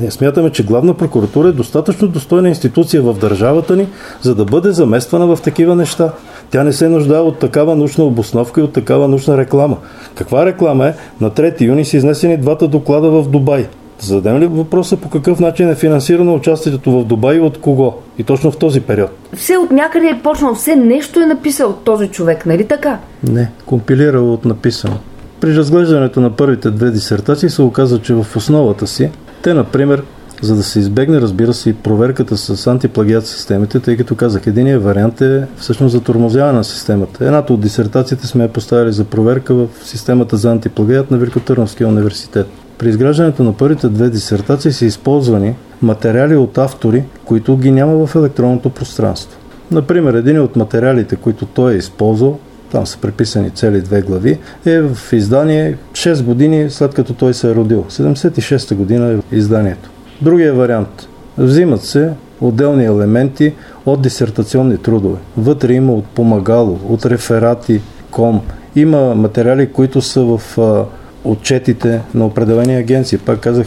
Ние 0.00 0.10
смятаме, 0.10 0.50
че 0.50 0.64
главна 0.64 0.94
прокуратура 0.94 1.48
е 1.48 1.52
достатъчно 1.52 2.08
достойна 2.08 2.48
институция 2.48 3.02
в 3.02 3.14
държавата 3.14 3.76
ни, 3.76 3.88
за 4.22 4.34
да 4.34 4.44
бъде 4.44 4.72
замествана 4.72 5.36
в 5.36 5.42
такива 5.42 5.76
неща. 5.76 6.12
Тя 6.50 6.64
не 6.64 6.72
се 6.72 6.88
нуждае 6.88 7.20
от 7.20 7.38
такава 7.38 7.76
научна 7.76 8.04
обосновка 8.04 8.60
и 8.60 8.64
от 8.64 8.72
такава 8.72 9.08
научна 9.08 9.38
реклама. 9.38 9.76
Каква 10.14 10.46
реклама 10.46 10.86
е? 10.86 10.94
На 11.20 11.30
3 11.30 11.60
юни 11.60 11.84
са 11.84 11.96
изнесени 11.96 12.36
двата 12.36 12.68
доклада 12.68 13.10
в 13.10 13.28
Дубай. 13.28 13.66
Зададем 14.00 14.38
ли 14.38 14.46
въпроса 14.46 14.96
по 14.96 15.08
какъв 15.08 15.40
начин 15.40 15.68
е 15.68 15.74
финансирано 15.74 16.34
участието 16.34 16.90
в 16.90 17.04
Дубай 17.04 17.36
и 17.36 17.40
от 17.40 17.58
кого? 17.60 17.94
И 18.18 18.24
точно 18.24 18.50
в 18.50 18.56
този 18.56 18.80
период. 18.80 19.10
Все 19.36 19.56
от 19.56 19.70
някъде 19.70 20.06
е 20.06 20.20
почнал, 20.22 20.54
все 20.54 20.76
нещо 20.76 21.20
е 21.20 21.26
написал 21.26 21.72
този 21.72 22.08
човек, 22.08 22.46
нали 22.46 22.64
така? 22.64 22.98
Не, 23.28 23.50
компилирал 23.66 24.32
от 24.32 24.44
написано. 24.44 24.96
При 25.40 25.56
разглеждането 25.56 26.20
на 26.20 26.30
първите 26.30 26.70
две 26.70 26.90
дисертации 26.90 27.50
се 27.50 27.62
оказа, 27.62 27.98
че 27.98 28.14
в 28.14 28.26
основата 28.36 28.86
си 28.86 29.10
те, 29.42 29.54
например, 29.54 30.02
за 30.42 30.56
да 30.56 30.62
се 30.62 30.78
избегне, 30.78 31.20
разбира 31.20 31.54
се, 31.54 31.70
и 31.70 31.74
проверката 31.74 32.36
с 32.36 32.66
антиплагиат 32.66 33.26
системите, 33.26 33.80
тъй 33.80 33.96
като 33.96 34.14
казах, 34.14 34.46
единият 34.46 34.82
вариант 34.82 35.20
е 35.20 35.46
всъщност 35.56 35.92
за 35.92 36.00
тормозяване 36.00 36.58
на 36.58 36.64
системата. 36.64 37.24
Едната 37.24 37.52
от 37.52 37.60
дисертациите 37.60 38.26
сме 38.26 38.42
я 38.42 38.52
поставили 38.52 38.92
за 38.92 39.04
проверка 39.04 39.54
в 39.54 39.68
системата 39.84 40.36
за 40.36 40.50
антиплагиат 40.50 41.10
на 41.10 41.18
Великотърновския 41.18 41.88
университет. 41.88 42.46
При 42.78 42.88
изграждането 42.88 43.42
на 43.42 43.52
първите 43.52 43.88
две 43.88 44.10
дисертации 44.10 44.72
са 44.72 44.84
използвани 44.84 45.54
материали 45.82 46.36
от 46.36 46.58
автори, 46.58 47.04
които 47.24 47.56
ги 47.56 47.70
няма 47.70 48.06
в 48.06 48.16
електронното 48.16 48.70
пространство. 48.70 49.38
Например, 49.70 50.14
един 50.14 50.40
от 50.40 50.56
материалите, 50.56 51.16
които 51.16 51.46
той 51.46 51.72
е 51.72 51.76
използвал, 51.76 52.38
там 52.74 52.86
са 52.86 52.98
преписани 52.98 53.50
цели 53.50 53.80
две 53.80 54.02
глави, 54.02 54.38
е 54.66 54.80
в 54.80 55.12
издание 55.12 55.76
6 55.92 56.22
години 56.22 56.70
след 56.70 56.94
като 56.94 57.14
той 57.14 57.34
се 57.34 57.50
е 57.50 57.54
родил. 57.54 57.84
76-та 57.90 58.74
година 58.74 59.12
е 59.32 59.36
изданието. 59.36 59.90
Другия 60.22 60.54
вариант. 60.54 61.08
Взимат 61.38 61.82
се 61.82 62.10
отделни 62.40 62.84
елементи 62.84 63.52
от 63.86 64.02
дисертационни 64.02 64.78
трудове. 64.78 65.18
Вътре 65.36 65.72
има 65.72 65.92
от 65.92 66.04
помагало, 66.04 66.78
от 66.88 67.06
реферати, 67.06 67.80
ком. 68.10 68.40
Има 68.76 69.14
материали, 69.14 69.72
които 69.72 70.00
са 70.00 70.22
в 70.24 70.40
отчетите 71.24 72.00
на 72.14 72.26
определени 72.26 72.76
агенции. 72.76 73.18
Пак 73.18 73.40
казах, 73.40 73.66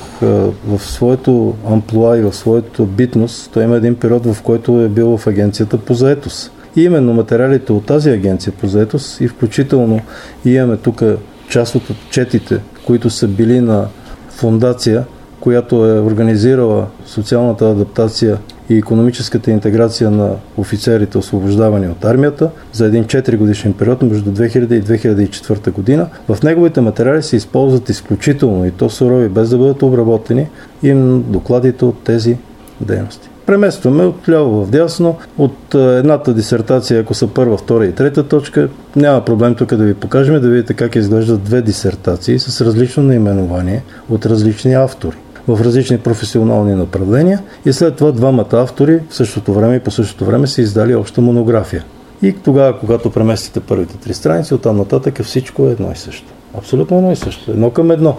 в 0.68 0.80
своето 0.80 1.54
амплуа 1.70 2.18
и 2.18 2.22
в 2.22 2.34
своето 2.34 2.86
битност, 2.86 3.52
той 3.54 3.64
има 3.64 3.78
един 3.78 3.96
период, 3.96 4.26
в 4.26 4.42
който 4.42 4.82
е 4.82 4.90
бил 4.90 5.18
в 5.18 5.28
агенцията 5.28 5.78
по 5.78 5.94
заетост. 5.94 6.52
И 6.78 6.84
именно 6.84 7.14
материалите 7.14 7.72
от 7.72 7.86
тази 7.86 8.10
агенция 8.10 8.54
по 8.54 8.68
заетост 8.68 9.22
и 9.22 9.28
включително 9.28 10.02
имаме 10.46 10.78
тук 10.78 11.04
част 11.50 11.76
от 11.76 11.90
отчетите, 11.90 12.60
които 12.86 13.10
са 13.10 13.28
били 13.28 13.62
на 13.62 13.88
фундация, 14.30 15.06
която 15.40 15.86
е 15.86 16.00
организирала 16.00 16.88
социалната 17.06 17.70
адаптация 17.70 18.38
и 18.70 18.78
економическата 18.78 19.52
интеграция 19.52 20.12
на 20.12 20.32
офицерите, 20.58 21.18
освобождавани 21.18 21.88
от 21.88 22.06
армията 22.06 22.50
за 22.74 22.86
един 22.86 23.04
4 23.04 23.38
годишен 23.38 23.74
период 23.74 24.02
между 24.02 24.32
2000 24.32 24.74
и 24.74 24.84
2004 24.84 25.72
година. 25.72 26.08
В 26.30 26.44
неговите 26.44 26.82
материали 26.82 27.24
се 27.24 27.36
използват 27.36 27.90
изключително 27.90 28.66
и 28.66 28.72
то 28.72 28.90
сурови, 28.90 29.30
без 29.30 29.50
да 29.50 29.58
бъдат 29.58 29.84
обработени 29.84 30.48
и 30.84 30.94
докладите 31.28 31.86
от 31.86 32.04
тези 32.04 32.38
дейности. 32.82 33.30
Преместваме 33.48 34.04
от 34.04 34.30
ляво 34.30 34.66
в 34.66 34.70
дясно, 34.70 35.16
от 35.38 35.76
едната 35.76 36.34
дисертация, 36.34 37.02
ако 37.02 37.14
са 37.14 37.28
първа, 37.28 37.58
втора 37.58 37.86
и 37.86 37.92
трета 37.92 38.28
точка, 38.28 38.70
няма 38.96 39.26
проблем 39.26 39.56
тук 39.56 39.76
да 39.76 39.84
ви 39.84 39.94
покажем, 39.94 40.42
да 40.42 40.50
видите 40.50 40.74
как 40.74 40.96
изглеждат 40.96 41.44
две 41.44 41.62
дисертации 41.62 42.40
с 42.40 42.62
различно 42.66 43.04
наименование 43.04 43.84
от 44.10 44.26
различни 44.26 44.74
автори 44.74 45.18
в 45.48 45.62
различни 45.62 45.98
професионални 45.98 46.76
направления 46.76 47.42
и 47.66 47.74
след 47.74 47.96
това 47.96 48.12
двамата 48.12 48.48
автори 48.52 49.00
в 49.10 49.16
същото 49.16 49.54
време 49.54 49.76
и 49.76 49.80
по 49.80 49.92
същото 49.92 50.26
време 50.26 50.48
са 50.48 50.62
издали 50.62 50.96
обща 50.96 51.22
монография. 51.22 51.84
И 52.22 52.34
тогава, 52.34 52.80
когато 52.80 53.12
преместите 53.12 53.60
първите 53.60 53.98
три 53.98 54.14
страници, 54.14 54.54
оттам 54.54 54.78
нататък 54.78 55.24
всичко 55.24 55.68
е 55.68 55.72
едно 55.72 55.92
и 55.92 55.96
също. 55.96 56.34
Абсолютно 56.58 56.98
едно 56.98 57.12
и 57.12 57.16
също. 57.16 57.52
Едно 57.52 57.72
към 57.72 57.92
едно. 57.92 58.18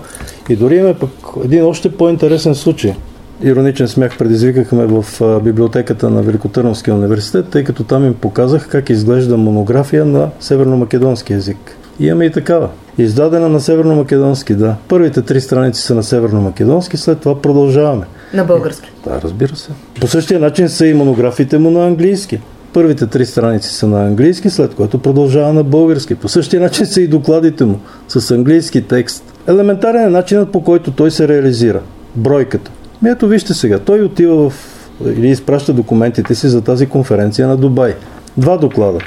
И 0.49 0.57
дори 0.57 0.77
има 0.77 0.95
пък 0.95 1.11
един 1.45 1.65
още 1.65 1.97
по-интересен 1.97 2.55
случай. 2.55 2.95
Ироничен 3.43 3.89
смях 3.89 4.19
предизвикахме 4.19 4.87
в 4.87 5.05
библиотеката 5.45 6.11
на 6.11 6.23
Великотърновския 6.23 6.95
университет, 6.95 7.47
тъй 7.51 7.65
като 7.65 7.85
там 7.85 8.07
им 8.07 8.15
показах 8.15 8.69
как 8.69 8.91
изглежда 8.91 9.37
монография 9.37 10.05
на 10.05 10.29
северно-македонски 10.41 11.31
язик. 11.31 11.77
И 12.01 12.07
имаме 12.07 12.25
и 12.25 12.33
такава. 12.33 12.69
Издадена 12.99 13.49
на 13.49 13.61
северно-македонски, 13.61 14.55
да. 14.55 14.77
Първите 14.89 15.23
три 15.23 15.41
страници 15.41 15.83
са 15.83 15.95
на 15.95 16.03
северно-македонски, 16.03 16.97
след 16.97 17.21
това 17.21 17.43
продължаваме. 17.43 18.07
На 18.35 18.45
български. 18.45 18.93
Да, 19.05 19.21
разбира 19.23 19.57
се. 19.57 19.71
По 20.01 20.07
същия 20.07 20.41
начин 20.41 20.69
са 20.69 20.87
и 20.87 20.95
монографите 20.95 21.59
му 21.59 21.71
на 21.71 21.87
английски. 21.87 22.41
Първите 22.73 23.07
три 23.07 23.27
страници 23.27 23.69
са 23.69 23.87
на 23.87 24.07
английски, 24.07 24.51
след 24.51 24.75
което 24.75 24.99
продължава 24.99 25.53
на 25.53 25.65
български. 25.65 26.15
По 26.15 26.29
същия 26.29 26.63
начин 26.63 26.87
са 26.87 27.01
и 27.01 27.09
докладите 27.09 27.65
му 27.65 27.81
с 28.09 28.31
английски 28.31 28.83
текст. 28.83 29.25
Елементарен 29.49 30.03
е 30.03 30.11
начинът 30.11 30.53
по 30.53 30.65
който 30.65 30.91
той 30.91 31.11
се 31.11 31.29
реализира. 31.29 31.81
Бройката. 32.17 32.71
Ми 33.03 33.11
ето 33.11 33.29
вижте 33.29 33.55
сега, 33.55 33.79
той 33.79 34.03
отива 34.03 34.51
в 34.51 34.75
или 35.05 35.29
изпраща 35.29 35.73
документите 35.73 36.35
си 36.35 36.49
за 36.49 36.63
тази 36.63 36.87
конференция 36.87 37.49
на 37.49 37.57
Дубай. 37.57 37.95
Два 38.37 38.57
доклада. 38.57 38.99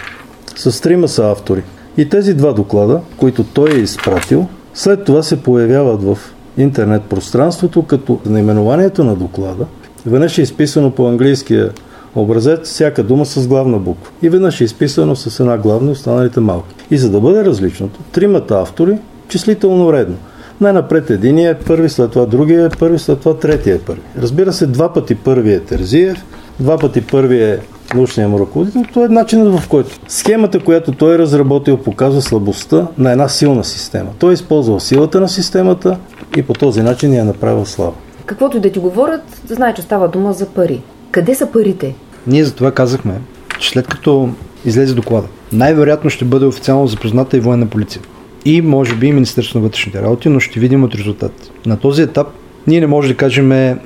С 0.56 0.82
трима 0.82 1.08
са 1.08 1.32
автори. 1.32 1.64
И 1.98 2.10
тези 2.10 2.34
два 2.34 2.54
доклада, 2.54 3.02
които 3.18 3.44
той 3.44 3.72
е 3.72 3.80
изпратил, 3.80 4.48
след 4.74 5.06
това 5.06 5.24
се 5.24 5.44
появяват 5.44 6.04
в 6.04 6.18
интернет 6.58 7.04
пространството, 7.04 7.84
като 7.84 8.20
наименованието 8.26 9.04
на 9.04 9.16
доклада 9.16 9.66
веднъж 10.06 10.38
е 10.38 10.42
изписано 10.42 10.92
по 10.92 11.08
английския 11.08 11.72
образец, 12.16 12.60
всяка 12.64 13.04
дума 13.04 13.26
с 13.26 13.48
главна 13.48 13.80
буква. 13.80 14.12
И 14.22 14.30
веднъж 14.30 14.62
е 14.62 14.64
изписано 14.64 15.16
с 15.16 15.40
една 15.40 15.58
главна, 15.58 15.92
останалите 15.92 16.40
малки. 16.40 16.76
И 16.92 16.98
за 16.98 17.10
да 17.10 17.20
бъде 17.20 17.46
различното, 17.46 18.00
тримата 18.12 18.60
автори 18.62 18.98
числително 19.28 19.94
редно. 19.94 20.16
Най-напред 20.62 21.10
единия 21.10 21.52
е 21.52 21.60
първи, 21.60 21.90
след 21.90 22.12
това 22.12 22.26
другия 22.26 22.66
е 22.66 22.70
първи, 22.70 23.00
след 23.00 23.20
това 23.20 23.38
третия 23.38 23.76
е 23.76 23.80
първи. 23.80 24.02
Разбира 24.22 24.54
се, 24.54 24.68
два 24.68 24.94
пъти 24.94 25.16
първи 25.16 25.54
е 25.54 25.60
Терзиев, 25.60 26.26
два 26.60 26.78
пъти 26.78 27.02
първи 27.02 27.44
е 27.44 27.60
научния 27.96 28.30
му 28.30 28.40
ръководител, 28.40 28.84
това 28.94 29.06
е 29.06 29.10
начинът 29.10 29.60
в 29.60 29.68
който. 29.68 30.00
Схемата, 30.08 30.60
която 30.60 30.92
той 30.92 31.16
е 31.16 31.18
разработил, 31.18 31.78
показва 31.78 32.22
слабостта 32.22 32.88
на 32.98 33.12
една 33.12 33.28
силна 33.28 33.64
система. 33.64 34.10
Той 34.20 34.32
е 34.32 34.34
използвал 34.34 34.80
силата 34.80 35.22
на 35.22 35.30
системата 35.30 35.98
и 36.38 36.44
по 36.44 36.54
този 36.54 36.82
начин 36.82 37.14
я 37.14 37.22
е 37.22 37.26
направил 37.26 37.66
слаба. 37.66 37.96
Каквото 38.26 38.58
и 38.58 38.60
да 38.60 38.72
ти 38.72 38.80
говорят, 38.80 39.42
знае, 39.48 39.74
че 39.74 39.82
става 39.82 40.08
дума 40.08 40.34
за 40.34 40.46
пари. 40.46 40.82
Къде 41.12 41.36
са 41.36 41.46
парите? 41.46 41.96
Ние 42.28 42.44
за 42.44 42.54
това 42.56 42.72
казахме, 42.72 43.22
че 43.60 43.70
след 43.70 43.88
като 43.88 44.30
излезе 44.66 44.94
доклада, 44.94 45.28
най-вероятно 45.52 46.10
ще 46.10 46.26
бъде 46.26 46.46
официално 46.46 46.88
запозната 46.88 47.38
и 47.38 47.40
военна 47.40 47.68
полиция. 47.68 48.02
И 48.46 48.62
може 48.62 48.96
би 48.96 49.08
и 49.08 49.14
Министерство 49.14 49.60
на 49.60 49.64
вътрешните 49.64 50.02
работи, 50.02 50.30
но 50.30 50.40
ще 50.40 50.60
видим 50.60 50.84
от 50.84 50.96
резултат. 50.96 51.52
На 51.66 51.78
този 51.78 52.02
етап 52.02 52.28
ние 52.68 52.80
не 52.80 52.88
можем 52.88 53.12
да 53.12 53.18
кажем 53.18 53.78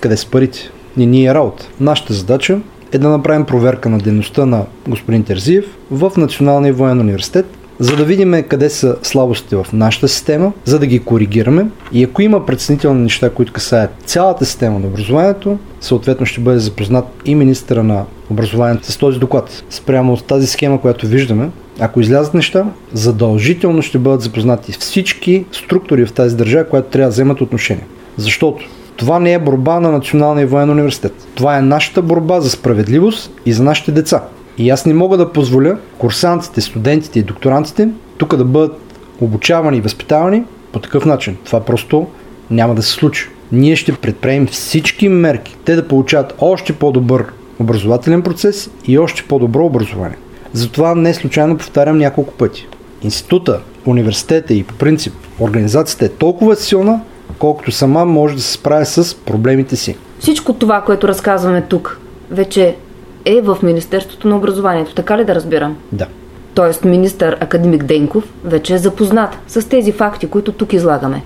къде 0.00 0.16
са 0.16 0.30
парите. 0.30 0.70
Не 0.96 1.06
ни 1.06 1.26
е 1.26 1.34
работа. 1.34 1.68
Нашата 1.80 2.12
задача 2.12 2.60
е 2.92 2.98
да 2.98 3.08
направим 3.08 3.44
проверка 3.44 3.88
на 3.88 3.98
дейността 3.98 4.46
на 4.46 4.64
господин 4.88 5.24
Терзиев 5.24 5.64
в 5.90 6.12
Националния 6.16 6.74
военен 6.74 7.00
университет, 7.00 7.46
за 7.78 7.96
да 7.96 8.04
видим 8.04 8.44
къде 8.48 8.70
са 8.70 8.96
слабостите 9.02 9.56
в 9.56 9.66
нашата 9.72 10.08
система, 10.08 10.52
за 10.64 10.78
да 10.78 10.86
ги 10.86 10.98
коригираме 10.98 11.66
и 11.92 12.04
ако 12.04 12.22
има 12.22 12.46
предснителни 12.46 13.02
неща, 13.02 13.30
които 13.30 13.52
касаят 13.52 13.90
цялата 14.04 14.44
система 14.44 14.78
на 14.78 14.86
образованието, 14.86 15.58
съответно 15.80 16.26
ще 16.26 16.40
бъде 16.40 16.58
запознат 16.58 17.04
и 17.24 17.34
министра 17.34 17.82
на 17.82 18.04
образованието 18.30 18.92
с 18.92 18.96
този 18.96 19.18
доклад. 19.18 19.64
Спрямо 19.70 20.12
от 20.12 20.24
тази 20.24 20.46
схема, 20.46 20.80
която 20.80 21.06
виждаме, 21.06 21.50
ако 21.80 22.00
излязат 22.00 22.34
неща, 22.34 22.66
задължително 22.92 23.82
ще 23.82 23.98
бъдат 23.98 24.20
запознати 24.20 24.72
всички 24.72 25.44
структури 25.52 26.06
в 26.06 26.12
тази 26.12 26.36
държава, 26.36 26.68
която 26.68 26.90
трябва 26.90 27.08
да 27.08 27.12
вземат 27.12 27.40
отношение. 27.40 27.86
Защото 28.16 28.64
това 28.96 29.20
не 29.20 29.32
е 29.32 29.38
борба 29.38 29.80
на 29.80 29.92
Националния 29.92 30.46
военен 30.46 30.70
университет. 30.70 31.26
Това 31.34 31.58
е 31.58 31.62
нашата 31.62 32.02
борба 32.02 32.40
за 32.40 32.50
справедливост 32.50 33.30
и 33.46 33.52
за 33.52 33.62
нашите 33.62 33.92
деца. 33.92 34.22
И 34.58 34.70
аз 34.70 34.86
не 34.86 34.94
мога 34.94 35.16
да 35.16 35.32
позволя 35.32 35.78
курсантите, 35.98 36.60
студентите 36.60 37.18
и 37.18 37.22
докторантите 37.22 37.88
тук 38.18 38.36
да 38.36 38.44
бъдат 38.44 38.80
обучавани 39.20 39.76
и 39.76 39.80
възпитавани 39.80 40.42
по 40.72 40.78
такъв 40.78 41.04
начин. 41.04 41.36
Това 41.44 41.60
просто 41.60 42.06
няма 42.50 42.74
да 42.74 42.82
се 42.82 42.90
случи. 42.90 43.28
Ние 43.52 43.76
ще 43.76 43.92
предприемем 43.92 44.46
всички 44.46 45.08
мерки 45.08 45.56
те 45.64 45.74
да 45.74 45.88
получават 45.88 46.34
още 46.38 46.72
по-добър 46.72 47.24
образователен 47.60 48.22
процес 48.22 48.70
и 48.86 48.98
още 48.98 49.22
по-добро 49.28 49.64
образование. 49.64 50.16
Затова 50.54 50.94
не 50.94 51.14
случайно 51.14 51.58
повтарям 51.58 51.98
няколко 51.98 52.32
пъти. 52.32 52.66
Института, 53.02 53.60
университета 53.86 54.54
и 54.54 54.62
по 54.62 54.74
принцип 54.74 55.14
организацията 55.40 56.04
е 56.04 56.08
толкова 56.08 56.56
силна, 56.56 57.00
колкото 57.38 57.72
сама 57.72 58.04
може 58.04 58.34
да 58.36 58.42
се 58.42 58.52
справя 58.52 58.86
с 58.86 59.14
проблемите 59.14 59.76
си. 59.76 59.96
Всичко 60.18 60.52
това, 60.52 60.80
което 60.80 61.08
разказваме 61.08 61.62
тук, 61.62 62.00
вече 62.30 62.76
е 63.24 63.40
в 63.40 63.58
Министерството 63.62 64.28
на 64.28 64.36
образованието. 64.36 64.94
Така 64.94 65.18
ли 65.18 65.24
да 65.24 65.34
разбирам? 65.34 65.76
Да. 65.92 66.06
Тоест 66.54 66.84
министър 66.84 67.36
академик 67.40 67.84
Денков 67.84 68.24
вече 68.44 68.74
е 68.74 68.78
запознат 68.78 69.38
с 69.48 69.68
тези 69.68 69.92
факти, 69.92 70.26
които 70.26 70.52
тук 70.52 70.72
излагаме. 70.72 71.22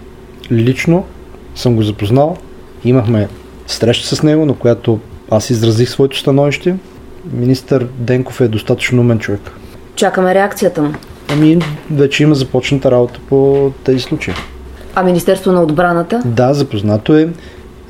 Лично 0.52 1.04
съм 1.54 1.76
го 1.76 1.82
запознал. 1.82 2.36
Имахме 2.84 3.28
среща 3.66 4.16
с 4.16 4.22
него, 4.22 4.46
на 4.46 4.54
която 4.54 4.98
аз 5.30 5.50
изразих 5.50 5.88
своето 5.88 6.18
становище. 6.18 6.74
Министър 7.32 7.86
Денков 7.98 8.40
е 8.40 8.48
достатъчно 8.48 9.00
умен 9.00 9.18
човек. 9.18 9.40
Чакаме 9.94 10.34
реакцията 10.34 10.82
му. 10.82 10.92
Ами, 11.28 11.58
вече 11.90 12.22
има 12.22 12.34
започната 12.34 12.90
работа 12.90 13.20
по 13.28 13.70
тези 13.84 14.00
случаи. 14.00 14.34
А 14.94 15.02
Министерство 15.02 15.52
на 15.52 15.62
отбраната? 15.62 16.22
Да, 16.24 16.54
запознато 16.54 17.16
е. 17.16 17.28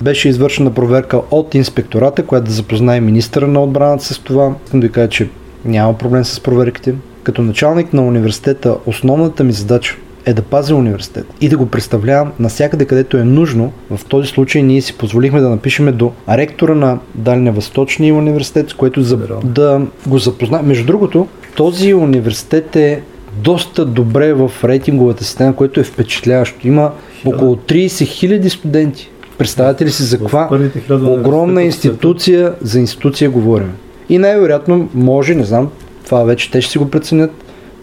Беше 0.03 0.28
извършена 0.28 0.74
проверка 0.74 1.20
от 1.30 1.55
инспектората, 1.55 2.26
която 2.26 2.47
да 2.47 2.53
запознае 2.53 3.01
министъра 3.01 3.47
на 3.47 3.62
отбраната 3.62 4.05
с 4.05 4.18
това. 4.18 4.55
Искам 4.64 4.80
да 4.80 4.86
ви 4.86 4.93
кажа, 4.93 5.09
че 5.09 5.28
няма 5.64 5.99
проблем 5.99 6.24
с 6.24 6.41
проверките. 6.41 6.95
Като 7.22 7.43
началник 7.43 7.93
на 7.93 8.07
университета, 8.07 8.76
основната 8.86 9.45
ми 9.45 9.53
задача 9.53 9.97
е 10.27 10.33
да 10.33 10.43
пазя 10.43 10.77
университет 10.77 11.27
и 11.41 11.49
да 11.49 11.57
го 11.57 11.66
представлявам 11.66 12.33
навсякъде, 12.39 12.85
където 12.85 13.16
е 13.16 13.25
нужно. 13.25 13.73
В 13.91 14.05
този 14.05 14.29
случай 14.29 14.62
ние 14.62 14.81
си 14.81 14.99
позволихме 14.99 15.41
да 15.41 15.49
напишеме 15.49 15.93
до 15.93 16.12
ректора 16.29 16.75
на 16.75 16.99
Дальневъсточния 17.14 18.14
университет, 18.14 18.71
с 18.71 18.75
което 18.75 19.03
за, 19.03 19.16
да 19.45 19.81
го 20.07 20.19
запознаем. 20.19 20.66
Между 20.66 20.87
другото, 20.87 21.27
този 21.57 21.95
университет 21.95 22.77
е 22.77 23.03
доста 23.43 23.85
добре 23.85 24.33
в 24.33 24.53
рейтинговата 24.64 25.25
система, 25.25 25.57
което 25.57 25.81
е 25.81 25.85
впечатляващо. 25.85 26.69
Има 26.69 26.93
около 27.25 27.57
30 27.57 27.87
000 27.87 28.49
студенти. 28.49 29.11
Представете 29.39 29.85
ли 29.85 29.91
си 29.91 30.03
за 30.03 30.19
каква 30.19 30.49
огромна 30.91 31.62
институция, 31.62 32.55
за 32.61 32.81
институция 32.81 33.31
говорим. 33.31 33.73
И 34.09 34.19
най-вероятно 34.19 34.89
може, 34.95 35.35
не 35.35 35.45
знам, 35.45 35.69
това 36.05 36.23
вече 36.25 36.51
те 36.51 36.61
ще 36.61 36.73
си 36.73 36.79
го 36.79 36.91
преценят, 36.91 37.31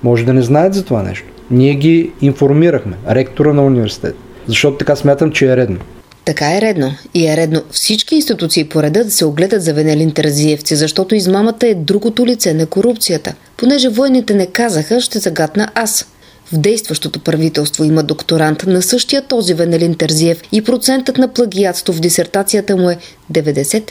може 0.03 0.25
да 0.25 0.33
не 0.33 0.41
знаят 0.41 0.73
за 0.73 0.85
това 0.85 1.03
нещо. 1.03 1.27
Ние 1.51 1.75
ги 1.75 2.11
информирахме, 2.21 2.97
ректора 3.09 3.53
на 3.53 3.65
университет, 3.65 4.15
защото 4.47 4.77
така 4.77 4.95
смятам, 4.95 5.31
че 5.31 5.51
е 5.51 5.57
редно. 5.57 5.79
Така 6.25 6.57
е 6.57 6.61
редно. 6.61 6.91
И 7.13 7.27
е 7.27 7.37
редно 7.37 7.63
всички 7.71 8.15
институции 8.15 8.69
по 8.69 8.83
реда 8.83 9.03
да 9.03 9.11
се 9.11 9.25
огледат 9.25 9.61
за 9.61 9.73
Венелин 9.73 10.11
Теразиевци, 10.11 10.75
защото 10.75 11.15
измамата 11.15 11.67
е 11.67 11.75
другото 11.75 12.25
лице 12.25 12.53
на 12.53 12.65
корупцията. 12.65 13.33
Понеже 13.57 13.89
военните 13.89 14.33
не 14.33 14.47
казаха, 14.47 15.01
ще 15.01 15.19
загадна 15.19 15.71
аз. 15.75 16.05
В 16.45 16.57
действащото 16.57 17.19
правителство 17.19 17.83
има 17.83 18.03
докторант 18.03 18.63
на 18.67 18.81
същия 18.81 19.21
този 19.21 19.53
Венелин 19.53 19.95
Терзиев 19.95 20.41
и 20.51 20.63
процентът 20.63 21.17
на 21.17 21.27
плагиатство 21.27 21.93
в 21.93 21.99
дисертацията 21.99 22.77
му 22.77 22.89
е 22.89 22.97
95. 23.31 23.85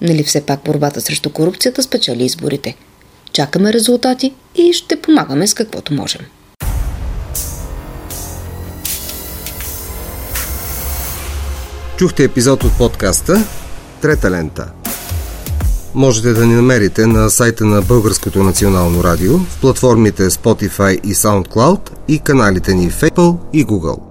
Нали 0.00 0.22
все 0.22 0.40
пак 0.40 0.60
борбата 0.64 1.00
срещу 1.00 1.30
корупцията 1.30 1.82
спечели 1.82 2.24
изборите? 2.24 2.76
Чакаме 3.38 3.72
резултати 3.72 4.34
и 4.54 4.72
ще 4.72 5.00
помагаме 5.00 5.46
с 5.46 5.54
каквото 5.54 5.94
можем. 5.94 6.20
Чухте 11.96 12.24
епизод 12.24 12.64
от 12.64 12.78
подкаста 12.78 13.44
Трета 14.02 14.30
лента. 14.30 14.70
Можете 15.94 16.32
да 16.32 16.46
ни 16.46 16.54
намерите 16.54 17.06
на 17.06 17.30
сайта 17.30 17.64
на 17.64 17.82
Българското 17.82 18.42
национално 18.42 19.04
радио, 19.04 19.38
в 19.38 19.60
платформите 19.60 20.22
Spotify 20.22 21.00
и 21.00 21.14
SoundCloud 21.14 21.90
и 22.08 22.18
каналите 22.18 22.74
ни 22.74 22.90
в 22.90 23.00
Apple 23.00 23.38
и 23.52 23.66
Google. 23.66 24.07